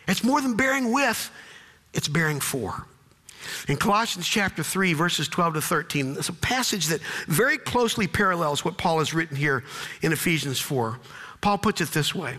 It's 0.07 0.25
more 0.25 0.41
than 0.41 0.57
bearing 0.57 0.93
with, 0.93 1.31
it's 1.93 2.09
bearing 2.09 2.41
for. 2.41 2.87
In 3.69 3.77
Colossians 3.77 4.27
chapter 4.27 4.63
3, 4.63 4.93
verses 4.93 5.29
12 5.29 5.55
to 5.55 5.61
13, 5.61 6.15
there's 6.15 6.29
a 6.29 6.33
passage 6.33 6.87
that 6.89 7.01
very 7.27 7.59
closely 7.59 8.07
parallels 8.07 8.65
what 8.65 8.79
Paul 8.79 8.99
has 8.99 9.15
written 9.15 9.37
here 9.37 9.65
in 10.01 10.13
Ephesians 10.13 10.61
4. 10.61 10.99
Paul 11.41 11.59
puts 11.59 11.81
it 11.81 11.89
this 11.89 12.15
way 12.15 12.37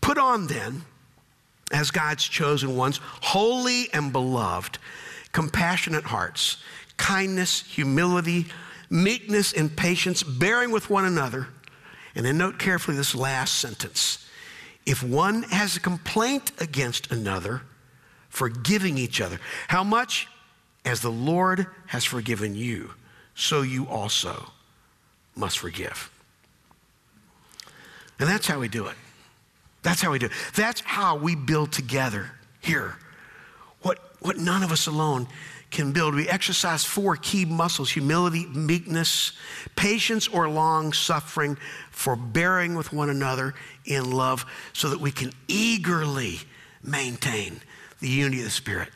Put 0.00 0.18
on 0.18 0.46
then, 0.46 0.82
as 1.72 1.90
God's 1.90 2.24
chosen 2.24 2.76
ones, 2.76 3.00
holy 3.02 3.92
and 3.92 4.12
beloved, 4.12 4.78
compassionate 5.32 6.04
hearts, 6.04 6.58
kindness, 6.96 7.62
humility, 7.62 8.46
meekness, 8.90 9.52
and 9.52 9.74
patience, 9.76 10.22
bearing 10.22 10.70
with 10.70 10.90
one 10.90 11.04
another, 11.04 11.48
And 12.16 12.24
then 12.24 12.38
note 12.38 12.60
carefully 12.60 12.96
this 12.96 13.14
last 13.14 13.56
sentence. 13.56 14.24
If 14.86 15.02
one 15.02 15.42
has 15.44 15.76
a 15.76 15.80
complaint 15.80 16.52
against 16.60 17.10
another, 17.10 17.62
forgiving 18.34 18.98
each 18.98 19.20
other. 19.20 19.40
How 19.68 19.84
much? 19.84 20.28
As 20.84 21.00
the 21.00 21.10
Lord 21.10 21.66
has 21.86 22.04
forgiven 22.04 22.54
you, 22.54 22.90
so 23.34 23.62
you 23.62 23.86
also 23.86 24.50
must 25.34 25.58
forgive. 25.58 26.10
And 28.18 28.28
that's 28.28 28.46
how 28.46 28.60
we 28.60 28.68
do 28.68 28.86
it. 28.86 28.96
That's 29.84 30.02
how 30.02 30.10
we 30.10 30.18
do 30.18 30.26
it. 30.26 30.32
That's 30.56 30.80
how 30.80 31.16
we 31.16 31.36
build 31.36 31.70
together 31.70 32.32
here 32.60 32.96
what, 33.84 33.98
what 34.20 34.38
none 34.38 34.62
of 34.62 34.72
us 34.72 34.86
alone 34.86 35.28
can 35.70 35.92
build. 35.92 36.14
We 36.14 36.28
exercise 36.28 36.84
four 36.84 37.16
key 37.16 37.44
muscles 37.44 37.90
humility, 37.90 38.46
meekness, 38.46 39.32
patience 39.76 40.26
or 40.26 40.48
long 40.48 40.92
suffering, 40.92 41.56
forbearing 41.90 42.74
with 42.74 42.92
one 42.92 43.10
another 43.10 43.54
in 43.84 44.10
love, 44.10 44.46
so 44.72 44.88
that 44.88 45.00
we 45.00 45.12
can 45.12 45.32
eagerly 45.48 46.40
maintain 46.82 47.60
the 48.00 48.08
unity 48.08 48.38
of 48.38 48.44
the 48.44 48.50
Spirit 48.50 48.88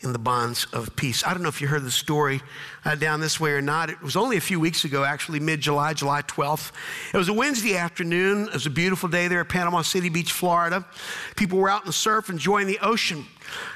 in 0.00 0.12
the 0.12 0.18
bonds 0.18 0.66
of 0.72 0.94
peace. 0.94 1.24
I 1.24 1.32
don't 1.32 1.42
know 1.42 1.48
if 1.48 1.60
you 1.60 1.66
heard 1.66 1.82
the 1.82 1.90
story 1.90 2.40
uh, 2.84 2.94
down 2.94 3.20
this 3.20 3.40
way 3.40 3.50
or 3.50 3.60
not. 3.60 3.90
It 3.90 4.00
was 4.00 4.14
only 4.14 4.36
a 4.36 4.40
few 4.40 4.60
weeks 4.60 4.84
ago, 4.84 5.02
actually, 5.02 5.40
mid 5.40 5.60
July, 5.60 5.92
July 5.92 6.22
12th. 6.22 6.70
It 7.12 7.16
was 7.16 7.28
a 7.28 7.32
Wednesday 7.32 7.76
afternoon. 7.76 8.46
It 8.46 8.52
was 8.52 8.66
a 8.66 8.70
beautiful 8.70 9.08
day 9.08 9.26
there 9.26 9.40
at 9.40 9.48
Panama 9.48 9.82
City 9.82 10.08
Beach, 10.08 10.30
Florida. 10.30 10.86
People 11.34 11.58
were 11.58 11.68
out 11.68 11.82
in 11.82 11.86
the 11.86 11.92
surf 11.92 12.30
enjoying 12.30 12.68
the 12.68 12.78
ocean. 12.78 13.26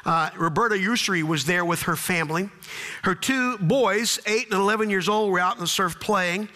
Uh, 0.04 0.30
Roberta 0.36 0.76
Ursrey 0.76 1.24
was 1.24 1.44
there 1.44 1.64
with 1.64 1.82
her 1.82 1.96
family. 1.96 2.48
Her 3.02 3.16
two 3.16 3.58
boys, 3.58 4.20
8 4.24 4.44
and 4.52 4.60
11 4.60 4.90
years 4.90 5.08
old, 5.08 5.32
were 5.32 5.40
out 5.40 5.54
in 5.54 5.60
the 5.60 5.66
surf 5.66 5.98
playing. 5.98 6.48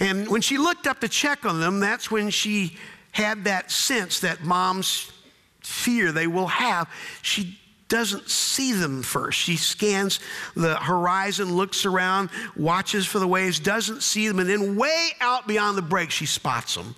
And 0.00 0.26
when 0.28 0.40
she 0.40 0.58
looked 0.58 0.88
up 0.88 1.00
to 1.00 1.08
check 1.08 1.44
on 1.44 1.60
them, 1.60 1.78
that's 1.78 2.10
when 2.10 2.30
she 2.30 2.76
had 3.12 3.44
that 3.44 3.70
sense 3.70 4.18
that 4.20 4.42
moms 4.42 5.12
fear 5.60 6.10
they 6.10 6.26
will 6.26 6.48
have. 6.48 6.88
She 7.20 7.58
doesn't 7.92 8.30
see 8.30 8.72
them 8.72 9.02
first. 9.02 9.38
She 9.38 9.56
scans 9.56 10.18
the 10.56 10.76
horizon, 10.76 11.54
looks 11.54 11.84
around, 11.84 12.30
watches 12.56 13.04
for 13.06 13.18
the 13.18 13.28
waves, 13.28 13.60
doesn't 13.60 14.02
see 14.02 14.26
them, 14.26 14.38
and 14.38 14.48
then 14.48 14.76
way 14.76 15.08
out 15.20 15.46
beyond 15.46 15.76
the 15.76 15.82
break, 15.82 16.10
she 16.10 16.24
spots 16.24 16.74
them. 16.74 16.94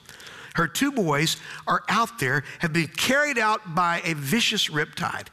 Her 0.54 0.68
two 0.68 0.92
boys 0.92 1.36
are 1.66 1.82
out 1.88 2.18
there, 2.18 2.44
have 2.60 2.72
been 2.72 2.88
carried 2.88 3.38
out 3.38 3.74
by 3.74 4.00
a 4.04 4.14
vicious 4.14 4.68
riptide 4.68 5.26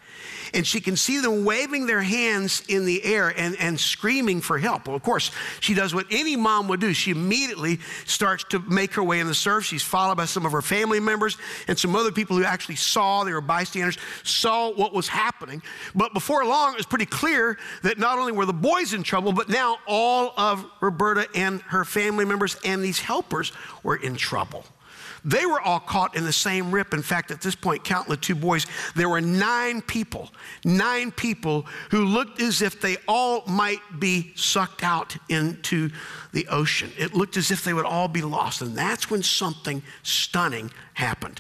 and 0.54 0.66
she 0.66 0.82
can 0.82 0.96
see 0.96 1.20
them 1.20 1.46
waving 1.46 1.86
their 1.86 2.02
hands 2.02 2.64
in 2.68 2.86
the 2.86 3.04
air 3.04 3.34
and, 3.36 3.56
and 3.60 3.80
screaming 3.80 4.42
for 4.42 4.58
help. 4.58 4.88
Well, 4.88 4.96
of 4.96 5.04
course, 5.04 5.32
she 5.60 5.74
does 5.74 5.94
what 5.94 6.08
any 6.12 6.36
mom 6.36 6.68
would 6.68 6.80
do. 6.80 6.94
She 6.94 7.12
immediately 7.12 7.80
starts 8.06 8.44
to 8.46 8.60
make 8.60 8.94
her 8.94 9.04
way 9.04 9.20
in 9.20 9.28
the 9.28 9.36
surf. 9.36 9.66
She's 9.66 9.84
followed 9.84 10.16
by 10.16 10.26
some 10.26 10.46
of 10.46 10.52
her 10.52 10.62
family 10.62 11.00
members 11.00 11.38
and 11.68 11.78
some 11.78 11.96
other 11.96 12.12
people 12.12 12.38
who 12.38 12.44
actually 12.44 12.76
saw, 12.76 13.24
they 13.24 13.34
were 13.34 13.42
bystanders, 13.42 13.98
saw 14.24 14.72
what 14.72 14.94
was 14.94 15.08
happening. 15.08 15.62
But 15.96 16.14
before 16.14 16.46
long, 16.46 16.74
it 16.74 16.78
was 16.78 16.86
pretty 16.86 17.06
clear 17.06 17.58
that 17.84 17.98
not 17.98 18.20
only 18.20 18.32
were 18.32 18.46
the 18.46 18.54
boys 18.54 18.94
in 18.94 19.04
trouble, 19.04 19.32
but 19.32 19.50
now 19.50 19.78
all 19.88 20.34
of 20.38 20.66
Roberta 20.82 21.28
and 21.36 21.62
her 21.64 21.86
family 21.86 22.26
members 22.26 22.58
and 22.66 22.84
these 22.84 23.00
helpers 23.00 23.52
were 23.84 23.96
in 23.96 24.16
trouble. 24.16 24.66
They 25.24 25.46
were 25.46 25.62
all 25.62 25.80
caught 25.80 26.16
in 26.16 26.26
the 26.26 26.34
same 26.34 26.72
rip. 26.72 26.94
In 26.94 27.04
fact, 27.04 27.30
at 27.30 27.42
this 27.42 27.54
point, 27.54 27.84
counting 27.84 28.10
the 28.10 28.18
two 28.18 28.34
boys, 28.34 28.66
there 28.96 29.08
were 29.08 29.22
nine 29.22 29.82
people, 29.82 30.32
nine 30.66 31.12
people 31.12 31.68
who 31.92 32.06
looked 32.06 32.42
as 32.42 32.62
if 32.62 32.82
they 32.82 32.98
all 33.08 33.44
might 33.46 33.82
be 34.00 34.34
sucked 34.36 34.84
out 34.84 35.16
into 35.30 35.90
the 36.34 36.48
ocean. 36.48 36.92
It 36.98 37.14
looked 37.14 37.38
as 37.38 37.52
if 37.52 37.64
they 37.64 37.74
would 37.74 37.86
all 37.86 38.08
be 38.08 38.22
lost. 38.22 38.62
And 38.62 38.76
that's 38.76 39.12
when 39.12 39.22
something 39.22 39.84
stunning 40.02 40.72
happened. 40.96 41.40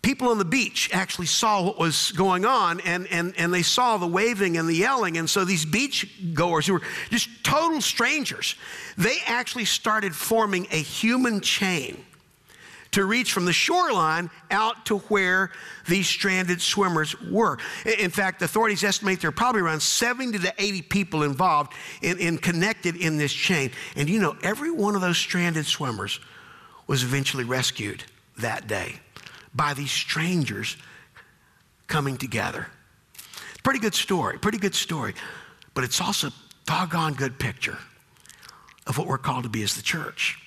People 0.00 0.28
on 0.28 0.38
the 0.38 0.44
beach 0.44 0.88
actually 0.92 1.26
saw 1.26 1.62
what 1.62 1.78
was 1.78 2.12
going 2.12 2.46
on 2.46 2.80
and, 2.80 3.06
and, 3.08 3.34
and 3.36 3.52
they 3.52 3.62
saw 3.62 3.98
the 3.98 4.06
waving 4.06 4.56
and 4.56 4.66
the 4.66 4.74
yelling. 4.74 5.18
And 5.18 5.28
so 5.28 5.44
these 5.44 5.66
beach 5.66 6.32
goers 6.32 6.66
who 6.66 6.74
were 6.74 6.82
just 7.10 7.28
total 7.44 7.82
strangers, 7.82 8.54
they 8.96 9.18
actually 9.26 9.66
started 9.66 10.14
forming 10.14 10.66
a 10.70 10.76
human 10.76 11.42
chain 11.42 12.04
to 12.92 13.04
reach 13.04 13.32
from 13.32 13.44
the 13.44 13.52
shoreline 13.52 14.30
out 14.50 14.86
to 14.86 14.98
where 14.98 15.50
these 15.86 16.06
stranded 16.06 16.60
swimmers 16.60 17.20
were. 17.20 17.58
In 17.98 18.10
fact, 18.10 18.42
authorities 18.42 18.82
estimate 18.84 19.20
there 19.20 19.28
are 19.28 19.32
probably 19.32 19.60
around 19.60 19.80
70 19.80 20.38
to 20.38 20.54
80 20.58 20.82
people 20.82 21.22
involved 21.22 21.72
in, 22.02 22.18
in 22.18 22.38
connected 22.38 22.96
in 22.96 23.18
this 23.18 23.32
chain. 23.32 23.70
And 23.96 24.08
you 24.08 24.20
know, 24.20 24.36
every 24.42 24.70
one 24.70 24.94
of 24.94 25.00
those 25.00 25.18
stranded 25.18 25.66
swimmers 25.66 26.20
was 26.86 27.02
eventually 27.02 27.44
rescued 27.44 28.04
that 28.38 28.66
day 28.66 28.94
by 29.54 29.74
these 29.74 29.90
strangers 29.90 30.76
coming 31.86 32.16
together. 32.16 32.66
Pretty 33.62 33.80
good 33.80 33.94
story, 33.94 34.38
pretty 34.38 34.58
good 34.58 34.74
story. 34.74 35.14
But 35.74 35.84
it's 35.84 36.00
also 36.00 36.28
a 36.28 36.32
doggone 36.64 37.14
good 37.14 37.38
picture 37.38 37.78
of 38.86 38.96
what 38.96 39.06
we're 39.06 39.18
called 39.18 39.44
to 39.44 39.48
be 39.48 39.62
as 39.62 39.74
the 39.74 39.82
church. 39.82 40.38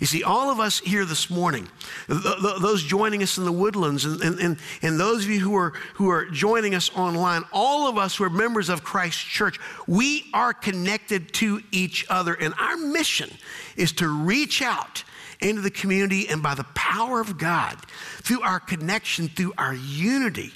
You 0.00 0.06
see, 0.06 0.22
all 0.22 0.50
of 0.50 0.60
us 0.60 0.80
here 0.80 1.04
this 1.04 1.30
morning, 1.30 1.68
th- 2.06 2.22
th- 2.22 2.60
those 2.60 2.82
joining 2.82 3.22
us 3.22 3.38
in 3.38 3.44
the 3.44 3.52
woodlands, 3.52 4.04
and, 4.04 4.20
and, 4.20 4.38
and, 4.38 4.58
and 4.82 5.00
those 5.00 5.24
of 5.24 5.30
you 5.30 5.40
who 5.40 5.56
are, 5.56 5.70
who 5.94 6.10
are 6.10 6.26
joining 6.26 6.74
us 6.74 6.90
online, 6.94 7.44
all 7.52 7.88
of 7.88 7.96
us 7.96 8.16
who 8.16 8.24
are 8.24 8.30
members 8.30 8.68
of 8.68 8.84
Christ 8.84 9.18
Church, 9.18 9.58
we 9.86 10.24
are 10.34 10.52
connected 10.52 11.32
to 11.34 11.60
each 11.72 12.04
other. 12.10 12.34
And 12.34 12.52
our 12.58 12.76
mission 12.76 13.30
is 13.76 13.92
to 13.92 14.08
reach 14.08 14.60
out 14.60 15.02
into 15.40 15.62
the 15.62 15.70
community 15.70 16.28
and 16.28 16.42
by 16.42 16.54
the 16.54 16.64
power 16.74 17.20
of 17.20 17.38
God, 17.38 17.76
through 18.22 18.42
our 18.42 18.60
connection, 18.60 19.28
through 19.28 19.54
our 19.56 19.74
unity, 19.74 20.52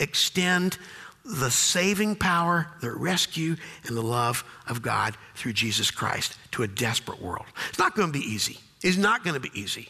extend 0.00 0.76
the 1.24 1.50
saving 1.50 2.16
power, 2.16 2.66
the 2.80 2.90
rescue, 2.90 3.56
and 3.86 3.96
the 3.96 4.02
love 4.02 4.44
of 4.68 4.82
God 4.82 5.16
through 5.34 5.52
Jesus 5.52 5.90
Christ 5.90 6.36
to 6.52 6.62
a 6.62 6.68
desperate 6.68 7.22
world. 7.22 7.46
It's 7.68 7.78
not 7.78 7.94
going 7.94 8.12
to 8.12 8.18
be 8.18 8.24
easy 8.24 8.58
is 8.82 8.98
not 8.98 9.24
going 9.24 9.34
to 9.34 9.40
be 9.40 9.50
easy. 9.58 9.88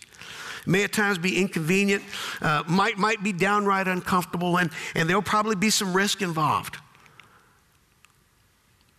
May 0.66 0.84
at 0.84 0.92
times 0.92 1.18
be 1.18 1.38
inconvenient, 1.40 2.02
uh, 2.40 2.62
might, 2.68 2.96
might 2.96 3.22
be 3.22 3.32
downright 3.32 3.88
uncomfortable, 3.88 4.58
and, 4.58 4.70
and 4.94 5.08
there'll 5.08 5.22
probably 5.22 5.56
be 5.56 5.70
some 5.70 5.92
risk 5.92 6.22
involved. 6.22 6.76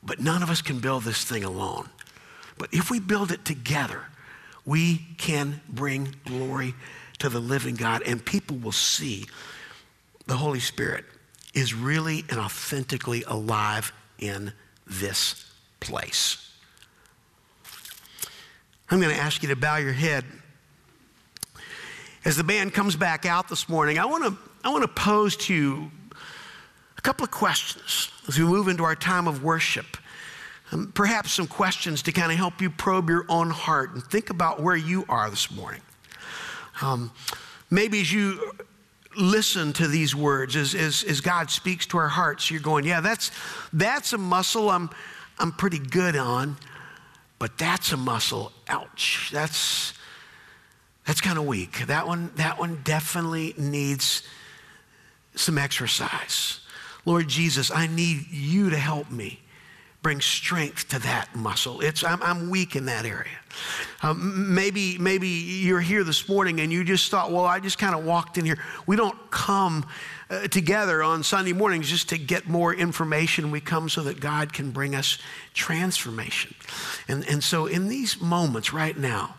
But 0.02 0.20
none 0.20 0.44
of 0.44 0.50
us 0.50 0.62
can 0.62 0.80
build 0.80 1.04
this 1.04 1.24
thing 1.24 1.44
alone. 1.44 1.90
But 2.58 2.74
if 2.74 2.92
we 2.92 3.00
build 3.00 3.32
it 3.32 3.46
together, 3.46 4.02
we 4.66 5.06
can 5.18 5.62
bring 5.70 6.16
glory 6.26 6.74
to 7.20 7.30
the 7.30 7.40
living 7.40 7.76
God, 7.76 8.02
and 8.06 8.24
people 8.24 8.58
will 8.58 8.74
see 8.74 9.26
the 10.26 10.38
Holy 10.38 10.60
Spirit 10.60 11.06
is 11.54 11.74
really 11.74 12.26
and 12.30 12.40
authentically 12.40 13.24
alive 13.24 13.94
in 14.20 14.52
this 14.86 15.50
place. 15.80 16.53
I'm 18.94 19.02
going 19.02 19.16
to 19.16 19.20
ask 19.20 19.42
you 19.42 19.50
to 19.50 19.56
bow 19.56 19.78
your 19.78 19.92
head. 19.92 20.24
As 22.26 22.38
the 22.38 22.44
band 22.44 22.76
comes 22.76 22.96
back 22.96 23.26
out 23.26 23.50
this 23.50 23.68
morning, 23.68 23.98
I 23.98 24.06
want 24.06 24.24
to, 24.24 24.38
I 24.64 24.70
want 24.70 24.84
to 24.84 24.88
pose 24.88 25.36
to 25.38 25.54
you 25.56 25.92
a 26.96 27.02
couple 27.02 27.24
of 27.24 27.32
questions 27.32 28.12
as 28.28 28.38
we 28.38 28.46
move 28.46 28.68
into 28.68 28.84
our 28.84 28.94
time 28.94 29.28
of 29.28 29.44
worship. 29.44 29.98
Um, 30.72 30.92
perhaps 30.94 31.34
some 31.34 31.48
questions 31.48 32.04
to 32.04 32.12
kind 32.12 32.32
of 32.32 32.38
help 32.38 32.62
you 32.62 32.70
probe 32.70 33.10
your 33.10 33.26
own 33.30 33.50
heart 33.50 33.96
and 33.96 34.04
think 34.04 34.30
about 34.30 34.62
where 34.62 34.76
you 34.76 35.06
are 35.10 35.28
this 35.28 35.50
morning. 35.50 35.82
Um, 36.80 37.12
maybe 37.72 38.00
as 38.00 38.14
you 38.14 38.52
listen 39.18 39.74
to 39.74 39.88
these 39.88 40.16
words, 40.16 40.56
as, 40.56 40.76
as, 40.76 41.04
as 41.04 41.20
God 41.20 41.50
speaks 41.50 41.88
to 41.88 41.98
our 41.98 42.10
hearts, 42.10 42.52
you're 42.52 42.62
going, 42.62 42.86
yeah, 42.86 43.02
that's, 43.02 43.32
that's 43.74 44.14
a 44.14 44.20
muscle 44.20 44.70
I'm, 44.70 44.92
I'm 45.40 45.52
pretty 45.52 45.80
good 45.80 46.16
on. 46.16 46.58
But 47.44 47.58
that's 47.58 47.92
a 47.92 47.98
muscle. 47.98 48.54
Ouch. 48.70 49.30
That's 49.34 49.94
that's 51.06 51.20
kind 51.20 51.38
of 51.38 51.46
weak. 51.46 51.88
That 51.88 52.08
one, 52.08 52.32
that 52.36 52.58
one 52.58 52.80
definitely 52.86 53.54
needs 53.58 54.24
some 55.36 55.58
exercise. 55.58 56.62
Lord 57.06 57.28
Jesus, 57.28 57.70
I 57.70 57.88
need 57.88 58.28
you 58.32 58.70
to 58.70 58.78
help 58.78 59.12
me 59.12 59.42
bring 60.02 60.22
strength 60.22 60.88
to 60.92 61.00
that 61.00 61.36
muscle. 61.36 61.82
It's, 61.82 62.02
I'm, 62.02 62.24
I'm 62.24 62.50
weak 62.50 62.78
in 62.78 62.86
that 62.86 63.04
area. 63.04 63.40
Um, 64.04 64.54
maybe, 64.54 64.98
maybe 64.98 65.30
you're 65.30 65.80
here 65.80 66.04
this 66.04 66.28
morning 66.28 66.60
and 66.60 66.72
you 66.72 66.84
just 66.84 67.10
thought, 67.10 67.32
well, 67.32 67.46
I 67.46 67.62
just 67.62 67.78
kind 67.78 67.96
of 67.96 68.04
walked 68.04 68.38
in 68.38 68.44
here. 68.44 68.60
We 68.86 68.98
don't 68.98 69.18
come 69.32 69.86
uh, 70.30 70.48
together 70.50 71.02
on 71.02 71.24
Sunday 71.24 71.54
mornings 71.54 71.90
just 71.90 72.10
to 72.10 72.18
get 72.18 72.48
more 72.48 72.74
information. 72.74 73.50
We 73.50 73.62
come 73.62 73.88
so 73.88 74.04
that 74.04 74.20
God 74.20 74.52
can 74.52 74.72
bring 74.72 74.94
us 74.94 75.18
transformation. 75.54 76.54
And, 77.08 77.26
and 77.30 77.42
so 77.42 77.66
in 77.66 77.88
these 77.88 78.20
moments 78.20 78.74
right 78.74 78.98
now, 78.98 79.36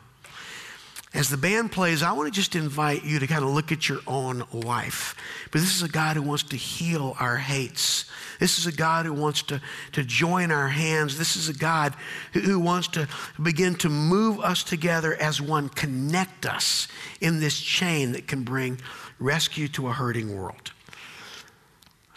As 1.14 1.28
the 1.28 1.36
band 1.36 1.70
plays, 1.70 2.02
I 2.02 2.10
want 2.10 2.26
to 2.26 2.36
just 2.36 2.56
invite 2.56 3.04
you 3.04 3.20
to 3.20 3.26
kind 3.28 3.44
of 3.44 3.50
look 3.50 3.70
at 3.70 3.88
your 3.88 4.00
own 4.04 4.42
life. 4.52 5.14
But 5.52 5.60
this 5.60 5.76
is 5.76 5.82
a 5.84 5.88
God 5.88 6.16
who 6.16 6.22
wants 6.22 6.42
to 6.44 6.56
heal 6.56 7.16
our 7.20 7.36
hates. 7.36 8.06
This 8.40 8.58
is 8.58 8.66
a 8.66 8.72
God 8.72 9.06
who 9.06 9.12
wants 9.12 9.42
to, 9.44 9.60
to 9.92 10.02
join 10.02 10.50
our 10.50 10.66
hands. 10.66 11.16
This 11.16 11.36
is 11.36 11.48
a 11.48 11.54
God 11.54 11.94
who, 12.32 12.40
who 12.40 12.58
wants 12.58 12.88
to 12.88 13.06
begin 13.40 13.76
to 13.76 13.88
move 13.88 14.40
us 14.40 14.64
together 14.64 15.14
as 15.14 15.40
one, 15.40 15.68
connect 15.68 16.46
us 16.46 16.88
in 17.20 17.38
this 17.38 17.60
chain 17.60 18.10
that 18.12 18.26
can 18.26 18.42
bring 18.42 18.80
rescue 19.20 19.68
to 19.68 19.86
a 19.86 19.92
hurting 19.92 20.36
world. 20.36 20.72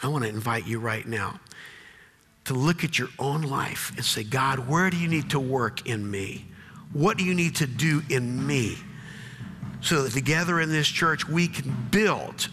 I 0.02 0.08
want 0.08 0.24
to 0.24 0.30
invite 0.30 0.66
you 0.66 0.80
right 0.80 1.08
now 1.08 1.39
to 2.45 2.56
look 2.56 2.84
at 2.84 2.98
your 2.98 3.10
own 3.20 3.43
life 3.43 3.91
and 3.95 4.04
say, 4.04 4.24
God, 4.24 4.68
where 4.68 4.89
do 4.89 4.98
you 4.98 5.08
need 5.08 5.30
to 5.32 5.39
work 5.39 5.88
in 5.88 6.10
me? 6.10 6.45
What 6.93 7.18
do 7.20 7.26
you 7.26 7.36
need 7.36 7.58
to 7.58 7.68
do 7.68 8.02
in 8.10 8.48
me 8.48 8.78
so 9.82 10.03
that 10.03 10.13
together 10.13 10.59
in 10.59 10.69
this 10.69 10.88
church 10.88 11.28
we 11.28 11.47
can 11.47 11.75
build 11.91 12.49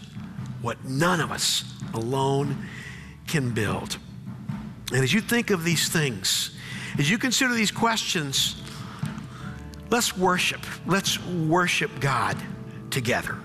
what 0.61 0.83
none 0.85 1.21
of 1.21 1.31
us 1.31 1.63
alone 1.93 2.67
can 3.27 3.51
build? 3.51 3.97
And 4.91 5.03
as 5.03 5.13
you 5.13 5.21
think 5.21 5.49
of 5.49 5.63
these 5.63 5.89
things, 5.89 6.55
as 6.97 7.09
you 7.09 7.17
consider 7.17 7.53
these 7.53 7.71
questions, 7.71 8.61
let's 9.89 10.17
worship. 10.17 10.61
Let's 10.85 11.19
worship 11.25 11.99
God 11.99 12.37
together. 12.89 13.37